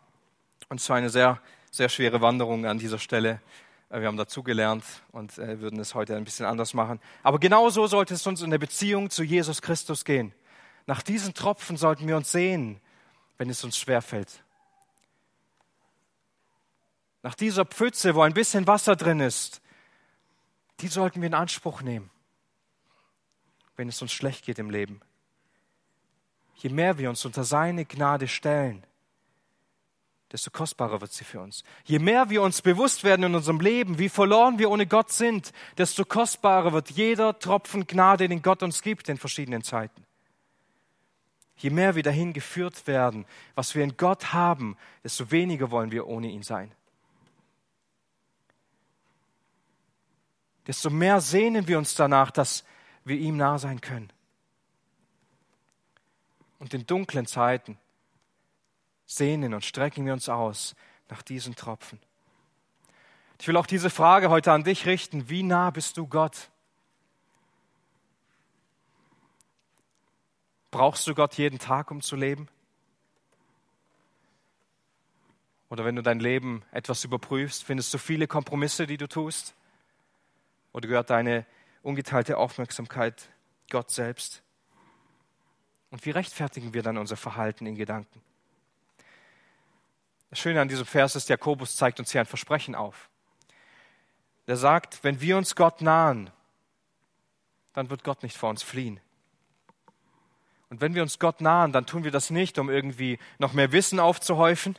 Und 0.68 0.81
es 0.81 0.88
war 0.90 0.96
eine 0.96 1.11
sehr, 1.11 1.40
sehr 1.70 1.88
schwere 1.88 2.20
Wanderung 2.20 2.66
an 2.66 2.79
dieser 2.79 2.99
Stelle. 2.99 3.40
Äh, 3.88 4.01
wir 4.01 4.09
haben 4.09 4.16
dazugelernt 4.16 4.85
und 5.12 5.38
äh, 5.38 5.61
würden 5.61 5.79
es 5.79 5.94
heute 5.94 6.16
ein 6.16 6.25
bisschen 6.25 6.46
anders 6.46 6.75
machen. 6.75 7.01
Aber 7.22 7.38
genauso 7.38 7.87
sollte 7.87 8.14
es 8.14 8.27
uns 8.27 8.42
in 8.42 8.51
der 8.51 8.59
Beziehung 8.59 9.11
zu 9.11 9.22
Jesus 9.22 9.62
Christus 9.62 10.05
gehen. 10.05 10.33
Nach 10.87 11.03
diesen 11.03 11.35
Tropfen 11.35 11.77
sollten 11.77 12.07
wir 12.07 12.16
uns 12.16 12.31
sehen, 12.31 12.81
wenn 13.38 13.51
es 13.51 13.64
uns 13.64 13.77
schwerfällt. 13.77 14.42
Nach 17.22 17.35
dieser 17.35 17.64
Pfütze, 17.64 18.14
wo 18.14 18.22
ein 18.22 18.35
bisschen 18.35 18.66
Wasser 18.66 18.94
drin 18.94 19.20
ist, 19.20 19.61
die 20.81 20.88
sollten 20.88 21.20
wir 21.20 21.27
in 21.27 21.35
Anspruch 21.35 21.83
nehmen, 21.83 22.11
wenn 23.77 23.88
es 23.88 24.01
uns 24.01 24.12
schlecht 24.12 24.44
geht 24.44 24.59
im 24.59 24.70
Leben. 24.70 25.01
Je 26.55 26.70
mehr 26.70 26.99
wir 26.99 27.11
uns 27.11 27.25
unter 27.25 27.44
seine 27.44 27.85
Gnade 27.85 28.29
stellen, 28.29 28.87
desto 30.37 30.51
kostbarer 30.51 31.01
wird 31.01 31.14
sie 31.14 31.25
für 31.25 31.40
uns. 31.40 31.64
Je 31.85 31.99
mehr 31.99 32.29
wir 32.29 32.42
uns 32.42 32.61
bewusst 32.61 33.05
werden 33.05 33.22
in 33.25 33.35
unserem 33.35 33.59
Leben, 33.59 33.99
wie 33.99 34.11
verloren 34.11 34.59
wir 34.59 34.70
ohne 34.70 34.87
Gott 34.87 35.11
sind, 35.11 35.51
desto 35.79 36.05
kostbarer 36.05 36.75
wird 36.75 36.90
jeder 36.90 37.38
Tropfen 37.38 37.87
Gnade, 37.87 38.29
den 38.29 38.42
Gott 38.42 38.62
uns 38.62 38.83
gibt 38.83 39.09
in 39.09 39.16
verschiedenen 39.16 39.62
Zeiten. 39.62 40.05
Je 41.57 41.70
mehr 41.70 41.94
wir 41.94 42.03
dahin 42.03 42.35
geführt 42.35 42.87
werden, 42.87 43.25
was 43.55 43.75
wir 43.75 43.83
in 43.83 43.96
Gott 43.96 44.35
haben, 44.35 44.77
desto 45.03 45.31
weniger 45.31 45.70
wollen 45.70 45.90
wir 45.90 46.07
ohne 46.07 46.29
ihn 46.29 46.42
sein. 46.42 46.70
Desto 50.66 50.90
mehr 50.90 51.22
sehnen 51.22 51.66
wir 51.66 51.79
uns 51.79 51.94
danach, 51.94 52.31
dass 52.31 52.62
wir 53.05 53.16
ihm 53.16 53.38
nah 53.38 53.59
sein 53.59 53.81
können. 53.81 54.12
Und 56.59 56.75
in 56.75 56.87
dunklen 56.87 57.25
Zeiten 57.25 57.79
sehnen 59.07 59.55
und 59.55 59.64
strecken 59.64 60.05
wir 60.05 60.12
uns 60.12 60.29
aus 60.29 60.75
nach 61.09 61.23
diesen 61.23 61.55
Tropfen. 61.55 62.01
Ich 63.40 63.49
will 63.49 63.57
auch 63.57 63.66
diese 63.66 63.90
Frage 63.90 64.31
heute 64.31 64.53
an 64.53 64.64
dich 64.64 64.87
richten. 64.87 65.29
Wie 65.29 65.42
nah 65.42 65.71
bist 65.71 65.97
du 65.97 66.07
Gott? 66.07 66.51
Brauchst 70.71 71.07
du 71.07 71.14
Gott 71.14 71.35
jeden 71.35 71.59
Tag, 71.59 71.90
um 71.90 72.03
zu 72.03 72.16
leben? 72.16 72.49
Oder 75.69 75.85
wenn 75.85 75.97
du 75.97 76.03
dein 76.03 76.21
Leben 76.21 76.62
etwas 76.71 77.05
überprüfst, 77.05 77.64
findest 77.64 77.92
du 77.92 77.99
viele 77.99 78.27
Kompromisse, 78.27 78.87
die 78.87 78.97
du 78.97 79.09
tust? 79.09 79.55
Oder 80.73 80.88
gehört 80.88 81.11
deine 81.11 81.47
ungeteilte 81.83 82.37
Aufmerksamkeit 82.37 83.31
Gott 83.71 83.90
selbst? 83.90 84.42
Und 85.90 86.05
wie 86.05 86.11
rechtfertigen 86.11 86.75
wir 86.75 86.83
dann 86.83 86.99
unser 86.99 87.16
Verhalten 87.16 87.66
in 87.66 87.75
Gedanken? 87.75 88.21
Schöne 90.37 90.61
an 90.61 90.68
diesem 90.68 90.87
Vers 90.87 91.16
ist, 91.16 91.29
Jakobus 91.29 91.77
zeigt 91.77 91.99
uns 91.99 92.12
hier 92.12 92.20
ein 92.20 92.27
Versprechen 92.27 92.75
auf. 92.75 93.09
Er 94.46 94.57
sagt, 94.57 95.03
wenn 95.03 95.20
wir 95.20 95.37
uns 95.37 95.57
Gott 95.57 95.81
nahen, 95.83 96.31
dann 97.72 97.90
wird 97.90 98.05
Gott 98.05 98.22
nicht 98.22 98.37
vor 98.37 98.51
uns 98.51 98.62
fliehen. 98.62 99.01
Und 100.70 100.81
wenn 100.81 100.94
wir 100.94 101.03
uns 101.03 101.18
Gott 101.18 101.40
nahen, 101.40 101.72
dann 101.72 101.87
tun 101.87 102.05
wir 102.05 102.11
das 102.11 102.31
nicht, 102.31 102.59
um 102.59 102.70
irgendwie 102.70 103.18
noch 103.38 103.53
mehr 103.53 103.72
Wissen 103.72 104.01
aufzuhäufen, 104.01 104.79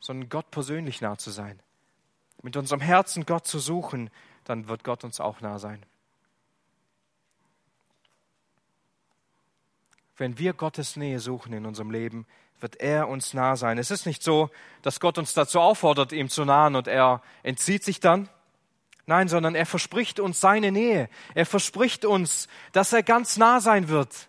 sondern 0.00 0.28
Gott 0.28 0.50
persönlich 0.50 1.00
nah 1.00 1.16
zu 1.16 1.30
sein. 1.30 1.60
Mit 2.42 2.56
unserem 2.56 2.80
Herzen 2.80 3.24
Gott 3.24 3.46
zu 3.46 3.58
suchen, 3.58 4.10
dann 4.44 4.68
wird 4.68 4.84
Gott 4.84 5.04
uns 5.04 5.20
auch 5.20 5.40
nah 5.40 5.58
sein. 5.58 5.84
Wenn 10.16 10.38
wir 10.38 10.52
Gottes 10.52 10.96
Nähe 10.96 11.18
suchen 11.18 11.52
in 11.52 11.66
unserem 11.66 11.90
Leben, 11.90 12.26
wird 12.60 12.80
er 12.80 13.08
uns 13.08 13.34
nah 13.34 13.56
sein. 13.56 13.78
Es 13.78 13.90
ist 13.90 14.06
nicht 14.06 14.22
so, 14.22 14.50
dass 14.82 15.00
Gott 15.00 15.18
uns 15.18 15.34
dazu 15.34 15.60
auffordert, 15.60 16.12
ihm 16.12 16.28
zu 16.28 16.44
nahen 16.44 16.76
und 16.76 16.88
er 16.88 17.22
entzieht 17.42 17.84
sich 17.84 18.00
dann. 18.00 18.28
Nein, 19.06 19.28
sondern 19.28 19.54
er 19.54 19.66
verspricht 19.66 20.18
uns 20.18 20.40
seine 20.40 20.72
Nähe. 20.72 21.10
Er 21.34 21.46
verspricht 21.46 22.04
uns, 22.04 22.48
dass 22.72 22.92
er 22.92 23.02
ganz 23.02 23.36
nah 23.36 23.60
sein 23.60 23.88
wird, 23.88 24.28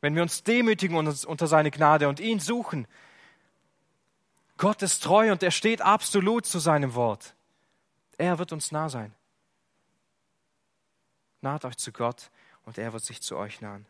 wenn 0.00 0.14
wir 0.14 0.22
uns 0.22 0.42
demütigen 0.42 0.96
unter 0.96 1.46
seine 1.46 1.70
Gnade 1.70 2.08
und 2.08 2.18
ihn 2.18 2.40
suchen. 2.40 2.86
Gott 4.56 4.82
ist 4.82 5.02
treu 5.02 5.32
und 5.32 5.42
er 5.42 5.50
steht 5.50 5.82
absolut 5.82 6.46
zu 6.46 6.58
seinem 6.58 6.94
Wort. 6.94 7.34
Er 8.16 8.38
wird 8.38 8.52
uns 8.52 8.72
nah 8.72 8.88
sein. 8.88 9.14
Naht 11.42 11.64
euch 11.64 11.76
zu 11.78 11.92
Gott 11.92 12.30
und 12.64 12.78
er 12.78 12.92
wird 12.92 13.04
sich 13.04 13.22
zu 13.22 13.36
euch 13.36 13.60
nahen. 13.60 13.86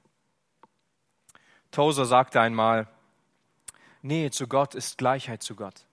Tozer 1.72 2.04
sagte 2.04 2.40
einmal, 2.40 2.88
Nähe 4.02 4.30
zu 4.30 4.46
Gott 4.46 4.74
ist 4.74 4.98
Gleichheit 4.98 5.42
zu 5.42 5.54
Gott. 5.54 5.86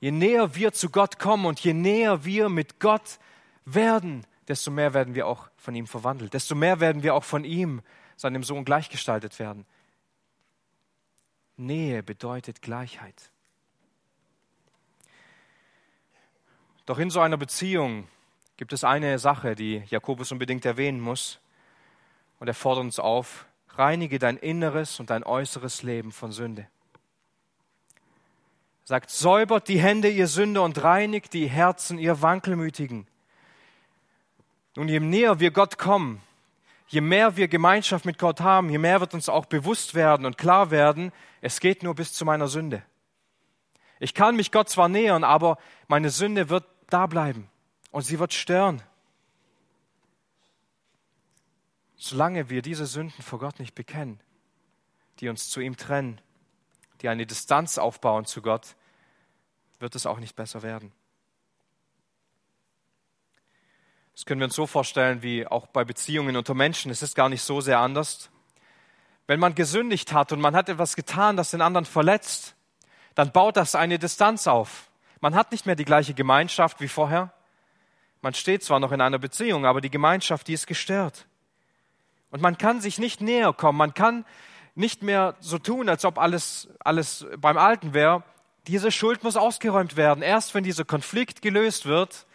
Je 0.00 0.10
näher 0.10 0.54
wir 0.54 0.72
zu 0.72 0.90
Gott 0.90 1.18
kommen 1.18 1.46
und 1.46 1.60
je 1.60 1.72
näher 1.72 2.24
wir 2.24 2.48
mit 2.48 2.80
Gott 2.80 3.18
werden, 3.64 4.26
desto 4.48 4.70
mehr 4.70 4.94
werden 4.94 5.14
wir 5.14 5.26
auch 5.26 5.48
von 5.56 5.74
ihm 5.74 5.86
verwandelt, 5.86 6.34
desto 6.34 6.54
mehr 6.54 6.80
werden 6.80 7.02
wir 7.02 7.14
auch 7.14 7.24
von 7.24 7.44
ihm, 7.44 7.82
seinem 8.16 8.42
Sohn, 8.44 8.64
gleichgestaltet 8.64 9.38
werden. 9.38 9.66
Nähe 11.56 12.02
bedeutet 12.02 12.62
Gleichheit. 12.62 13.30
Doch 16.86 16.98
in 16.98 17.10
so 17.10 17.20
einer 17.20 17.36
Beziehung 17.36 18.06
gibt 18.56 18.72
es 18.72 18.84
eine 18.84 19.18
Sache, 19.18 19.54
die 19.54 19.82
Jakobus 19.88 20.32
unbedingt 20.32 20.64
erwähnen 20.64 21.00
muss. 21.00 21.40
Und 22.38 22.48
er 22.48 22.54
fordert 22.54 22.84
uns 22.84 22.98
auf, 22.98 23.46
reinige 23.70 24.18
dein 24.18 24.36
inneres 24.36 25.00
und 25.00 25.10
dein 25.10 25.24
äußeres 25.24 25.82
Leben 25.82 26.12
von 26.12 26.32
Sünde 26.32 26.68
sagt, 28.86 29.10
säubert 29.10 29.66
die 29.66 29.80
Hände, 29.80 30.08
ihr 30.08 30.28
Sünder, 30.28 30.62
und 30.62 30.82
reinigt 30.82 31.34
die 31.34 31.48
Herzen, 31.48 31.98
ihr 31.98 32.22
Wankelmütigen. 32.22 33.08
Nun, 34.76 34.88
je 34.88 35.00
näher 35.00 35.40
wir 35.40 35.50
Gott 35.50 35.76
kommen, 35.76 36.22
je 36.86 37.00
mehr 37.00 37.36
wir 37.36 37.48
Gemeinschaft 37.48 38.04
mit 38.04 38.16
Gott 38.18 38.40
haben, 38.40 38.70
je 38.70 38.78
mehr 38.78 39.00
wird 39.00 39.12
uns 39.12 39.28
auch 39.28 39.46
bewusst 39.46 39.96
werden 39.96 40.24
und 40.24 40.38
klar 40.38 40.70
werden, 40.70 41.12
es 41.40 41.58
geht 41.58 41.82
nur 41.82 41.96
bis 41.96 42.12
zu 42.12 42.24
meiner 42.24 42.46
Sünde. 42.46 42.80
Ich 43.98 44.14
kann 44.14 44.36
mich 44.36 44.52
Gott 44.52 44.68
zwar 44.68 44.88
nähern, 44.88 45.24
aber 45.24 45.58
meine 45.88 46.10
Sünde 46.10 46.48
wird 46.48 46.64
da 46.88 47.06
bleiben 47.06 47.48
und 47.90 48.02
sie 48.02 48.20
wird 48.20 48.34
stören. 48.34 48.82
Solange 51.96 52.50
wir 52.50 52.62
diese 52.62 52.86
Sünden 52.86 53.20
vor 53.22 53.40
Gott 53.40 53.58
nicht 53.58 53.74
bekennen, 53.74 54.20
die 55.18 55.28
uns 55.28 55.48
zu 55.48 55.60
ihm 55.60 55.76
trennen, 55.76 56.20
die 57.02 57.08
eine 57.08 57.26
Distanz 57.26 57.78
aufbauen 57.78 58.24
zu 58.24 58.42
Gott, 58.42 58.76
wird 59.78 59.94
es 59.94 60.06
auch 60.06 60.18
nicht 60.18 60.36
besser 60.36 60.62
werden. 60.62 60.92
Das 64.14 64.24
können 64.24 64.40
wir 64.40 64.46
uns 64.46 64.54
so 64.54 64.66
vorstellen 64.66 65.22
wie 65.22 65.46
auch 65.46 65.66
bei 65.66 65.84
Beziehungen 65.84 66.36
unter 66.36 66.54
Menschen. 66.54 66.90
Es 66.90 67.02
ist 67.02 67.14
gar 67.14 67.28
nicht 67.28 67.42
so 67.42 67.60
sehr 67.60 67.80
anders. 67.80 68.30
Wenn 69.26 69.40
man 69.40 69.54
gesündigt 69.54 70.12
hat 70.12 70.32
und 70.32 70.40
man 70.40 70.56
hat 70.56 70.70
etwas 70.70 70.96
getan, 70.96 71.36
das 71.36 71.50
den 71.50 71.60
anderen 71.60 71.84
verletzt, 71.84 72.54
dann 73.14 73.32
baut 73.32 73.56
das 73.56 73.74
eine 73.74 73.98
Distanz 73.98 74.46
auf. 74.46 74.90
Man 75.20 75.34
hat 75.34 75.52
nicht 75.52 75.66
mehr 75.66 75.76
die 75.76 75.84
gleiche 75.84 76.14
Gemeinschaft 76.14 76.80
wie 76.80 76.88
vorher. 76.88 77.32
Man 78.22 78.32
steht 78.32 78.62
zwar 78.64 78.80
noch 78.80 78.92
in 78.92 79.00
einer 79.00 79.18
Beziehung, 79.18 79.66
aber 79.66 79.80
die 79.80 79.90
Gemeinschaft, 79.90 80.48
die 80.48 80.54
ist 80.54 80.66
gestört. 80.66 81.26
Und 82.30 82.40
man 82.40 82.58
kann 82.58 82.80
sich 82.80 82.98
nicht 82.98 83.20
näher 83.20 83.52
kommen. 83.52 83.78
Man 83.78 83.94
kann 83.94 84.24
nicht 84.76 85.02
mehr 85.02 85.34
so 85.40 85.58
tun, 85.58 85.88
als 85.88 86.04
ob 86.04 86.18
alles, 86.18 86.68
alles 86.80 87.26
beim 87.38 87.56
Alten 87.56 87.94
wäre. 87.94 88.22
Diese 88.66 88.92
Schuld 88.92 89.24
muss 89.24 89.36
ausgeräumt 89.36 89.96
werden. 89.96 90.22
Erst 90.22 90.54
wenn 90.54 90.64
dieser 90.64 90.84
Konflikt 90.84 91.42
gelöst 91.42 91.86
wird, 91.86 92.26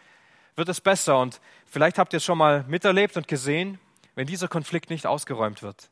wird 0.55 0.67
es 0.67 0.81
besser. 0.81 1.19
Und 1.19 1.39
vielleicht 1.67 1.99
habt 1.99 2.13
ihr 2.13 2.17
es 2.17 2.25
schon 2.25 2.39
mal 2.39 2.65
miterlebt 2.67 3.15
und 3.15 3.27
gesehen, 3.27 3.79
wenn 4.15 4.27
dieser 4.27 4.47
Konflikt 4.47 4.89
nicht 4.89 5.05
ausgeräumt 5.05 5.61
wird, 5.61 5.89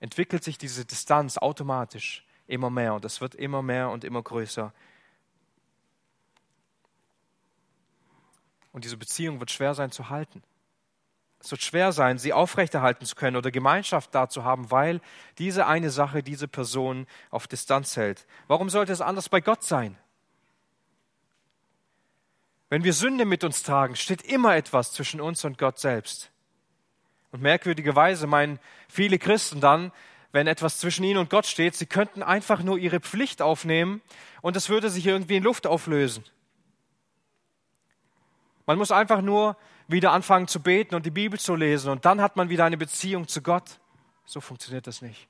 entwickelt 0.00 0.42
sich 0.42 0.58
diese 0.58 0.84
Distanz 0.84 1.36
automatisch 1.38 2.24
immer 2.46 2.70
mehr 2.70 2.94
und 2.94 3.04
es 3.04 3.20
wird 3.20 3.34
immer 3.34 3.62
mehr 3.62 3.90
und 3.90 4.04
immer 4.04 4.22
größer. 4.22 4.72
Und 8.72 8.84
diese 8.84 8.96
Beziehung 8.96 9.40
wird 9.40 9.50
schwer 9.50 9.74
sein 9.74 9.90
zu 9.90 10.10
halten. 10.10 10.42
Es 11.40 11.50
wird 11.50 11.62
schwer 11.62 11.92
sein, 11.92 12.18
sie 12.18 12.32
aufrechterhalten 12.32 13.04
zu 13.04 13.14
können 13.14 13.36
oder 13.36 13.50
Gemeinschaft 13.50 14.14
da 14.14 14.28
zu 14.28 14.44
haben, 14.44 14.70
weil 14.70 15.00
diese 15.38 15.66
eine 15.66 15.90
Sache 15.90 16.22
diese 16.22 16.48
Person 16.48 17.06
auf 17.30 17.46
Distanz 17.46 17.96
hält. 17.96 18.26
Warum 18.48 18.70
sollte 18.70 18.92
es 18.92 19.00
anders 19.00 19.28
bei 19.28 19.40
Gott 19.40 19.62
sein? 19.62 19.96
Wenn 22.68 22.82
wir 22.82 22.92
Sünde 22.92 23.24
mit 23.24 23.44
uns 23.44 23.62
tragen, 23.62 23.94
steht 23.94 24.22
immer 24.22 24.56
etwas 24.56 24.92
zwischen 24.92 25.20
uns 25.20 25.44
und 25.44 25.56
Gott 25.56 25.78
selbst. 25.78 26.32
Und 27.30 27.42
merkwürdigerweise 27.42 28.26
meinen 28.26 28.58
viele 28.88 29.18
Christen 29.18 29.60
dann, 29.60 29.92
wenn 30.32 30.46
etwas 30.46 30.78
zwischen 30.78 31.04
ihnen 31.04 31.18
und 31.18 31.30
Gott 31.30 31.46
steht, 31.46 31.76
sie 31.76 31.86
könnten 31.86 32.22
einfach 32.22 32.62
nur 32.62 32.78
ihre 32.78 33.00
Pflicht 33.00 33.40
aufnehmen 33.40 34.02
und 34.42 34.56
es 34.56 34.68
würde 34.68 34.90
sich 34.90 35.06
irgendwie 35.06 35.36
in 35.36 35.42
Luft 35.42 35.66
auflösen. 35.66 36.24
Man 38.66 38.78
muss 38.78 38.90
einfach 38.90 39.22
nur 39.22 39.56
wieder 39.88 40.12
anfangen 40.12 40.48
zu 40.48 40.60
beten 40.60 40.94
und 40.94 41.06
die 41.06 41.10
Bibel 41.10 41.38
zu 41.38 41.54
lesen 41.54 41.90
und 41.90 42.04
dann 42.04 42.20
hat 42.20 42.36
man 42.36 42.48
wieder 42.48 42.64
eine 42.64 42.76
Beziehung 42.76 43.28
zu 43.28 43.42
Gott. 43.42 43.78
So 44.24 44.40
funktioniert 44.40 44.86
das 44.86 45.02
nicht. 45.02 45.28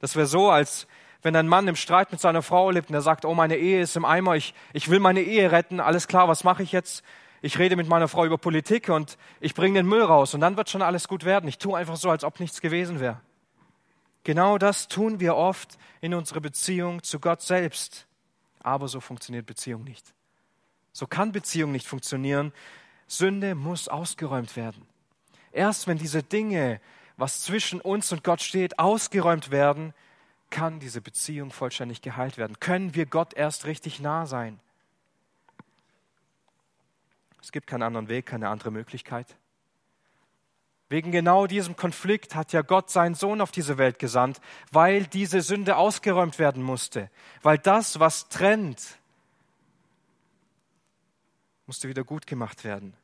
Das 0.00 0.16
wäre 0.16 0.26
so, 0.26 0.50
als 0.50 0.86
wenn 1.22 1.36
ein 1.36 1.46
Mann 1.46 1.68
im 1.68 1.76
Streit 1.76 2.10
mit 2.10 2.20
seiner 2.20 2.42
Frau 2.42 2.70
lebt 2.70 2.88
und 2.88 2.94
er 2.94 3.02
sagt, 3.02 3.24
oh, 3.24 3.34
meine 3.34 3.56
Ehe 3.56 3.82
ist 3.82 3.96
im 3.96 4.04
Eimer, 4.04 4.34
ich, 4.34 4.54
ich 4.72 4.88
will 4.88 4.98
meine 4.98 5.20
Ehe 5.20 5.52
retten, 5.52 5.78
alles 5.78 6.08
klar, 6.08 6.26
was 6.28 6.42
mache 6.42 6.62
ich 6.62 6.72
jetzt? 6.72 7.04
Ich 7.42 7.58
rede 7.58 7.76
mit 7.76 7.88
meiner 7.88 8.08
Frau 8.08 8.24
über 8.24 8.38
Politik 8.38 8.88
und 8.88 9.18
ich 9.40 9.54
bringe 9.54 9.78
den 9.78 9.86
Müll 9.86 10.02
raus 10.02 10.34
und 10.34 10.40
dann 10.40 10.56
wird 10.56 10.70
schon 10.70 10.82
alles 10.82 11.08
gut 11.08 11.24
werden. 11.24 11.48
Ich 11.48 11.58
tue 11.58 11.76
einfach 11.76 11.96
so, 11.96 12.10
als 12.10 12.24
ob 12.24 12.40
nichts 12.40 12.60
gewesen 12.60 13.00
wäre. 13.00 13.20
Genau 14.24 14.58
das 14.58 14.88
tun 14.88 15.18
wir 15.18 15.34
oft 15.34 15.76
in 16.00 16.14
unserer 16.14 16.40
Beziehung 16.40 17.02
zu 17.02 17.18
Gott 17.18 17.42
selbst. 17.42 18.06
Aber 18.62 18.86
so 18.86 19.00
funktioniert 19.00 19.46
Beziehung 19.46 19.82
nicht. 19.82 20.14
So 20.92 21.06
kann 21.06 21.32
Beziehung 21.32 21.72
nicht 21.72 21.88
funktionieren, 21.88 22.52
Sünde 23.12 23.54
muss 23.54 23.88
ausgeräumt 23.88 24.56
werden. 24.56 24.86
Erst 25.52 25.86
wenn 25.86 25.98
diese 25.98 26.22
Dinge, 26.22 26.80
was 27.16 27.42
zwischen 27.42 27.80
uns 27.80 28.10
und 28.12 28.24
Gott 28.24 28.40
steht, 28.40 28.78
ausgeräumt 28.78 29.50
werden, 29.50 29.92
kann 30.50 30.80
diese 30.80 31.00
Beziehung 31.00 31.50
vollständig 31.50 32.02
geheilt 32.02 32.38
werden. 32.38 32.58
Können 32.60 32.94
wir 32.94 33.06
Gott 33.06 33.34
erst 33.34 33.66
richtig 33.66 34.00
nah 34.00 34.26
sein? 34.26 34.60
Es 37.40 37.52
gibt 37.52 37.66
keinen 37.66 37.82
anderen 37.82 38.08
Weg, 38.08 38.26
keine 38.26 38.48
andere 38.48 38.70
Möglichkeit. 38.70 39.36
Wegen 40.88 41.10
genau 41.10 41.46
diesem 41.46 41.74
Konflikt 41.74 42.34
hat 42.34 42.52
ja 42.52 42.62
Gott 42.62 42.90
seinen 42.90 43.14
Sohn 43.14 43.40
auf 43.40 43.50
diese 43.50 43.78
Welt 43.78 43.98
gesandt, 43.98 44.40
weil 44.70 45.06
diese 45.06 45.40
Sünde 45.40 45.76
ausgeräumt 45.76 46.38
werden 46.38 46.62
musste, 46.62 47.10
weil 47.42 47.58
das, 47.58 47.98
was 47.98 48.28
trennt, 48.28 48.98
musste 51.66 51.88
wieder 51.88 52.04
gut 52.04 52.26
gemacht 52.26 52.64
werden. 52.64 52.94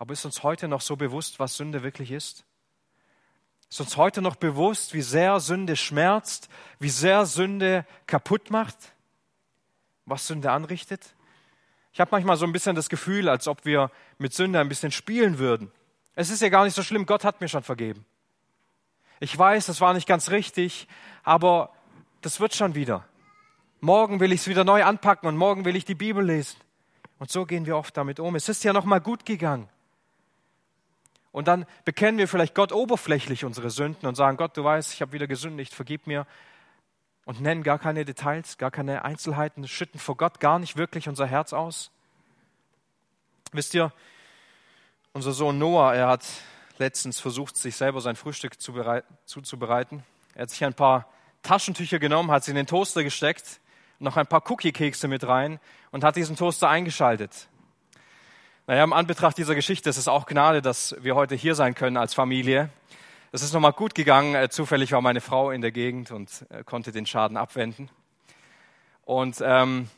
Aber 0.00 0.14
ist 0.14 0.24
uns 0.24 0.42
heute 0.42 0.66
noch 0.66 0.80
so 0.80 0.96
bewusst, 0.96 1.38
was 1.38 1.56
Sünde 1.56 1.82
wirklich 1.82 2.10
ist? 2.10 2.46
Ist 3.68 3.80
uns 3.82 3.98
heute 3.98 4.22
noch 4.22 4.34
bewusst, 4.34 4.94
wie 4.94 5.02
sehr 5.02 5.40
Sünde 5.40 5.76
schmerzt, 5.76 6.48
wie 6.78 6.88
sehr 6.88 7.26
Sünde 7.26 7.84
kaputt 8.06 8.50
macht, 8.50 8.94
was 10.06 10.26
Sünde 10.26 10.52
anrichtet? 10.52 11.14
Ich 11.92 12.00
habe 12.00 12.12
manchmal 12.12 12.38
so 12.38 12.46
ein 12.46 12.52
bisschen 12.52 12.74
das 12.74 12.88
Gefühl, 12.88 13.28
als 13.28 13.46
ob 13.46 13.66
wir 13.66 13.90
mit 14.16 14.32
Sünde 14.32 14.58
ein 14.58 14.70
bisschen 14.70 14.90
spielen 14.90 15.38
würden. 15.38 15.70
Es 16.14 16.30
ist 16.30 16.40
ja 16.40 16.48
gar 16.48 16.64
nicht 16.64 16.74
so 16.74 16.82
schlimm, 16.82 17.04
Gott 17.04 17.22
hat 17.22 17.42
mir 17.42 17.48
schon 17.48 17.62
vergeben. 17.62 18.06
Ich 19.20 19.36
weiß, 19.36 19.66
das 19.66 19.82
war 19.82 19.92
nicht 19.92 20.08
ganz 20.08 20.30
richtig, 20.30 20.88
aber 21.24 21.74
das 22.22 22.40
wird 22.40 22.54
schon 22.54 22.74
wieder. 22.74 23.04
Morgen 23.80 24.18
will 24.18 24.32
ich 24.32 24.40
es 24.40 24.48
wieder 24.48 24.64
neu 24.64 24.82
anpacken 24.82 25.28
und 25.28 25.36
morgen 25.36 25.66
will 25.66 25.76
ich 25.76 25.84
die 25.84 25.94
Bibel 25.94 26.24
lesen. 26.24 26.56
Und 27.18 27.30
so 27.30 27.44
gehen 27.44 27.66
wir 27.66 27.76
oft 27.76 27.94
damit 27.98 28.18
um. 28.18 28.34
Es 28.34 28.48
ist 28.48 28.64
ja 28.64 28.72
noch 28.72 28.86
mal 28.86 29.02
gut 29.02 29.26
gegangen. 29.26 29.68
Und 31.32 31.46
dann 31.46 31.64
bekennen 31.84 32.18
wir 32.18 32.28
vielleicht 32.28 32.54
Gott 32.54 32.72
oberflächlich 32.72 33.44
unsere 33.44 33.70
Sünden 33.70 34.08
und 34.08 34.16
sagen, 34.16 34.36
Gott, 34.36 34.56
du 34.56 34.64
weißt, 34.64 34.92
ich 34.92 35.00
habe 35.00 35.12
wieder 35.12 35.26
gesündigt, 35.26 35.74
vergib 35.74 36.06
mir. 36.06 36.26
Und 37.24 37.40
nennen 37.40 37.62
gar 37.62 37.78
keine 37.78 38.04
Details, 38.04 38.58
gar 38.58 38.70
keine 38.70 39.04
Einzelheiten, 39.04 39.68
schütten 39.68 40.00
vor 40.00 40.16
Gott 40.16 40.40
gar 40.40 40.58
nicht 40.58 40.76
wirklich 40.76 41.08
unser 41.08 41.26
Herz 41.26 41.52
aus. 41.52 41.92
Wisst 43.52 43.74
ihr, 43.74 43.92
unser 45.12 45.32
Sohn 45.32 45.58
Noah, 45.58 45.94
er 45.94 46.08
hat 46.08 46.24
letztens 46.78 47.20
versucht, 47.20 47.56
sich 47.56 47.76
selber 47.76 48.00
sein 48.00 48.16
Frühstück 48.16 48.60
zuzubereiten. 48.60 50.02
Er 50.34 50.42
hat 50.42 50.50
sich 50.50 50.64
ein 50.64 50.74
paar 50.74 51.08
Taschentücher 51.42 51.98
genommen, 51.98 52.30
hat 52.30 52.42
sie 52.42 52.52
in 52.52 52.56
den 52.56 52.66
Toaster 52.66 53.04
gesteckt, 53.04 53.60
noch 53.98 54.16
ein 54.16 54.26
paar 54.26 54.50
Cookie-Kekse 54.50 55.06
mit 55.06 55.26
rein 55.26 55.60
und 55.90 56.04
hat 56.04 56.16
diesen 56.16 56.36
Toaster 56.36 56.68
eingeschaltet. 56.68 57.48
Naja, 58.70 58.84
im 58.84 58.92
Anbetracht 58.92 59.36
dieser 59.36 59.56
Geschichte 59.56 59.90
ist 59.90 59.96
es 59.96 60.06
auch 60.06 60.26
Gnade, 60.26 60.62
dass 60.62 60.94
wir 61.00 61.16
heute 61.16 61.34
hier 61.34 61.56
sein 61.56 61.74
können 61.74 61.96
als 61.96 62.14
Familie. 62.14 62.70
Es 63.32 63.42
ist 63.42 63.52
nochmal 63.52 63.72
gut 63.72 63.96
gegangen. 63.96 64.36
Äh, 64.36 64.48
zufällig 64.48 64.92
war 64.92 65.00
meine 65.00 65.20
Frau 65.20 65.50
in 65.50 65.60
der 65.60 65.72
Gegend 65.72 66.12
und 66.12 66.46
äh, 66.50 66.62
konnte 66.62 66.92
den 66.92 67.04
Schaden 67.04 67.36
abwenden. 67.36 67.90
Und 69.02 69.42
ähm, 69.44 69.88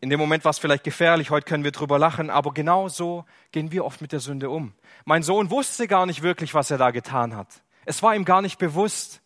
in 0.00 0.10
dem 0.10 0.20
Moment 0.20 0.44
war 0.44 0.50
es 0.50 0.60
vielleicht 0.60 0.84
gefährlich, 0.84 1.30
heute 1.30 1.44
können 1.44 1.64
wir 1.64 1.72
drüber 1.72 1.98
lachen, 1.98 2.30
aber 2.30 2.54
genau 2.54 2.88
so 2.88 3.24
gehen 3.50 3.72
wir 3.72 3.84
oft 3.84 4.00
mit 4.00 4.12
der 4.12 4.20
Sünde 4.20 4.48
um. 4.48 4.74
Mein 5.04 5.24
Sohn 5.24 5.50
wusste 5.50 5.88
gar 5.88 6.06
nicht 6.06 6.22
wirklich, 6.22 6.54
was 6.54 6.70
er 6.70 6.78
da 6.78 6.92
getan 6.92 7.34
hat. 7.34 7.48
Es 7.84 8.00
war 8.00 8.14
ihm 8.14 8.24
gar 8.24 8.42
nicht 8.42 8.58
bewusst. 8.58 9.22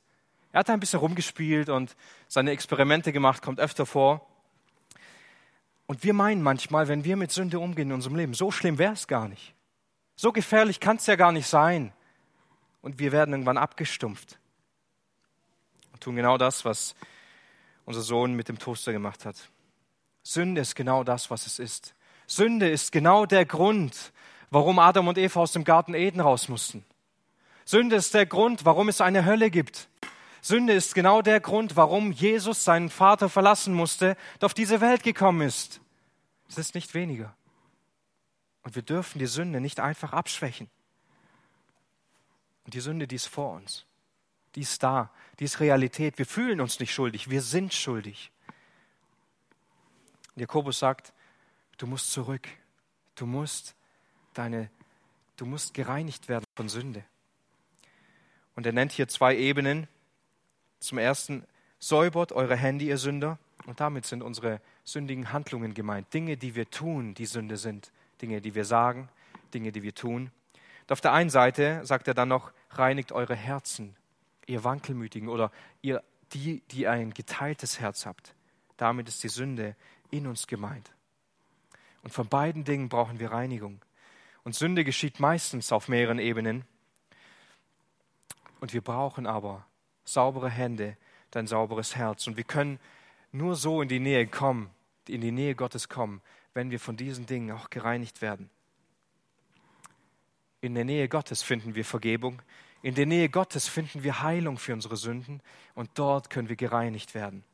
Er 0.51 0.61
hat 0.61 0.71
ein 0.71 0.81
bisschen 0.81 1.01
rumgespielt 1.01 1.69
und 1.69 1.95
seine 2.27 2.53
Experimente 2.53 3.13
gemacht, 3.13 3.43
kommt 3.43 3.61
öfter 3.61 3.85
vor. 3.85 4.27
Und 5.87 6.03
wir 6.03 6.15
meinen 6.15 6.43
manchmal, 6.43 6.89
wenn 6.89 7.05
wir 7.05 7.17
mit 7.17 7.31
Sünde 7.31 7.59
umgehen 7.59 7.89
in 7.89 7.95
unserem 7.95 8.17
Leben, 8.17 8.35
so 8.35 8.51
schlimm 8.51 8.79
wäre 8.79 8.95
es 8.95 9.07
gar 9.07 9.29
nicht. 9.29 9.55
So 10.17 10.33
gefährlich 10.33 10.81
kann 10.81 10.97
es 10.97 11.07
ja 11.07 11.17
gar 11.17 11.33
nicht 11.33 11.47
sein. 11.47 11.93
Und 12.81 12.99
wir 12.99 13.13
werden 13.13 13.33
irgendwann 13.33 13.59
abgestumpft 13.59 14.39
und 15.95 16.03
tun 16.03 16.17
genau 16.17 16.37
das, 16.37 16.65
was 16.65 16.95
unser 17.87 18.03
Sohn 18.03 18.35
mit 18.35 18.49
dem 18.49 18.59
Toaster 18.59 18.93
gemacht 18.93 19.25
hat. 19.25 19.37
Sünde 20.23 20.61
ist 20.61 20.75
genau 20.75 21.05
das, 21.05 21.31
was 21.31 21.47
es 21.47 21.59
ist. 21.59 21.95
Sünde 22.27 22.69
ist 22.69 22.93
genau 22.93 23.27
der 23.27 23.45
Grund, 23.47 24.13
warum 24.51 24.79
Adam 24.79 25.09
und 25.09 25.19
Eva 25.19 25.41
aus 25.41 25.53
dem 25.53 25.65
Garten 25.65 25.95
Eden 25.95 26.21
raus 26.21 26.49
mussten. 26.49 26.85
Sünde 27.65 27.97
ist 27.97 28.13
der 28.13 28.27
Grund, 28.27 28.65
warum 28.65 28.89
es 28.89 29.01
eine 29.01 29.25
Hölle 29.25 29.51
gibt. 29.51 29.89
Sünde 30.45 30.73
ist 30.75 30.95
genau 30.95 31.23
der 31.23 31.41
Grund, 31.41 31.77
warum 31.77 32.13
Jesus 32.13 32.65
seinen 32.65 32.91
Vater 32.91 33.29
verlassen 33.29 33.73
musste 33.73 34.17
und 34.35 34.45
auf 34.45 34.55
diese 34.55 34.81
Welt 34.81 35.03
gekommen 35.03 35.47
ist. 35.47 35.81
Es 36.49 36.59
ist 36.59 36.75
nicht 36.75 36.93
weniger. 36.93 37.35
Und 38.63 38.75
wir 38.75 38.83
dürfen 38.83 39.19
die 39.19 39.27
Sünde 39.27 39.61
nicht 39.61 39.81
einfach 39.81 40.13
abschwächen. 40.13 40.69
Und 42.65 42.75
die 42.75 42.81
Sünde, 42.81 43.07
die 43.07 43.17
ist 43.17 43.27
vor 43.27 43.53
uns. 43.55 43.87
Die 44.55 44.61
ist 44.61 44.83
da. 44.83 45.11
Die 45.39 45.45
ist 45.45 45.61
Realität. 45.61 46.19
Wir 46.19 46.27
fühlen 46.27 46.61
uns 46.61 46.79
nicht 46.81 46.93
schuldig. 46.93 47.31
Wir 47.31 47.43
sind 47.43 47.73
schuldig. 47.73 48.31
Und 50.35 50.41
Jakobus 50.41 50.79
sagt, 50.79 51.13
du 51.79 51.87
musst 51.87 52.13
zurück. 52.13 52.49
Du 53.15 53.27
musst 53.27 53.75
deine 54.35 54.71
Du 55.37 55.47
musst 55.47 55.75
gereinigt 55.75 56.29
werden 56.29 56.45
von 56.55 56.69
Sünde. 56.69 57.05
Und 58.55 58.67
er 58.67 58.73
nennt 58.73 58.93
hier 58.93 59.09
zwei 59.09 59.37
Ebenen. 59.37 59.89
Zum 60.85 60.99
ersten, 60.99 61.47
säubert 61.79 62.33
eure 62.33 62.57
Hände, 62.57 62.85
ihr 62.85 62.99
Sünder. 62.99 63.39
Und 63.65 63.81
damit 63.81 64.05
sind 64.05 64.23
unsere 64.23 64.61
sündigen 64.85 65.33
Handlungen 65.33 65.73
gemeint. 65.73 66.13
Dinge, 66.13 66.37
die 66.37 66.55
wir 66.55 66.71
tun, 66.71 67.15
die 67.15 67.25
Sünde 67.25 67.57
sind. 67.57 67.91
Dinge, 68.21 68.43
die 68.43 68.55
wir 68.55 68.67
sagen, 68.67 69.09
Dinge, 69.55 69.73
die 69.73 69.83
wir 69.83 69.95
tun. 69.95 70.31
Und 70.83 70.93
auf 70.93 71.01
der 71.01 71.15
einen 71.15 71.31
Seite 71.31 71.81
sagt 71.87 72.07
er 72.07 72.13
dann 72.13 72.29
noch, 72.29 72.53
reinigt 72.69 73.13
eure 73.13 73.35
Herzen, 73.35 73.97
ihr 74.45 74.63
Wankelmütigen 74.63 75.31
oder 75.31 75.51
ihr, 75.81 76.03
die, 76.35 76.61
die 76.71 76.87
ein 76.87 77.15
geteiltes 77.15 77.81
Herz 77.81 78.05
habt. 78.05 78.35
Damit 78.77 79.09
ist 79.09 79.23
die 79.23 79.31
Sünde 79.31 79.77
in 80.11 80.27
uns 80.27 80.47
gemeint. 80.47 80.93
Und 82.03 82.13
von 82.13 82.29
beiden 82.29 82.65
Dingen 82.65 82.91
brauchen 82.91 83.19
wir 83.19 83.33
Reinigung. 83.33 83.81
Und 84.43 84.55
Sünde 84.55 84.85
geschieht 84.85 85.19
meistens 85.19 85.73
auf 85.73 85.89
mehreren 85.89 86.19
Ebenen. 86.19 86.67
Und 88.61 88.75
wir 88.75 88.83
brauchen 88.83 89.27
aber 89.27 89.65
saubere 90.05 90.51
Hände, 90.51 90.97
dein 91.31 91.47
sauberes 91.47 91.97
Herz. 91.97 92.27
Und 92.27 92.37
wir 92.37 92.45
können 92.45 92.79
nur 93.33 93.57
so 93.57 93.83
in 93.83 93.89
die 93.89 94.01
Nähe 94.01 94.27
kommen, 94.27 94.71
in 95.09 95.21
die 95.21 95.33
Nähe 95.33 95.55
Gottes 95.55 95.89
kommen, 95.89 96.23
wenn 96.53 96.71
wir 96.71 96.81
von 96.81 96.97
diesen 96.97 97.27
Dingen 97.27 97.51
auch 97.51 97.71
gereinigt 97.71 98.23
werden. 98.23 98.49
In 100.61 100.75
der 100.75 100.85
Nähe 100.85 101.09
Gottes 101.09 101.43
finden 101.43 101.75
wir 101.75 101.85
Vergebung. 101.85 102.41
In 102.83 102.95
der 102.95 103.07
Nähe 103.07 103.29
Gottes 103.29 103.69
finden 103.69 104.03
wir 104.03 104.23
Heilung 104.23 104.57
für 104.57 104.73
unsere 104.73 104.97
Sünden 104.97 105.41
und 105.75 105.91
dort 105.95 106.31
können 106.31 106.49
wir 106.49 106.57
gereinigt 106.57 107.15
werden. 107.15 107.45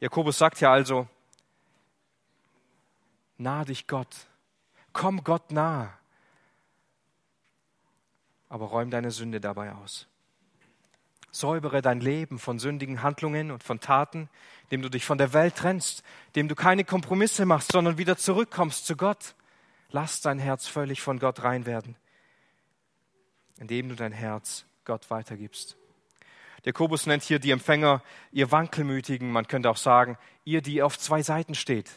Jakobus 0.00 0.38
sagt 0.38 0.60
ja 0.60 0.72
also, 0.72 1.08
nah 3.38 3.64
dich 3.64 3.86
Gott, 3.86 4.26
komm 4.92 5.24
Gott 5.24 5.50
nah, 5.50 5.96
aber 8.48 8.66
räum 8.66 8.90
deine 8.90 9.10
Sünde 9.10 9.40
dabei 9.40 9.72
aus. 9.72 10.06
Säubere 11.34 11.82
dein 11.82 12.00
Leben 12.00 12.38
von 12.38 12.58
sündigen 12.58 13.02
Handlungen 13.02 13.50
und 13.50 13.64
von 13.64 13.80
Taten, 13.80 14.28
indem 14.64 14.82
du 14.82 14.88
dich 14.88 15.04
von 15.04 15.18
der 15.18 15.32
Welt 15.32 15.56
trennst, 15.56 16.04
indem 16.28 16.48
du 16.48 16.54
keine 16.54 16.84
Kompromisse 16.84 17.44
machst, 17.44 17.72
sondern 17.72 17.98
wieder 17.98 18.16
zurückkommst 18.16 18.86
zu 18.86 18.96
Gott. 18.96 19.34
Lass 19.90 20.20
dein 20.20 20.38
Herz 20.38 20.68
völlig 20.68 21.02
von 21.02 21.18
Gott 21.18 21.42
rein 21.42 21.66
werden, 21.66 21.96
indem 23.58 23.88
du 23.88 23.96
dein 23.96 24.12
Herz 24.12 24.64
Gott 24.84 25.10
weitergibst. 25.10 25.76
Der 26.64 26.72
Kobus 26.72 27.06
nennt 27.06 27.24
hier 27.24 27.40
die 27.40 27.50
Empfänger, 27.50 28.02
ihr 28.30 28.52
Wankelmütigen, 28.52 29.30
man 29.30 29.48
könnte 29.48 29.70
auch 29.70 29.76
sagen, 29.76 30.16
ihr, 30.44 30.62
die 30.62 30.82
auf 30.82 30.98
zwei 30.98 31.22
Seiten 31.22 31.54
steht. 31.54 31.90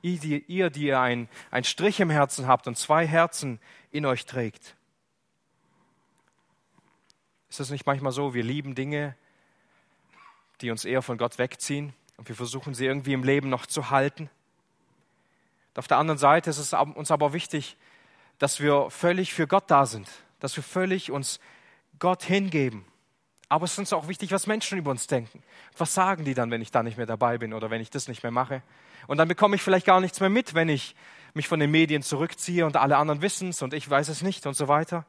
Ihr, 0.00 0.18
die 0.18 0.44
ihr, 0.44 0.70
die 0.70 0.86
ihr 0.86 1.00
ein, 1.00 1.28
ein 1.50 1.64
Strich 1.64 2.00
im 2.00 2.10
Herzen 2.10 2.46
habt 2.46 2.66
und 2.66 2.78
zwei 2.78 3.06
Herzen 3.06 3.60
in 3.90 4.06
euch 4.06 4.24
trägt. 4.24 4.77
Ist 7.50 7.60
es 7.60 7.70
nicht 7.70 7.86
manchmal 7.86 8.12
so, 8.12 8.34
wir 8.34 8.42
lieben 8.42 8.74
Dinge, 8.74 9.16
die 10.60 10.70
uns 10.70 10.84
eher 10.84 11.02
von 11.02 11.18
Gott 11.18 11.38
wegziehen 11.38 11.94
und 12.16 12.28
wir 12.28 12.36
versuchen 12.36 12.74
sie 12.74 12.86
irgendwie 12.86 13.12
im 13.12 13.22
Leben 13.22 13.48
noch 13.48 13.66
zu 13.66 13.90
halten? 13.90 14.28
Auf 15.74 15.86
der 15.86 15.98
anderen 15.98 16.18
Seite 16.18 16.50
ist 16.50 16.58
es 16.58 16.72
uns 16.72 17.12
aber 17.12 17.32
wichtig, 17.32 17.76
dass 18.40 18.60
wir 18.60 18.90
völlig 18.90 19.32
für 19.32 19.46
Gott 19.46 19.70
da 19.70 19.86
sind, 19.86 20.08
dass 20.40 20.56
wir 20.56 20.64
völlig 20.64 21.12
uns 21.12 21.38
Gott 22.00 22.24
hingeben. 22.24 22.84
Aber 23.48 23.64
es 23.64 23.72
ist 23.72 23.78
uns 23.78 23.92
auch 23.92 24.08
wichtig, 24.08 24.32
was 24.32 24.46
Menschen 24.46 24.76
über 24.76 24.90
uns 24.90 25.06
denken. 25.06 25.42
Was 25.76 25.94
sagen 25.94 26.24
die 26.24 26.34
dann, 26.34 26.50
wenn 26.50 26.60
ich 26.60 26.72
da 26.72 26.82
nicht 26.82 26.96
mehr 26.96 27.06
dabei 27.06 27.38
bin 27.38 27.54
oder 27.54 27.70
wenn 27.70 27.80
ich 27.80 27.90
das 27.90 28.08
nicht 28.08 28.24
mehr 28.24 28.32
mache? 28.32 28.62
Und 29.06 29.18
dann 29.18 29.28
bekomme 29.28 29.56
ich 29.56 29.62
vielleicht 29.62 29.86
gar 29.86 30.00
nichts 30.00 30.20
mehr 30.20 30.28
mit, 30.28 30.54
wenn 30.54 30.68
ich 30.68 30.96
mich 31.32 31.48
von 31.48 31.60
den 31.60 31.70
Medien 31.70 32.02
zurückziehe 32.02 32.66
und 32.66 32.76
alle 32.76 32.96
anderen 32.96 33.22
wissen 33.22 33.50
es 33.50 33.62
und 33.62 33.72
ich 33.72 33.88
weiß 33.88 34.08
es 34.08 34.22
nicht 34.22 34.46
und 34.46 34.54
so 34.54 34.66
weiter. 34.68 35.06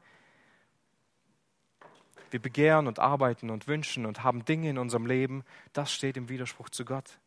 Wir 2.32 2.42
begehren 2.42 2.88
und 2.88 3.00
arbeiten 3.00 3.50
und 3.50 3.68
wünschen 3.68 4.06
und 4.06 4.24
haben 4.24 4.46
Dinge 4.46 4.70
in 4.70 4.78
unserem 4.78 5.06
Leben, 5.06 5.44
das 5.74 5.92
steht 5.92 6.18
im 6.18 6.30
Widerspruch 6.30 6.70
zu 6.70 6.86
Gott. 6.86 7.20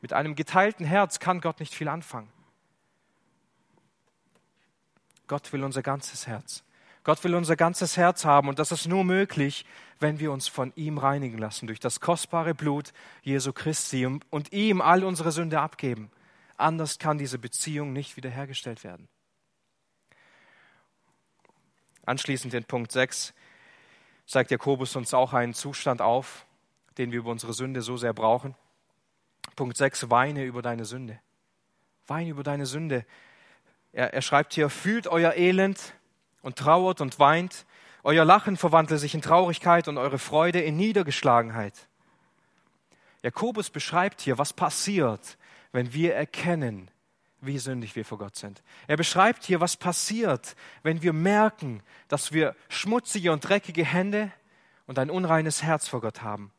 Mit 0.00 0.12
einem 0.12 0.34
geteilten 0.34 0.84
Herz 0.84 1.20
kann 1.20 1.40
Gott 1.40 1.60
nicht 1.60 1.74
viel 1.74 1.88
anfangen. 1.88 2.28
Gott 5.28 5.52
will 5.52 5.64
unser 5.64 5.82
ganzes 5.82 6.26
Herz. 6.26 6.64
Gott 7.04 7.24
will 7.24 7.34
unser 7.34 7.56
ganzes 7.56 7.96
Herz 7.96 8.24
haben 8.24 8.48
und 8.48 8.58
das 8.58 8.70
ist 8.70 8.86
nur 8.86 9.04
möglich, 9.04 9.64
wenn 9.98 10.20
wir 10.20 10.30
uns 10.30 10.46
von 10.46 10.72
ihm 10.76 10.98
reinigen 10.98 11.38
lassen 11.38 11.66
durch 11.66 11.80
das 11.80 12.00
kostbare 12.00 12.54
Blut 12.54 12.92
Jesu 13.22 13.52
Christi 13.52 14.06
und 14.06 14.52
ihm 14.52 14.80
all 14.80 15.02
unsere 15.02 15.32
Sünde 15.32 15.60
abgeben. 15.60 16.10
Anders 16.56 16.98
kann 16.98 17.18
diese 17.18 17.38
Beziehung 17.38 17.92
nicht 17.92 18.16
wiederhergestellt 18.16 18.84
werden. 18.84 19.08
Anschließend 22.04 22.54
in 22.54 22.64
Punkt 22.64 22.92
6 22.92 23.32
zeigt 24.26 24.50
Jakobus 24.50 24.96
uns 24.96 25.14
auch 25.14 25.32
einen 25.32 25.54
Zustand 25.54 26.00
auf, 26.00 26.46
den 26.98 27.12
wir 27.12 27.20
über 27.20 27.30
unsere 27.30 27.52
Sünde 27.52 27.82
so 27.82 27.96
sehr 27.96 28.12
brauchen. 28.12 28.54
Punkt 29.56 29.76
6, 29.76 30.10
weine 30.10 30.44
über 30.44 30.62
deine 30.62 30.84
Sünde. 30.84 31.18
Weine 32.06 32.30
über 32.30 32.42
deine 32.42 32.66
Sünde. 32.66 33.04
Er, 33.92 34.14
er 34.14 34.22
schreibt 34.22 34.54
hier, 34.54 34.70
fühlt 34.70 35.06
euer 35.06 35.34
Elend 35.34 35.94
und 36.42 36.56
trauert 36.58 37.00
und 37.00 37.18
weint. 37.18 37.66
Euer 38.02 38.24
Lachen 38.24 38.56
verwandle 38.56 38.98
sich 38.98 39.14
in 39.14 39.22
Traurigkeit 39.22 39.88
und 39.88 39.98
eure 39.98 40.18
Freude 40.18 40.60
in 40.60 40.76
Niedergeschlagenheit. 40.76 41.88
Jakobus 43.22 43.70
beschreibt 43.70 44.20
hier, 44.20 44.38
was 44.38 44.52
passiert, 44.52 45.38
wenn 45.70 45.92
wir 45.92 46.14
erkennen, 46.14 46.90
wie 47.42 47.58
sündig 47.58 47.96
wir 47.96 48.04
vor 48.04 48.18
Gott 48.18 48.36
sind. 48.36 48.62
Er 48.86 48.96
beschreibt 48.96 49.44
hier, 49.44 49.60
was 49.60 49.76
passiert, 49.76 50.54
wenn 50.82 51.02
wir 51.02 51.12
merken, 51.12 51.82
dass 52.08 52.32
wir 52.32 52.54
schmutzige 52.68 53.32
und 53.32 53.40
dreckige 53.40 53.84
Hände 53.84 54.30
und 54.86 54.98
ein 54.98 55.10
unreines 55.10 55.62
Herz 55.62 55.88
vor 55.88 56.00
Gott 56.00 56.22
haben. 56.22 56.52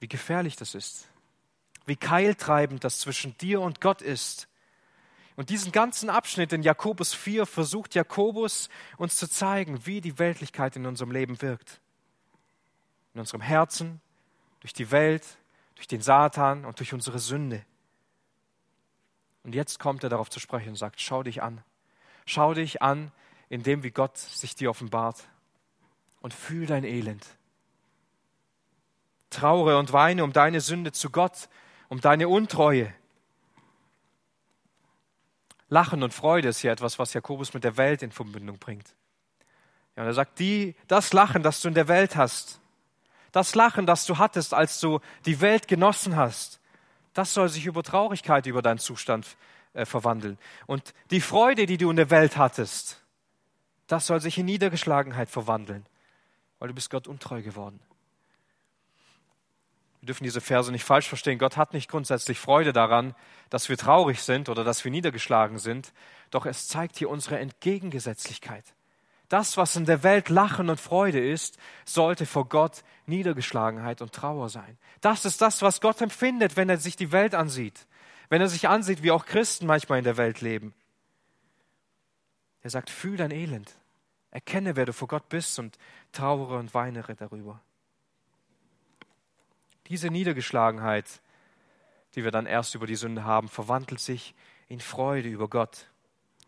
Wie 0.00 0.08
gefährlich 0.08 0.56
das 0.56 0.74
ist. 0.74 1.08
Wie 1.84 1.96
keiltreibend 1.96 2.84
das 2.84 3.00
zwischen 3.00 3.36
dir 3.36 3.60
und 3.60 3.82
Gott 3.82 4.00
ist. 4.00 4.48
Und 5.36 5.50
diesen 5.50 5.72
ganzen 5.72 6.08
Abschnitt 6.08 6.52
in 6.52 6.62
Jakobus 6.62 7.12
4 7.12 7.44
versucht 7.44 7.94
Jakobus 7.94 8.70
uns 8.96 9.16
zu 9.16 9.28
zeigen, 9.28 9.84
wie 9.84 10.00
die 10.00 10.18
Weltlichkeit 10.18 10.76
in 10.76 10.86
unserem 10.86 11.10
Leben 11.10 11.42
wirkt. 11.42 11.80
In 13.12 13.20
unserem 13.20 13.42
Herzen, 13.42 14.00
durch 14.60 14.72
die 14.72 14.90
Welt, 14.90 15.24
durch 15.74 15.86
den 15.86 16.00
Satan 16.00 16.64
und 16.64 16.78
durch 16.78 16.94
unsere 16.94 17.18
Sünde. 17.18 17.64
Und 19.44 19.54
jetzt 19.54 19.78
kommt 19.78 20.02
er 20.02 20.10
darauf 20.10 20.30
zu 20.30 20.40
sprechen 20.40 20.70
und 20.70 20.76
sagt, 20.76 21.00
schau 21.00 21.22
dich 21.22 21.42
an. 21.42 21.62
Schau 22.26 22.54
dich 22.54 22.82
an, 22.82 23.12
in 23.48 23.62
dem, 23.62 23.82
wie 23.82 23.90
Gott 23.90 24.18
sich 24.18 24.54
dir 24.54 24.70
offenbart. 24.70 25.28
Und 26.20 26.34
fühl 26.34 26.66
dein 26.66 26.84
Elend. 26.84 27.24
Traure 29.30 29.78
und 29.78 29.92
weine 29.92 30.24
um 30.24 30.32
deine 30.32 30.60
Sünde 30.60 30.92
zu 30.92 31.10
Gott, 31.10 31.48
um 31.88 32.00
deine 32.00 32.28
Untreue, 32.28 32.92
Lachen 35.74 36.02
und 36.02 36.14
Freude 36.14 36.48
ist 36.48 36.60
hier 36.60 36.72
etwas, 36.72 36.98
was 36.98 37.14
Jakobus 37.14 37.52
mit 37.52 37.64
der 37.64 37.76
Welt 37.76 38.02
in 38.02 38.12
Verbindung 38.12 38.58
bringt. 38.58 38.94
Ja, 39.96 40.02
und 40.02 40.08
er 40.08 40.14
sagt, 40.14 40.38
die, 40.38 40.76
das 40.86 41.12
Lachen, 41.12 41.42
das 41.42 41.60
du 41.60 41.68
in 41.68 41.74
der 41.74 41.88
Welt 41.88 42.16
hast, 42.16 42.60
das 43.32 43.54
Lachen, 43.56 43.84
das 43.84 44.06
du 44.06 44.18
hattest, 44.18 44.54
als 44.54 44.78
du 44.78 45.00
die 45.26 45.40
Welt 45.40 45.66
genossen 45.66 46.16
hast, 46.16 46.60
das 47.14 47.32
soll 47.32 47.48
sich 47.48 47.66
über 47.66 47.82
Traurigkeit 47.82 48.46
über 48.46 48.60
deinen 48.60 48.78
Zustand 48.78 49.36
äh, 49.72 49.86
verwandeln. 49.86 50.38
Und 50.66 50.92
die 51.10 51.20
Freude, 51.20 51.66
die 51.66 51.78
du 51.78 51.90
in 51.90 51.96
der 51.96 52.10
Welt 52.10 52.36
hattest, 52.36 53.02
das 53.86 54.06
soll 54.06 54.20
sich 54.20 54.38
in 54.38 54.46
Niedergeschlagenheit 54.46 55.30
verwandeln, 55.30 55.86
weil 56.58 56.68
du 56.68 56.74
bist 56.74 56.90
Gott 56.90 57.06
untreu 57.06 57.42
geworden. 57.42 57.80
Wir 60.00 60.08
dürfen 60.08 60.24
diese 60.24 60.42
Verse 60.42 60.70
nicht 60.70 60.84
falsch 60.84 61.08
verstehen. 61.08 61.38
Gott 61.38 61.56
hat 61.56 61.72
nicht 61.72 61.90
grundsätzlich 61.90 62.38
Freude 62.38 62.74
daran, 62.74 63.14
dass 63.48 63.70
wir 63.70 63.78
traurig 63.78 64.22
sind 64.22 64.50
oder 64.50 64.62
dass 64.62 64.84
wir 64.84 64.90
niedergeschlagen 64.90 65.58
sind, 65.58 65.94
doch 66.30 66.44
es 66.44 66.68
zeigt 66.68 66.98
hier 66.98 67.08
unsere 67.08 67.38
Entgegengesetzlichkeit. 67.38 68.74
Das, 69.28 69.56
was 69.56 69.76
in 69.76 69.86
der 69.86 70.02
Welt 70.02 70.28
Lachen 70.28 70.68
und 70.68 70.80
Freude 70.80 71.26
ist, 71.26 71.58
sollte 71.84 72.26
vor 72.26 72.48
Gott 72.48 72.84
Niedergeschlagenheit 73.06 74.02
und 74.02 74.12
Trauer 74.12 74.48
sein. 74.48 74.78
Das 75.00 75.24
ist 75.24 75.40
das, 75.40 75.62
was 75.62 75.80
Gott 75.80 76.00
empfindet, 76.00 76.56
wenn 76.56 76.68
er 76.68 76.78
sich 76.78 76.96
die 76.96 77.12
Welt 77.12 77.34
ansieht, 77.34 77.86
wenn 78.28 78.40
er 78.40 78.48
sich 78.48 78.68
ansieht, 78.68 79.02
wie 79.02 79.10
auch 79.10 79.26
Christen 79.26 79.66
manchmal 79.66 79.98
in 79.98 80.04
der 80.04 80.16
Welt 80.16 80.40
leben. 80.40 80.74
Er 82.62 82.70
sagt, 82.70 82.90
fühl 82.90 83.16
dein 83.16 83.30
Elend, 83.30 83.74
erkenne, 84.30 84.76
wer 84.76 84.86
du 84.86 84.92
vor 84.92 85.08
Gott 85.08 85.28
bist 85.28 85.58
und 85.58 85.78
trauere 86.12 86.58
und 86.58 86.72
weinere 86.74 87.14
darüber. 87.14 87.60
Diese 89.88 90.08
Niedergeschlagenheit, 90.08 91.20
die 92.14 92.24
wir 92.24 92.30
dann 92.30 92.46
erst 92.46 92.74
über 92.74 92.86
die 92.86 92.96
Sünde 92.96 93.24
haben, 93.24 93.48
verwandelt 93.48 94.00
sich 94.00 94.34
in 94.68 94.80
Freude 94.80 95.28
über 95.28 95.48
Gott. 95.48 95.90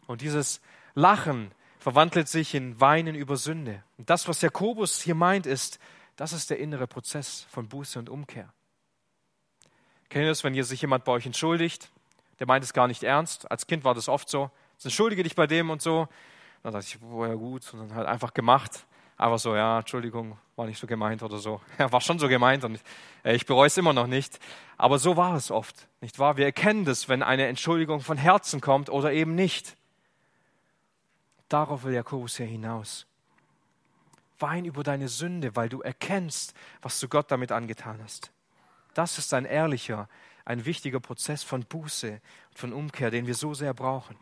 Und 0.07 0.23
dieses 0.23 0.61
Lachen 0.95 1.51
verwandelt 1.87 2.27
sich 2.27 2.53
in 2.53 2.81
Weinen 2.81 3.15
über 3.15 3.37
Sünde. 3.37 3.85
Und 3.97 4.11
das, 4.11 4.27
was 4.27 4.41
Jakobus 4.41 5.03
hier 5.03 5.15
meint, 5.15 5.47
ist, 5.47 5.79
das 6.17 6.33
ist 6.33 6.51
der 6.51 6.59
innere 6.59 6.89
Prozess 6.89 7.47
von 7.49 7.69
Buße 7.69 7.97
und 8.01 8.09
Umkehr. 8.09 8.53
Kennt 10.09 10.25
ihr 10.25 10.29
das, 10.29 10.43
wenn 10.43 10.53
hier 10.53 10.65
sich 10.65 10.81
jemand 10.81 11.05
bei 11.05 11.13
euch 11.13 11.27
entschuldigt? 11.27 11.93
Der 12.41 12.49
meint 12.49 12.65
es 12.65 12.73
gar 12.73 12.89
nicht 12.89 13.05
ernst. 13.05 13.49
Als 13.53 13.69
Kind 13.69 13.85
war 13.85 13.95
das 13.95 14.09
oft 14.09 14.29
so. 14.29 14.51
Entschuldige 14.83 15.23
dich 15.23 15.37
bei 15.37 15.47
dem 15.47 15.71
und 15.71 15.81
so. 15.81 16.09
Dann 16.65 16.73
dachte 16.73 16.87
ich, 16.89 17.01
woher 17.01 17.37
gut? 17.37 17.73
Und 17.73 17.79
dann 17.79 17.95
halt 17.95 18.09
einfach 18.09 18.35
gemacht. 18.35 18.85
Einfach 19.17 19.39
so, 19.39 19.55
ja, 19.55 19.79
Entschuldigung, 19.79 20.37
war 20.57 20.67
nicht 20.67 20.81
so 20.81 20.89
gemeint 20.89 21.23
oder 21.23 21.39
so. 21.39 21.61
Ja, 21.79 21.93
war 21.93 22.01
schon 22.01 22.19
so 22.19 22.27
gemeint 22.27 22.65
und 22.65 22.75
ich, 22.75 22.83
äh, 23.23 23.37
ich 23.37 23.47
bereue 23.47 23.69
es 23.69 23.77
immer 23.79 23.93
noch 23.93 24.09
nicht. 24.09 24.41
Aber 24.77 24.99
so 24.99 25.17
war 25.17 25.37
es 25.37 25.53
oft, 25.53 25.87
nicht 26.01 26.19
wahr? 26.19 26.37
Wir 26.37 26.47
erkennen 26.47 26.85
das, 26.85 27.09
wenn 27.09 27.23
eine 27.23 27.47
Entschuldigung 27.47 28.01
von 28.01 28.17
Herzen 28.17 28.61
kommt 28.61 28.91
oder 28.91 29.13
eben 29.13 29.37
nicht. 29.37 29.77
Darauf 31.49 31.85
will 31.85 31.95
Jakobus 31.95 32.37
hier 32.37 32.47
hinaus. 32.47 33.07
Wein 34.39 34.65
über 34.65 34.83
deine 34.83 35.09
Sünde, 35.09 35.57
weil 35.57 35.69
du 35.69 35.81
erkennst, 35.81 36.55
was 36.83 37.01
du 37.01 37.09
Gott 37.09 37.31
damit 37.31 37.53
angetan 37.53 38.01
hast. 38.03 38.33
Das 38.95 39.19
ist 39.19 39.33
ein 39.33 39.45
ehrlicher, 39.45 40.09
ein 40.45 40.65
wichtiger 40.65 41.01
Prozess 41.01 41.43
von 41.43 41.65
Buße 41.65 42.21
und 42.49 42.59
von 42.59 42.73
Umkehr, 42.73 43.11
den 43.11 43.27
wir 43.27 43.35
so 43.35 43.55
sehr 43.55 43.75
brauchen. 43.75 44.17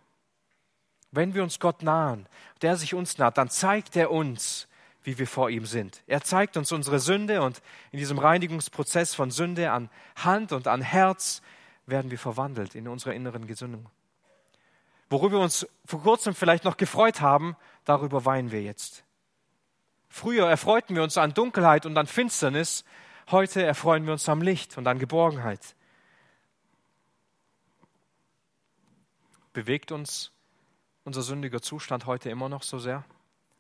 Wenn 1.11 1.35
wir 1.35 1.43
uns 1.43 1.61
Gott 1.61 1.83
nahen, 1.83 2.27
der 2.63 2.77
sich 2.77 2.95
uns 2.95 3.19
naht, 3.19 3.39
dann 3.39 3.49
zeigt 3.49 3.95
er 3.97 4.11
uns, 4.11 4.67
wie 5.05 5.19
wir 5.19 5.27
vor 5.27 5.51
ihm 5.51 5.67
sind. 5.67 6.03
Er 6.07 6.23
zeigt 6.23 6.57
uns 6.57 6.73
unsere 6.73 6.99
Sünde 6.99 7.43
und 7.43 7.63
in 7.93 7.99
diesem 7.99 8.19
Reinigungsprozess 8.19 9.15
von 9.15 9.31
Sünde 9.31 9.71
an 9.71 9.91
Hand 10.17 10.53
und 10.53 10.67
an 10.67 10.81
Herz 10.81 11.43
werden 11.87 12.11
wir 12.11 12.19
verwandelt 12.19 12.75
in 12.75 12.89
unserer 12.89 13.15
inneren 13.15 13.47
Gesinnung. 13.47 13.87
Worüber 15.11 15.39
wir 15.39 15.45
uns 15.45 15.67
vor 15.85 16.03
kurzem 16.03 16.35
vielleicht 16.35 16.65
noch 16.65 16.77
gefreut 16.77 17.21
haben, 17.21 17.57
darüber 17.85 18.25
weinen 18.25 18.51
wir 18.51 18.63
jetzt. 18.63 19.05
Früher 20.09 20.49
erfreuten 20.49 20.95
wir 20.95 21.03
uns 21.03 21.19
an 21.19 21.35
Dunkelheit 21.35 21.87
und 21.87 21.97
an 21.99 22.07
Finsternis, 22.07 22.85
heute 23.31 23.63
erfreuen 23.63 24.07
wir 24.07 24.13
uns 24.13 24.29
am 24.29 24.43
Licht 24.43 24.79
und 24.79 24.87
an 24.87 24.99
Geborgenheit. 24.99 25.75
Bewegt 29.53 29.93
uns 29.93 30.33
unser 31.05 31.23
sündiger 31.23 31.61
Zustand 31.61 32.07
heute 32.07 32.31
immer 32.31 32.49
noch 32.49 32.63
so 32.63 32.79
sehr? 32.79 33.05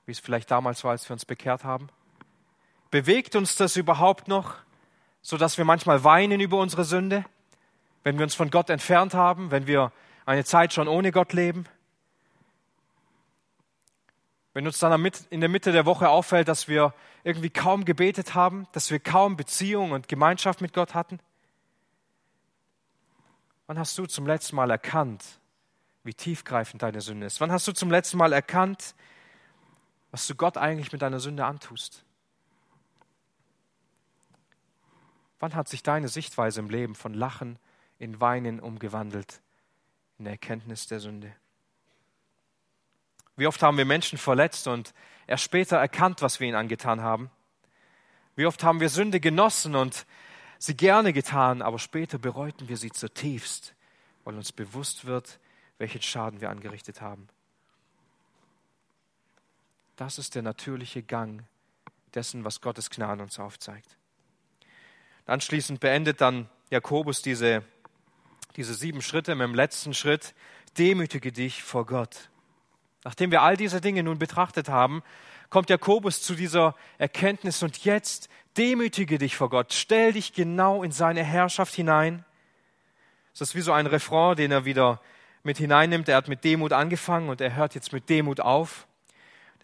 wie 0.07 0.13
es 0.13 0.21
vielleicht 0.21 0.51
damals 0.51 0.85
war, 0.85 0.93
als 0.93 1.09
wir 1.09 1.15
uns 1.15 1.25
bekehrt 1.25 1.65
haben? 1.65 1.89
Bewegt 2.91 3.37
uns 3.37 3.57
das 3.57 3.77
überhaupt 3.77 4.29
noch, 4.29 4.55
so 5.23 5.37
dass 5.37 5.59
wir 5.59 5.65
manchmal 5.65 6.05
weinen 6.05 6.41
über 6.41 6.59
unsere 6.59 6.85
Sünde, 6.85 7.25
wenn 8.03 8.19
wir 8.19 8.25
uns 8.25 8.35
von 8.35 8.51
Gott 8.51 8.71
entfernt 8.71 9.15
haben, 9.15 9.51
wenn 9.51 9.67
wir 9.67 9.93
eine 10.27 10.45
Zeit 10.45 10.73
schon 10.73 10.89
ohne 10.89 11.13
Gott 11.13 11.33
leben? 11.33 11.67
Wenn 14.53 14.67
uns 14.67 14.79
dann 14.79 15.05
in 15.31 15.41
der 15.41 15.49
Mitte 15.49 15.73
der 15.73 15.85
Woche 15.85 16.09
auffällt, 16.09 16.49
dass 16.49 16.69
wir 16.69 16.95
irgendwie 17.25 17.51
kaum 17.51 17.85
gebetet 17.85 18.35
haben, 18.35 18.69
dass 18.73 18.91
wir 18.91 19.01
kaum 19.01 19.37
Beziehung 19.37 19.91
und 19.91 20.09
Gemeinschaft 20.09 20.61
mit 20.61 20.73
Gott 20.73 20.95
hatten? 20.95 21.19
Wann 23.67 23.79
hast 23.79 23.97
du 23.99 24.07
zum 24.07 24.27
letzten 24.27 24.57
Mal 24.57 24.71
erkannt, 24.71 25.25
wie 26.05 26.15
tiefgreifend 26.15 26.83
deine 26.83 27.01
Sünde 27.01 27.27
ist? 27.27 27.41
Wann 27.41 27.51
hast 27.51 27.67
du 27.67 27.73
zum 27.73 27.91
letzten 27.91 28.19
Mal 28.19 28.33
erkannt, 28.33 28.95
was 30.15 30.29
du 30.29 30.37
Gott 30.37 30.57
eigentlich 30.57 30.93
mit 30.93 31.03
deiner 31.03 31.19
Sünde 31.19 31.45
antust. 31.45 32.05
Wann 35.41 35.57
hat 35.57 35.69
sich 35.69 35.83
deine 35.83 36.07
Sichtweise 36.07 36.61
im 36.61 36.71
Leben 36.71 36.95
von 36.95 37.15
Lachen 37.15 37.59
in 37.99 38.21
Weinen 38.21 38.61
umgewandelt, 38.61 39.41
in 40.19 40.25
der 40.25 40.33
Erkenntnis 40.35 40.87
der 40.87 41.01
Sünde? 41.01 41.35
Wie 43.37 43.47
oft 43.47 43.63
haben 43.63 43.77
wir 43.77 43.85
Menschen 43.85 44.19
verletzt 44.19 44.69
und 44.69 44.95
erst 45.27 45.45
später 45.45 45.77
erkannt, 45.77 46.23
was 46.23 46.39
wir 46.39 46.47
ihnen 46.47 46.57
angetan 46.57 47.03
haben? 47.03 47.31
Wie 48.37 48.47
oft 48.47 48.63
haben 48.63 48.81
wir 48.81 48.89
Sünde 48.89 49.21
genossen 49.21 49.75
und 49.75 50.07
sie 50.59 50.77
gerne 50.77 51.13
getan, 51.13 51.63
aber 51.63 51.79
später 51.79 52.19
bereuten 52.19 52.69
wir 52.69 52.77
sie 52.77 52.91
zutiefst, 52.91 53.75
weil 54.25 54.35
uns 54.35 54.53
bewusst 54.53 55.05
wird, 55.05 55.39
welchen 55.79 56.03
Schaden 56.03 56.41
wir 56.41 56.51
angerichtet 56.51 57.01
haben. 57.01 57.29
Das 59.97 60.19
ist 60.19 60.35
der 60.35 60.43
natürliche 60.43 61.03
Gang 61.03 61.45
dessen, 62.15 62.45
was 62.45 62.61
Gottes 62.61 62.91
Gnade 62.91 63.23
uns 63.23 63.39
aufzeigt. 63.39 63.97
Anschließend 65.27 65.81
beendet 65.81 66.21
dann 66.21 66.49
Jakobus 66.71 67.23
diese, 67.23 67.65
diese 68.57 68.75
sieben 68.75 69.03
Schritte 69.03 69.35
mit 69.35 69.47
dem 69.47 69.55
letzten 69.55 69.95
Schritt. 69.95 70.35
Demütige 70.79 71.33
dich 71.33 71.63
vor 71.63 71.87
Gott. 71.87 72.31
Nachdem 73.05 73.31
wir 73.31 73.43
all 73.43 73.57
diese 73.57 73.81
Dinge 73.81 74.03
nun 74.03 74.19
betrachtet 74.19 74.69
haben, 74.69 75.03
kommt 75.51 75.71
Jakobus 75.71 76.23
zu 76.23 76.35
dieser 76.35 76.75
Erkenntnis 76.99 77.63
und 77.63 77.85
jetzt 77.85 78.29
demütige 78.57 79.19
dich 79.19 79.37
vor 79.37 79.51
Gott. 79.51 79.73
Stell 79.73 80.13
dich 80.13 80.33
genau 80.33 80.83
in 80.83 80.93
seine 80.93 81.23
Herrschaft 81.23 81.75
hinein. 81.75 82.25
Das 83.33 83.49
ist 83.49 83.55
wie 83.55 83.61
so 83.61 83.73
ein 83.73 83.87
Refrain, 83.87 84.37
den 84.37 84.51
er 84.51 84.65
wieder 84.65 85.01
mit 85.43 85.59
hineinnimmt. 85.59 86.09
Er 86.09 86.17
hat 86.17 86.29
mit 86.29 86.45
Demut 86.45 86.73
angefangen 86.73 87.29
und 87.29 87.41
er 87.41 87.55
hört 87.55 87.75
jetzt 87.75 87.93
mit 87.93 88.09
Demut 88.09 88.41
auf 88.41 88.87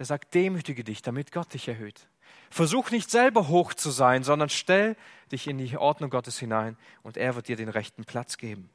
der 0.01 0.07
sagt, 0.07 0.33
demütige 0.33 0.83
dich, 0.83 1.03
damit 1.03 1.31
Gott 1.31 1.53
dich 1.53 1.69
erhöht. 1.69 2.09
Versuch 2.49 2.91
nicht 2.91 3.11
selber 3.11 3.49
hoch 3.49 3.75
zu 3.75 3.91
sein, 3.91 4.25
sondern 4.25 4.49
stell 4.49 4.97
dich 5.31 5.47
in 5.47 5.59
die 5.59 5.77
Ordnung 5.77 6.09
Gottes 6.09 6.39
hinein 6.39 6.79
und 7.03 7.19
er 7.19 7.35
wird 7.35 7.49
dir 7.49 7.57
den 7.57 7.69
rechten 7.69 8.07
Platz 8.07 8.39
geben. 8.39 8.71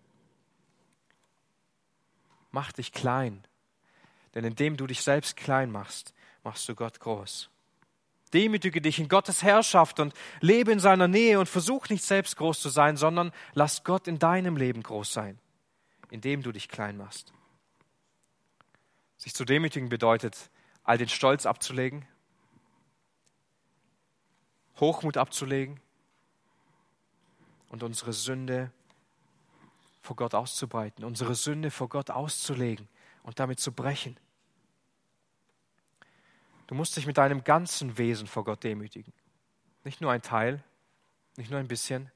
Mach 2.55 2.71
dich 2.71 2.93
klein, 2.93 3.45
denn 4.33 4.45
indem 4.45 4.77
du 4.77 4.87
dich 4.87 5.01
selbst 5.01 5.35
klein 5.35 5.69
machst, 5.69 6.13
machst 6.41 6.69
du 6.69 6.73
Gott 6.73 7.01
groß. 7.01 7.49
Demütige 8.33 8.79
dich 8.79 8.97
in 8.97 9.09
Gottes 9.09 9.43
Herrschaft 9.43 9.99
und 9.99 10.13
lebe 10.39 10.71
in 10.71 10.79
seiner 10.79 11.09
Nähe 11.09 11.37
und 11.37 11.49
versuch 11.49 11.89
nicht 11.89 12.05
selbst 12.05 12.37
groß 12.37 12.61
zu 12.61 12.69
sein, 12.69 12.95
sondern 12.95 13.33
lass 13.55 13.83
Gott 13.83 14.07
in 14.07 14.19
deinem 14.19 14.55
Leben 14.55 14.83
groß 14.83 15.11
sein, 15.11 15.37
indem 16.09 16.43
du 16.43 16.53
dich 16.53 16.69
klein 16.69 16.95
machst. 16.95 17.33
Sich 19.17 19.33
zu 19.33 19.43
demütigen 19.43 19.89
bedeutet, 19.89 20.49
all 20.85 20.97
den 20.97 21.09
Stolz 21.09 21.45
abzulegen, 21.45 22.07
Hochmut 24.79 25.17
abzulegen 25.17 25.81
und 27.67 27.83
unsere 27.83 28.13
Sünde 28.13 28.71
vor 30.05 30.15
Gott 30.15 30.33
auszubreiten, 30.33 31.03
unsere 31.03 31.35
Sünde 31.35 31.71
vor 31.71 31.89
Gott 31.89 32.11
auszulegen 32.11 32.87
und 33.23 33.39
damit 33.39 33.59
zu 33.59 33.71
brechen. 33.71 34.17
Du 36.67 36.75
musst 36.75 36.95
dich 36.95 37.05
mit 37.05 37.17
deinem 37.17 37.43
ganzen 37.43 37.97
Wesen 37.97 38.27
vor 38.27 38.43
Gott 38.43 38.63
demütigen. 38.63 39.13
Nicht 39.83 40.01
nur 40.01 40.11
ein 40.11 40.21
Teil, 40.21 40.63
nicht 41.37 41.51
nur 41.51 41.59
ein 41.59 41.67
bisschen, 41.67 42.11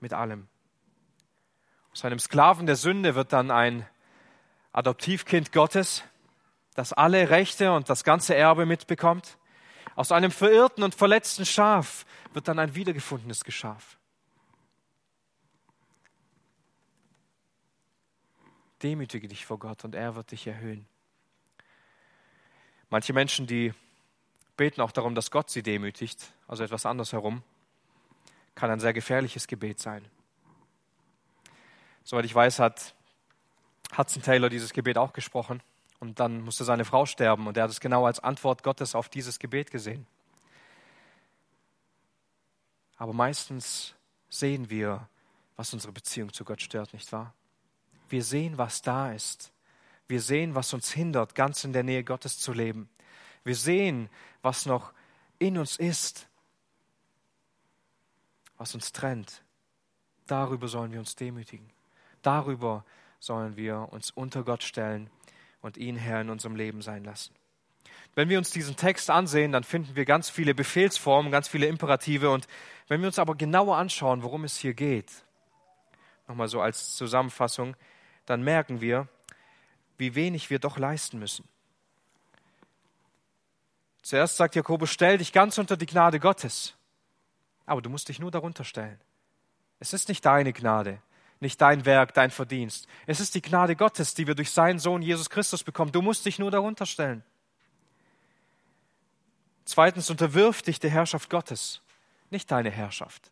mit 0.00 0.12
allem. 0.12 0.48
Aus 1.92 2.04
einem 2.04 2.18
Sklaven 2.18 2.66
der 2.66 2.76
Sünde 2.76 3.14
wird 3.14 3.32
dann 3.32 3.50
ein 3.50 3.86
Adoptivkind 4.72 5.52
Gottes, 5.52 6.02
das 6.74 6.92
alle 6.92 7.30
Rechte 7.30 7.72
und 7.72 7.88
das 7.88 8.02
ganze 8.02 8.34
Erbe 8.34 8.66
mitbekommt. 8.66 9.38
Aus 9.94 10.10
einem 10.10 10.32
verirrten 10.32 10.82
und 10.82 10.94
verletzten 10.94 11.46
Schaf 11.46 12.04
wird 12.32 12.48
dann 12.48 12.58
ein 12.58 12.74
wiedergefundenes 12.74 13.44
Schaf. 13.48 13.96
Demütige 18.84 19.26
dich 19.26 19.46
vor 19.46 19.58
Gott 19.58 19.84
und 19.84 19.94
er 19.94 20.14
wird 20.14 20.30
dich 20.30 20.46
erhöhen. 20.46 20.86
Manche 22.90 23.14
Menschen, 23.14 23.46
die 23.46 23.72
beten 24.58 24.82
auch 24.82 24.92
darum, 24.92 25.14
dass 25.14 25.30
Gott 25.30 25.48
sie 25.48 25.62
demütigt, 25.62 26.32
also 26.46 26.62
etwas 26.62 26.84
anders 26.84 27.12
herum, 27.12 27.42
kann 28.54 28.70
ein 28.70 28.80
sehr 28.80 28.92
gefährliches 28.92 29.46
Gebet 29.46 29.80
sein. 29.80 30.04
Soweit 32.04 32.26
ich 32.26 32.34
weiß, 32.34 32.58
hat 32.58 32.94
Hudson 33.96 34.22
Taylor 34.22 34.50
dieses 34.50 34.74
Gebet 34.74 34.98
auch 34.98 35.14
gesprochen. 35.14 35.62
Und 35.98 36.20
dann 36.20 36.42
musste 36.42 36.64
seine 36.64 36.84
Frau 36.84 37.06
sterben 37.06 37.46
und 37.46 37.56
er 37.56 37.62
hat 37.62 37.70
es 37.70 37.80
genau 37.80 38.04
als 38.04 38.20
Antwort 38.20 38.62
Gottes 38.62 38.94
auf 38.94 39.08
dieses 39.08 39.38
Gebet 39.38 39.70
gesehen. 39.70 40.06
Aber 42.98 43.14
meistens 43.14 43.94
sehen 44.28 44.68
wir, 44.68 45.08
was 45.56 45.72
unsere 45.72 45.92
Beziehung 45.92 46.34
zu 46.34 46.44
Gott 46.44 46.60
stört, 46.60 46.92
nicht 46.92 47.10
wahr? 47.12 47.32
Wir 48.14 48.22
sehen, 48.22 48.58
was 48.58 48.80
da 48.80 49.10
ist. 49.10 49.52
Wir 50.06 50.20
sehen, 50.20 50.54
was 50.54 50.72
uns 50.72 50.92
hindert, 50.92 51.34
ganz 51.34 51.64
in 51.64 51.72
der 51.72 51.82
Nähe 51.82 52.04
Gottes 52.04 52.38
zu 52.38 52.52
leben. 52.52 52.88
Wir 53.42 53.56
sehen, 53.56 54.08
was 54.40 54.66
noch 54.66 54.92
in 55.40 55.58
uns 55.58 55.76
ist, 55.78 56.28
was 58.56 58.72
uns 58.72 58.92
trennt. 58.92 59.42
Darüber 60.28 60.68
sollen 60.68 60.92
wir 60.92 61.00
uns 61.00 61.16
demütigen. 61.16 61.68
Darüber 62.22 62.84
sollen 63.18 63.56
wir 63.56 63.88
uns 63.90 64.12
unter 64.12 64.44
Gott 64.44 64.62
stellen 64.62 65.10
und 65.60 65.76
ihn 65.76 65.96
Herr 65.96 66.20
in 66.20 66.30
unserem 66.30 66.54
Leben 66.54 66.82
sein 66.82 67.02
lassen. 67.02 67.34
Wenn 68.14 68.28
wir 68.28 68.38
uns 68.38 68.52
diesen 68.52 68.76
Text 68.76 69.10
ansehen, 69.10 69.50
dann 69.50 69.64
finden 69.64 69.96
wir 69.96 70.04
ganz 70.04 70.30
viele 70.30 70.54
Befehlsformen, 70.54 71.32
ganz 71.32 71.48
viele 71.48 71.66
Imperative. 71.66 72.30
Und 72.30 72.46
wenn 72.86 73.00
wir 73.00 73.08
uns 73.08 73.18
aber 73.18 73.34
genauer 73.34 73.76
anschauen, 73.76 74.22
worum 74.22 74.44
es 74.44 74.56
hier 74.56 74.74
geht, 74.74 75.10
nochmal 76.28 76.46
so 76.46 76.60
als 76.60 76.94
Zusammenfassung, 76.94 77.76
dann 78.26 78.42
merken 78.42 78.80
wir, 78.80 79.08
wie 79.96 80.14
wenig 80.14 80.50
wir 80.50 80.58
doch 80.58 80.78
leisten 80.78 81.18
müssen. 81.18 81.48
Zuerst 84.02 84.36
sagt 84.36 84.54
Jakobus, 84.54 84.90
stell 84.90 85.18
dich 85.18 85.32
ganz 85.32 85.56
unter 85.58 85.76
die 85.76 85.86
Gnade 85.86 86.20
Gottes. 86.20 86.74
Aber 87.64 87.80
du 87.80 87.88
musst 87.88 88.08
dich 88.08 88.18
nur 88.18 88.30
darunter 88.30 88.64
stellen. 88.64 89.00
Es 89.78 89.92
ist 89.92 90.08
nicht 90.08 90.24
deine 90.24 90.52
Gnade, 90.52 91.00
nicht 91.40 91.60
dein 91.60 91.84
Werk, 91.84 92.12
dein 92.14 92.30
Verdienst. 92.30 92.86
Es 93.06 93.20
ist 93.20 93.34
die 93.34 93.42
Gnade 93.42 93.76
Gottes, 93.76 94.14
die 94.14 94.26
wir 94.26 94.34
durch 94.34 94.50
seinen 94.50 94.78
Sohn 94.78 95.02
Jesus 95.02 95.30
Christus 95.30 95.64
bekommen. 95.64 95.92
Du 95.92 96.02
musst 96.02 96.26
dich 96.26 96.38
nur 96.38 96.50
darunter 96.50 96.86
stellen. 96.86 97.24
Zweitens, 99.64 100.10
unterwirf 100.10 100.60
dich 100.62 100.78
der 100.78 100.90
Herrschaft 100.90 101.30
Gottes, 101.30 101.80
nicht 102.28 102.50
deine 102.50 102.70
Herrschaft. 102.70 103.30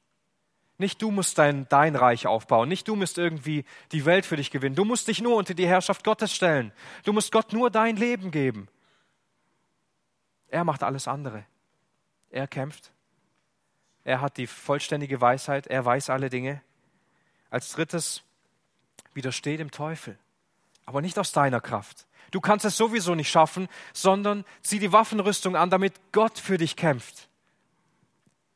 Nicht 0.83 1.01
du 1.01 1.13
musst 1.13 1.39
dein, 1.39 1.69
dein 1.69 1.95
Reich 1.95 2.27
aufbauen, 2.27 2.69
nicht 2.69 2.89
du 2.89 2.97
musst 2.97 3.17
irgendwie 3.17 3.65
die 3.93 4.05
Welt 4.05 4.27
für 4.27 4.35
dich 4.35 4.51
gewinnen. 4.51 4.75
Du 4.75 4.85
musst 4.85 5.07
dich 5.07 5.21
nur 5.21 5.37
unter 5.37 5.55
die 5.55 5.69
Herrschaft 5.69 6.03
Gottes 6.03 6.35
stellen. 6.35 6.73
Du 7.05 7.13
musst 7.13 7.31
Gott 7.31 7.53
nur 7.53 7.71
dein 7.71 7.95
Leben 7.95 8.33
geben. 8.33 8.67
Er 10.49 10.65
macht 10.65 10.83
alles 10.83 11.07
andere. 11.07 11.45
Er 12.31 12.49
kämpft. 12.49 12.91
Er 14.03 14.21
hat 14.21 14.39
die 14.39 14.49
vollständige 14.49 15.21
Weisheit. 15.21 15.69
Er 15.69 15.85
weiß 15.85 16.11
alle 16.11 16.31
Dinge. 16.31 16.61
Als 17.49 17.71
drittes, 17.71 18.25
widersteh 19.15 19.57
dem 19.57 19.71
Teufel. 19.71 20.19
Aber 20.85 21.01
nicht 21.01 21.17
aus 21.17 21.31
deiner 21.31 21.61
Kraft. 21.61 22.09
Du 22.33 22.41
kannst 22.41 22.65
es 22.65 22.77
sowieso 22.77 23.15
nicht 23.15 23.31
schaffen, 23.31 23.69
sondern 23.93 24.45
zieh 24.63 24.81
die 24.81 24.91
Waffenrüstung 24.91 25.55
an, 25.55 25.71
damit 25.71 25.95
Gott 26.11 26.41
für 26.41 26.59
dich 26.59 26.75
kämpft. 26.75 27.29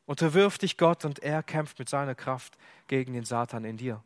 Unterwirf 0.07 0.57
dich 0.57 0.77
Gott 0.77 1.03
und 1.03 1.19
er 1.19 1.43
kämpft 1.43 1.77
mit 1.79 1.89
seiner 1.89 2.15
Kraft 2.15 2.57
gegen 2.87 3.13
den 3.13 3.25
Satan 3.25 3.65
in 3.65 3.75
dir. 3.75 4.01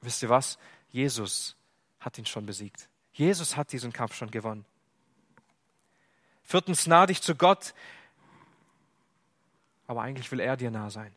Wisst 0.00 0.22
ihr 0.22 0.28
was? 0.28 0.56
Jesus 0.90 1.56
hat 1.98 2.16
ihn 2.16 2.24
schon 2.24 2.46
besiegt. 2.46 2.88
Jesus 3.12 3.56
hat 3.56 3.72
diesen 3.72 3.92
Kampf 3.92 4.14
schon 4.14 4.30
gewonnen. 4.30 4.64
Viertens, 6.44 6.86
nah 6.86 7.06
dich 7.06 7.22
zu 7.22 7.34
Gott, 7.34 7.74
aber 9.86 10.02
eigentlich 10.02 10.30
will 10.30 10.40
er 10.40 10.56
dir 10.56 10.70
nah 10.70 10.90
sein. 10.90 11.12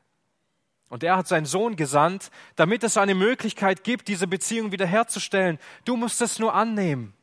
Und 0.89 1.03
er 1.03 1.17
hat 1.17 1.27
seinen 1.27 1.45
Sohn 1.45 1.75
gesandt, 1.75 2.31
damit 2.55 2.83
es 2.83 2.97
eine 2.97 3.13
Möglichkeit 3.13 3.83
gibt, 3.83 4.07
diese 4.07 4.25
Beziehung 4.25 4.71
wiederherzustellen. 4.71 5.59
Du 5.85 5.97
musst 5.97 6.21
es 6.21 6.39
nur 6.39 6.55
annehmen. 6.55 7.13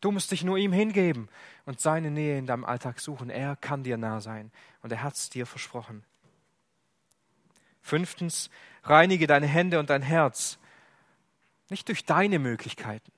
Du 0.00 0.10
musst 0.10 0.30
dich 0.30 0.44
nur 0.44 0.56
ihm 0.56 0.72
hingeben 0.72 1.28
und 1.66 1.80
seine 1.80 2.10
Nähe 2.10 2.38
in 2.38 2.46
deinem 2.46 2.64
Alltag 2.64 3.00
suchen. 3.00 3.28
Er 3.28 3.56
kann 3.56 3.82
dir 3.82 3.98
nah 3.98 4.20
sein 4.20 4.50
und 4.82 4.92
er 4.92 5.02
hat 5.02 5.14
es 5.14 5.28
dir 5.28 5.46
versprochen. 5.46 6.04
Fünftens, 7.82 8.50
reinige 8.82 9.26
deine 9.26 9.46
Hände 9.46 9.78
und 9.78 9.90
dein 9.90 10.02
Herz. 10.02 10.58
Nicht 11.68 11.88
durch 11.88 12.04
deine 12.04 12.38
Möglichkeiten, 12.38 13.12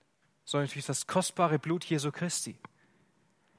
sondern 0.45 0.71
durch 0.71 0.85
das 0.85 1.07
kostbare 1.07 1.59
Blut 1.59 1.85
Jesu 1.85 2.11
Christi. 2.11 2.59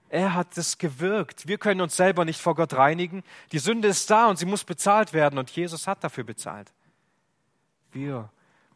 Er 0.10 0.36
hat 0.36 0.58
es 0.58 0.78
gewirkt. 0.78 1.48
Wir 1.48 1.58
können 1.58 1.82
uns 1.82 1.96
selber 1.96 2.24
nicht 2.26 2.40
vor 2.40 2.56
Gott 2.56 2.74
reinigen. 2.74 3.24
Die 3.52 3.60
Sünde 3.60 3.88
ist 3.88 4.10
da 4.12 4.28
und 4.28 4.38
sie 4.38 4.46
muss 4.46 4.64
bezahlt 4.64 5.14
werden 5.14 5.40
und 5.40 5.50
Jesus 5.50 5.88
hat 5.88 6.04
dafür 6.04 6.24
bezahlt. 6.24 6.72
Wir 7.92 8.30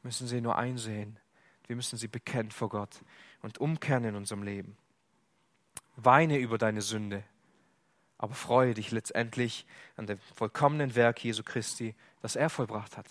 müssen 0.04 0.28
sie 0.28 0.42
nur 0.42 0.58
einsehen. 0.58 1.20
Wir 1.68 1.76
müssen 1.76 1.98
sie 1.98 2.08
bekennen 2.08 2.50
vor 2.50 2.70
Gott 2.70 3.02
und 3.42 3.60
umkehren 3.60 4.04
in 4.04 4.16
unserem 4.16 4.44
Leben. 4.44 4.78
Weine 5.96 6.38
über 6.38 6.58
deine 6.58 6.82
Sünde, 6.82 7.24
aber 8.18 8.34
freue 8.34 8.74
dich 8.74 8.92
letztendlich 8.92 9.66
an 9.96 10.08
dem 10.08 10.20
vollkommenen 10.36 10.96
Werk 10.96 11.24
Jesu 11.24 11.44
Christi, 11.44 11.96
das 12.22 12.36
er 12.36 12.50
vollbracht 12.50 12.98
hat. 12.98 13.08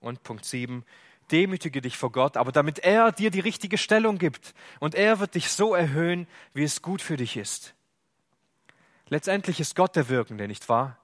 Und 0.00 0.22
Punkt 0.22 0.44
7, 0.44 0.84
Demütige 1.30 1.80
dich 1.80 1.96
vor 1.96 2.12
Gott, 2.12 2.36
aber 2.36 2.52
damit 2.52 2.78
er 2.78 3.10
dir 3.10 3.30
die 3.30 3.40
richtige 3.40 3.78
Stellung 3.78 4.18
gibt. 4.18 4.54
Und 4.78 4.94
er 4.94 5.18
wird 5.18 5.34
dich 5.34 5.50
so 5.50 5.74
erhöhen, 5.74 6.28
wie 6.54 6.62
es 6.62 6.82
gut 6.82 7.02
für 7.02 7.16
dich 7.16 7.36
ist. 7.36 7.74
Letztendlich 9.08 9.58
ist 9.58 9.74
Gott 9.74 9.96
der 9.96 10.08
Wirkende, 10.08 10.46
nicht 10.46 10.68
wahr? 10.68 10.98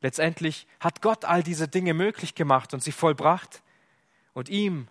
Letztendlich 0.00 0.66
hat 0.80 1.00
Gott 1.00 1.24
all 1.24 1.42
diese 1.42 1.68
Dinge 1.68 1.94
möglich 1.94 2.34
gemacht 2.34 2.74
und 2.74 2.82
sie 2.82 2.92
vollbracht. 2.92 3.62
Und 4.32 4.48
ihm 4.48 4.88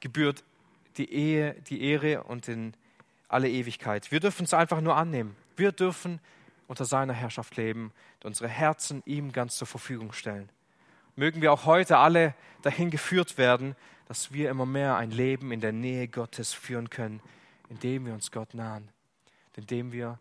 gebührt 0.00 0.44
die 0.96 1.12
Ehe, 1.12 1.54
die 1.68 1.82
Ehre 1.82 2.24
und 2.24 2.48
in 2.48 2.74
alle 3.28 3.48
Ewigkeit. 3.48 4.10
Wir 4.12 4.20
dürfen 4.20 4.44
es 4.44 4.54
einfach 4.54 4.80
nur 4.80 4.96
annehmen. 4.96 5.36
Wir 5.56 5.72
dürfen 5.72 6.20
unter 6.66 6.84
seiner 6.84 7.12
Herrschaft 7.12 7.56
leben 7.56 7.92
und 8.16 8.28
unsere 8.28 8.48
Herzen 8.48 9.02
ihm 9.06 9.32
ganz 9.32 9.56
zur 9.56 9.66
Verfügung 9.66 10.12
stellen 10.12 10.48
mögen 11.16 11.42
wir 11.42 11.52
auch 11.52 11.64
heute 11.64 11.98
alle 11.98 12.34
dahin 12.62 12.90
geführt 12.90 13.38
werden, 13.38 13.76
dass 14.06 14.32
wir 14.32 14.50
immer 14.50 14.66
mehr 14.66 14.96
ein 14.96 15.10
Leben 15.10 15.52
in 15.52 15.60
der 15.60 15.72
Nähe 15.72 16.08
Gottes 16.08 16.52
führen 16.52 16.90
können, 16.90 17.20
indem 17.68 18.06
wir 18.06 18.12
uns 18.12 18.30
Gott 18.30 18.54
nahen, 18.54 18.88
indem 19.56 19.92
wir 19.92 20.18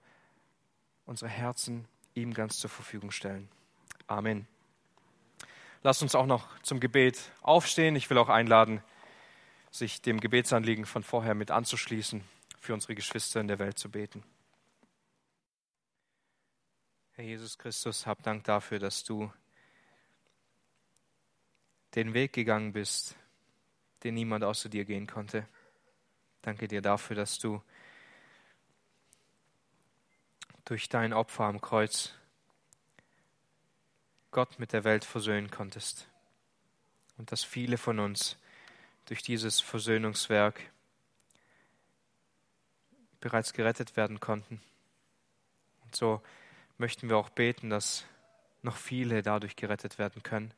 unsere 1.05 1.30
Herzen 1.30 1.86
ihm 2.13 2.34
ganz 2.34 2.57
zur 2.59 2.69
Verfügung 2.69 3.11
stellen. 3.11 3.49
Amen. 4.07 4.47
Lasst 5.82 6.01
uns 6.01 6.15
auch 6.15 6.26
noch 6.26 6.47
zum 6.61 6.80
Gebet 6.80 7.19
aufstehen. 7.41 7.95
Ich 7.95 8.09
will 8.09 8.17
auch 8.17 8.30
einladen, 8.30 8.82
sich 9.74 10.03
dem 10.03 10.19
Gebetsanliegen 10.19 10.86
von 10.86 11.03
vorher 11.03 11.34
mit 11.34 11.49
anzuschließen, 11.49 12.24
für 12.59 12.76
unsere 12.76 12.93
Geschwister 12.93 13.41
in 13.41 13.47
der 13.47 13.57
Welt 13.57 13.80
zu 13.80 13.89
beten. 13.89 14.24
Herr 17.15 17.26
Jesus 17.26 17.57
Christus, 17.57 18.05
hab 18.05 18.21
Dank 18.21 18.43
dafür, 18.43 18.78
dass 18.78 19.03
du 19.03 19.34
den 21.95 22.13
Weg 22.13 22.34
gegangen 22.34 22.74
bist, 22.74 23.15
den 24.03 24.13
niemand 24.13 24.43
außer 24.43 24.69
dir 24.69 24.86
gehen 24.86 25.07
konnte. 25.07 25.47
Danke 26.43 26.67
dir 26.67 26.82
dafür, 26.82 27.15
dass 27.15 27.39
du 27.39 27.61
durch 30.65 30.88
dein 30.88 31.13
Opfer 31.13 31.45
am 31.45 31.61
Kreuz 31.61 32.13
Gott 34.30 34.59
mit 34.59 34.71
der 34.71 34.84
Welt 34.84 35.03
versöhnen 35.03 35.49
konntest. 35.49 36.07
Und 37.17 37.32
dass 37.32 37.43
viele 37.43 37.78
von 37.78 37.99
uns 37.99 38.38
durch 39.06 39.22
dieses 39.22 39.60
Versöhnungswerk 39.60 40.60
bereits 43.20 43.54
gerettet 43.54 43.95
werden 43.95 44.20
konnten. 44.20 44.62
Und 45.84 45.95
so 45.95 46.22
möchten 46.78 47.10
wir 47.10 47.18
auch 47.18 47.30
beten, 47.30 47.70
dass 47.70 48.06
noch 48.62 48.78
viele 48.78 49.22
dadurch 49.22 49.56
gerettet 49.56 49.97
werden 49.97 50.24
können 50.24 50.54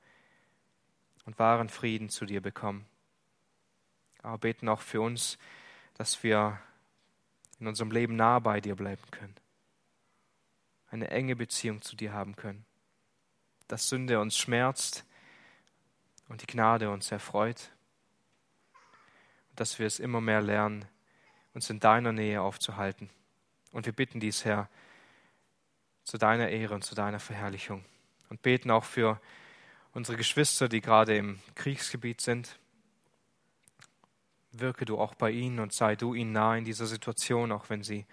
und 1.26 1.38
wahren 1.39 1.70
Frieden 1.70 2.10
zu 2.10 2.26
dir 2.26 2.41
bekommen. 2.41 2.86
Aber 4.22 4.38
beten 4.38 4.70
auch 4.70 4.82
für 4.82 5.02
uns, 5.02 5.38
dass 5.96 6.24
wir 6.24 6.60
in 7.60 7.68
unserem 7.68 7.91
Leben 7.91 8.16
nah 8.16 8.39
bei 8.39 8.62
dir 8.62 8.76
bleiben 8.76 9.10
können, 9.12 9.36
eine 10.89 11.10
enge 11.10 11.36
Beziehung 11.36 11.82
zu 11.82 11.96
dir 11.96 12.14
haben 12.14 12.36
können, 12.36 12.66
dass 13.68 13.89
Sünde 13.89 14.20
uns 14.20 14.38
schmerzt 14.38 15.06
und 16.28 16.41
die 16.41 16.48
Gnade 16.48 16.89
uns 16.89 17.12
erfreut 17.12 17.72
dass 19.56 19.80
wir 19.80 19.88
es 19.88 19.99
immer 19.99 20.22
mehr 20.22 20.41
lernen, 20.41 20.86
uns 21.53 21.70
in 21.70 21.80
deiner 21.80 22.12
Nähe 22.12 22.41
aufzuhalten. 22.41 23.10
Und 23.72 23.86
wir 23.86 23.93
bitten 23.93 24.20
dies, 24.20 24.45
Herr, 24.45 24.70
zu 26.03 26.18
deiner 26.18 26.49
Ehre 26.49 26.76
und 26.76 26.84
zu 26.84 26.95
deiner 26.95 27.20
Verherrlichung 27.20 27.84
und 28.30 28.41
beten 28.41 28.72
auch 28.72 28.84
für 28.84 29.20
unsere 29.93 30.18
Geschwister, 30.18 30.70
die 30.70 30.82
gerade 30.82 31.18
im 31.18 31.39
Kriegsgebiet 31.56 32.22
sind. 32.22 32.60
Wirke 34.51 34.86
du 34.86 34.99
auch 34.99 35.16
bei 35.16 35.32
ihnen 35.32 35.60
und 35.60 35.74
sei 35.74 35.95
du 35.95 36.14
ihnen 36.14 36.32
nah 36.32 36.56
in 36.56 36.66
dieser 36.66 36.86
Situation, 36.86 37.51
auch 37.51 37.70
wenn 37.70 37.84
sie 37.84 38.06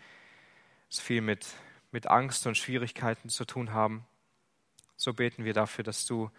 es 0.90 1.00
viel 1.00 1.20
mit, 1.20 1.46
mit 1.90 2.06
Angst 2.06 2.46
und 2.46 2.56
Schwierigkeiten 2.56 3.28
zu 3.28 3.44
tun 3.44 3.72
haben. 3.72 4.06
So 4.96 5.12
beten 5.12 5.44
wir 5.44 5.52
dafür, 5.52 5.84
dass 5.84 6.06
du 6.06 6.30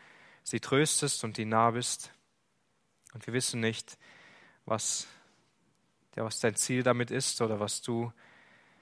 sie 0.44 0.60
tröstest 0.60 1.24
und 1.24 1.38
ihnen 1.38 1.52
nah 1.52 1.72
bist. 1.72 2.12
Und 3.14 3.28
wir 3.28 3.34
wissen 3.34 3.60
nicht, 3.60 3.98
was, 4.66 5.08
ja, 6.16 6.24
was 6.24 6.40
dein 6.40 6.56
Ziel 6.56 6.84
damit 6.84 7.12
ist 7.12 7.42
oder 7.42 7.60
was 7.60 7.82
du 7.82 8.12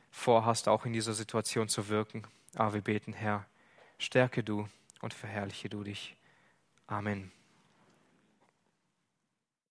vorhast, 0.10 0.68
auch 0.68 0.86
in 0.86 0.94
dieser 0.94 1.14
Situation 1.14 1.68
zu 1.68 1.88
wirken. 1.88 2.24
Aber 2.56 2.74
wir 2.74 2.82
beten, 2.82 3.14
Herr, 3.14 3.46
stärke 3.98 4.44
du 4.44 4.68
und 5.02 5.14
verherrliche 5.14 5.70
du 5.70 5.84
dich. 5.84 6.16
Amen. 6.88 7.32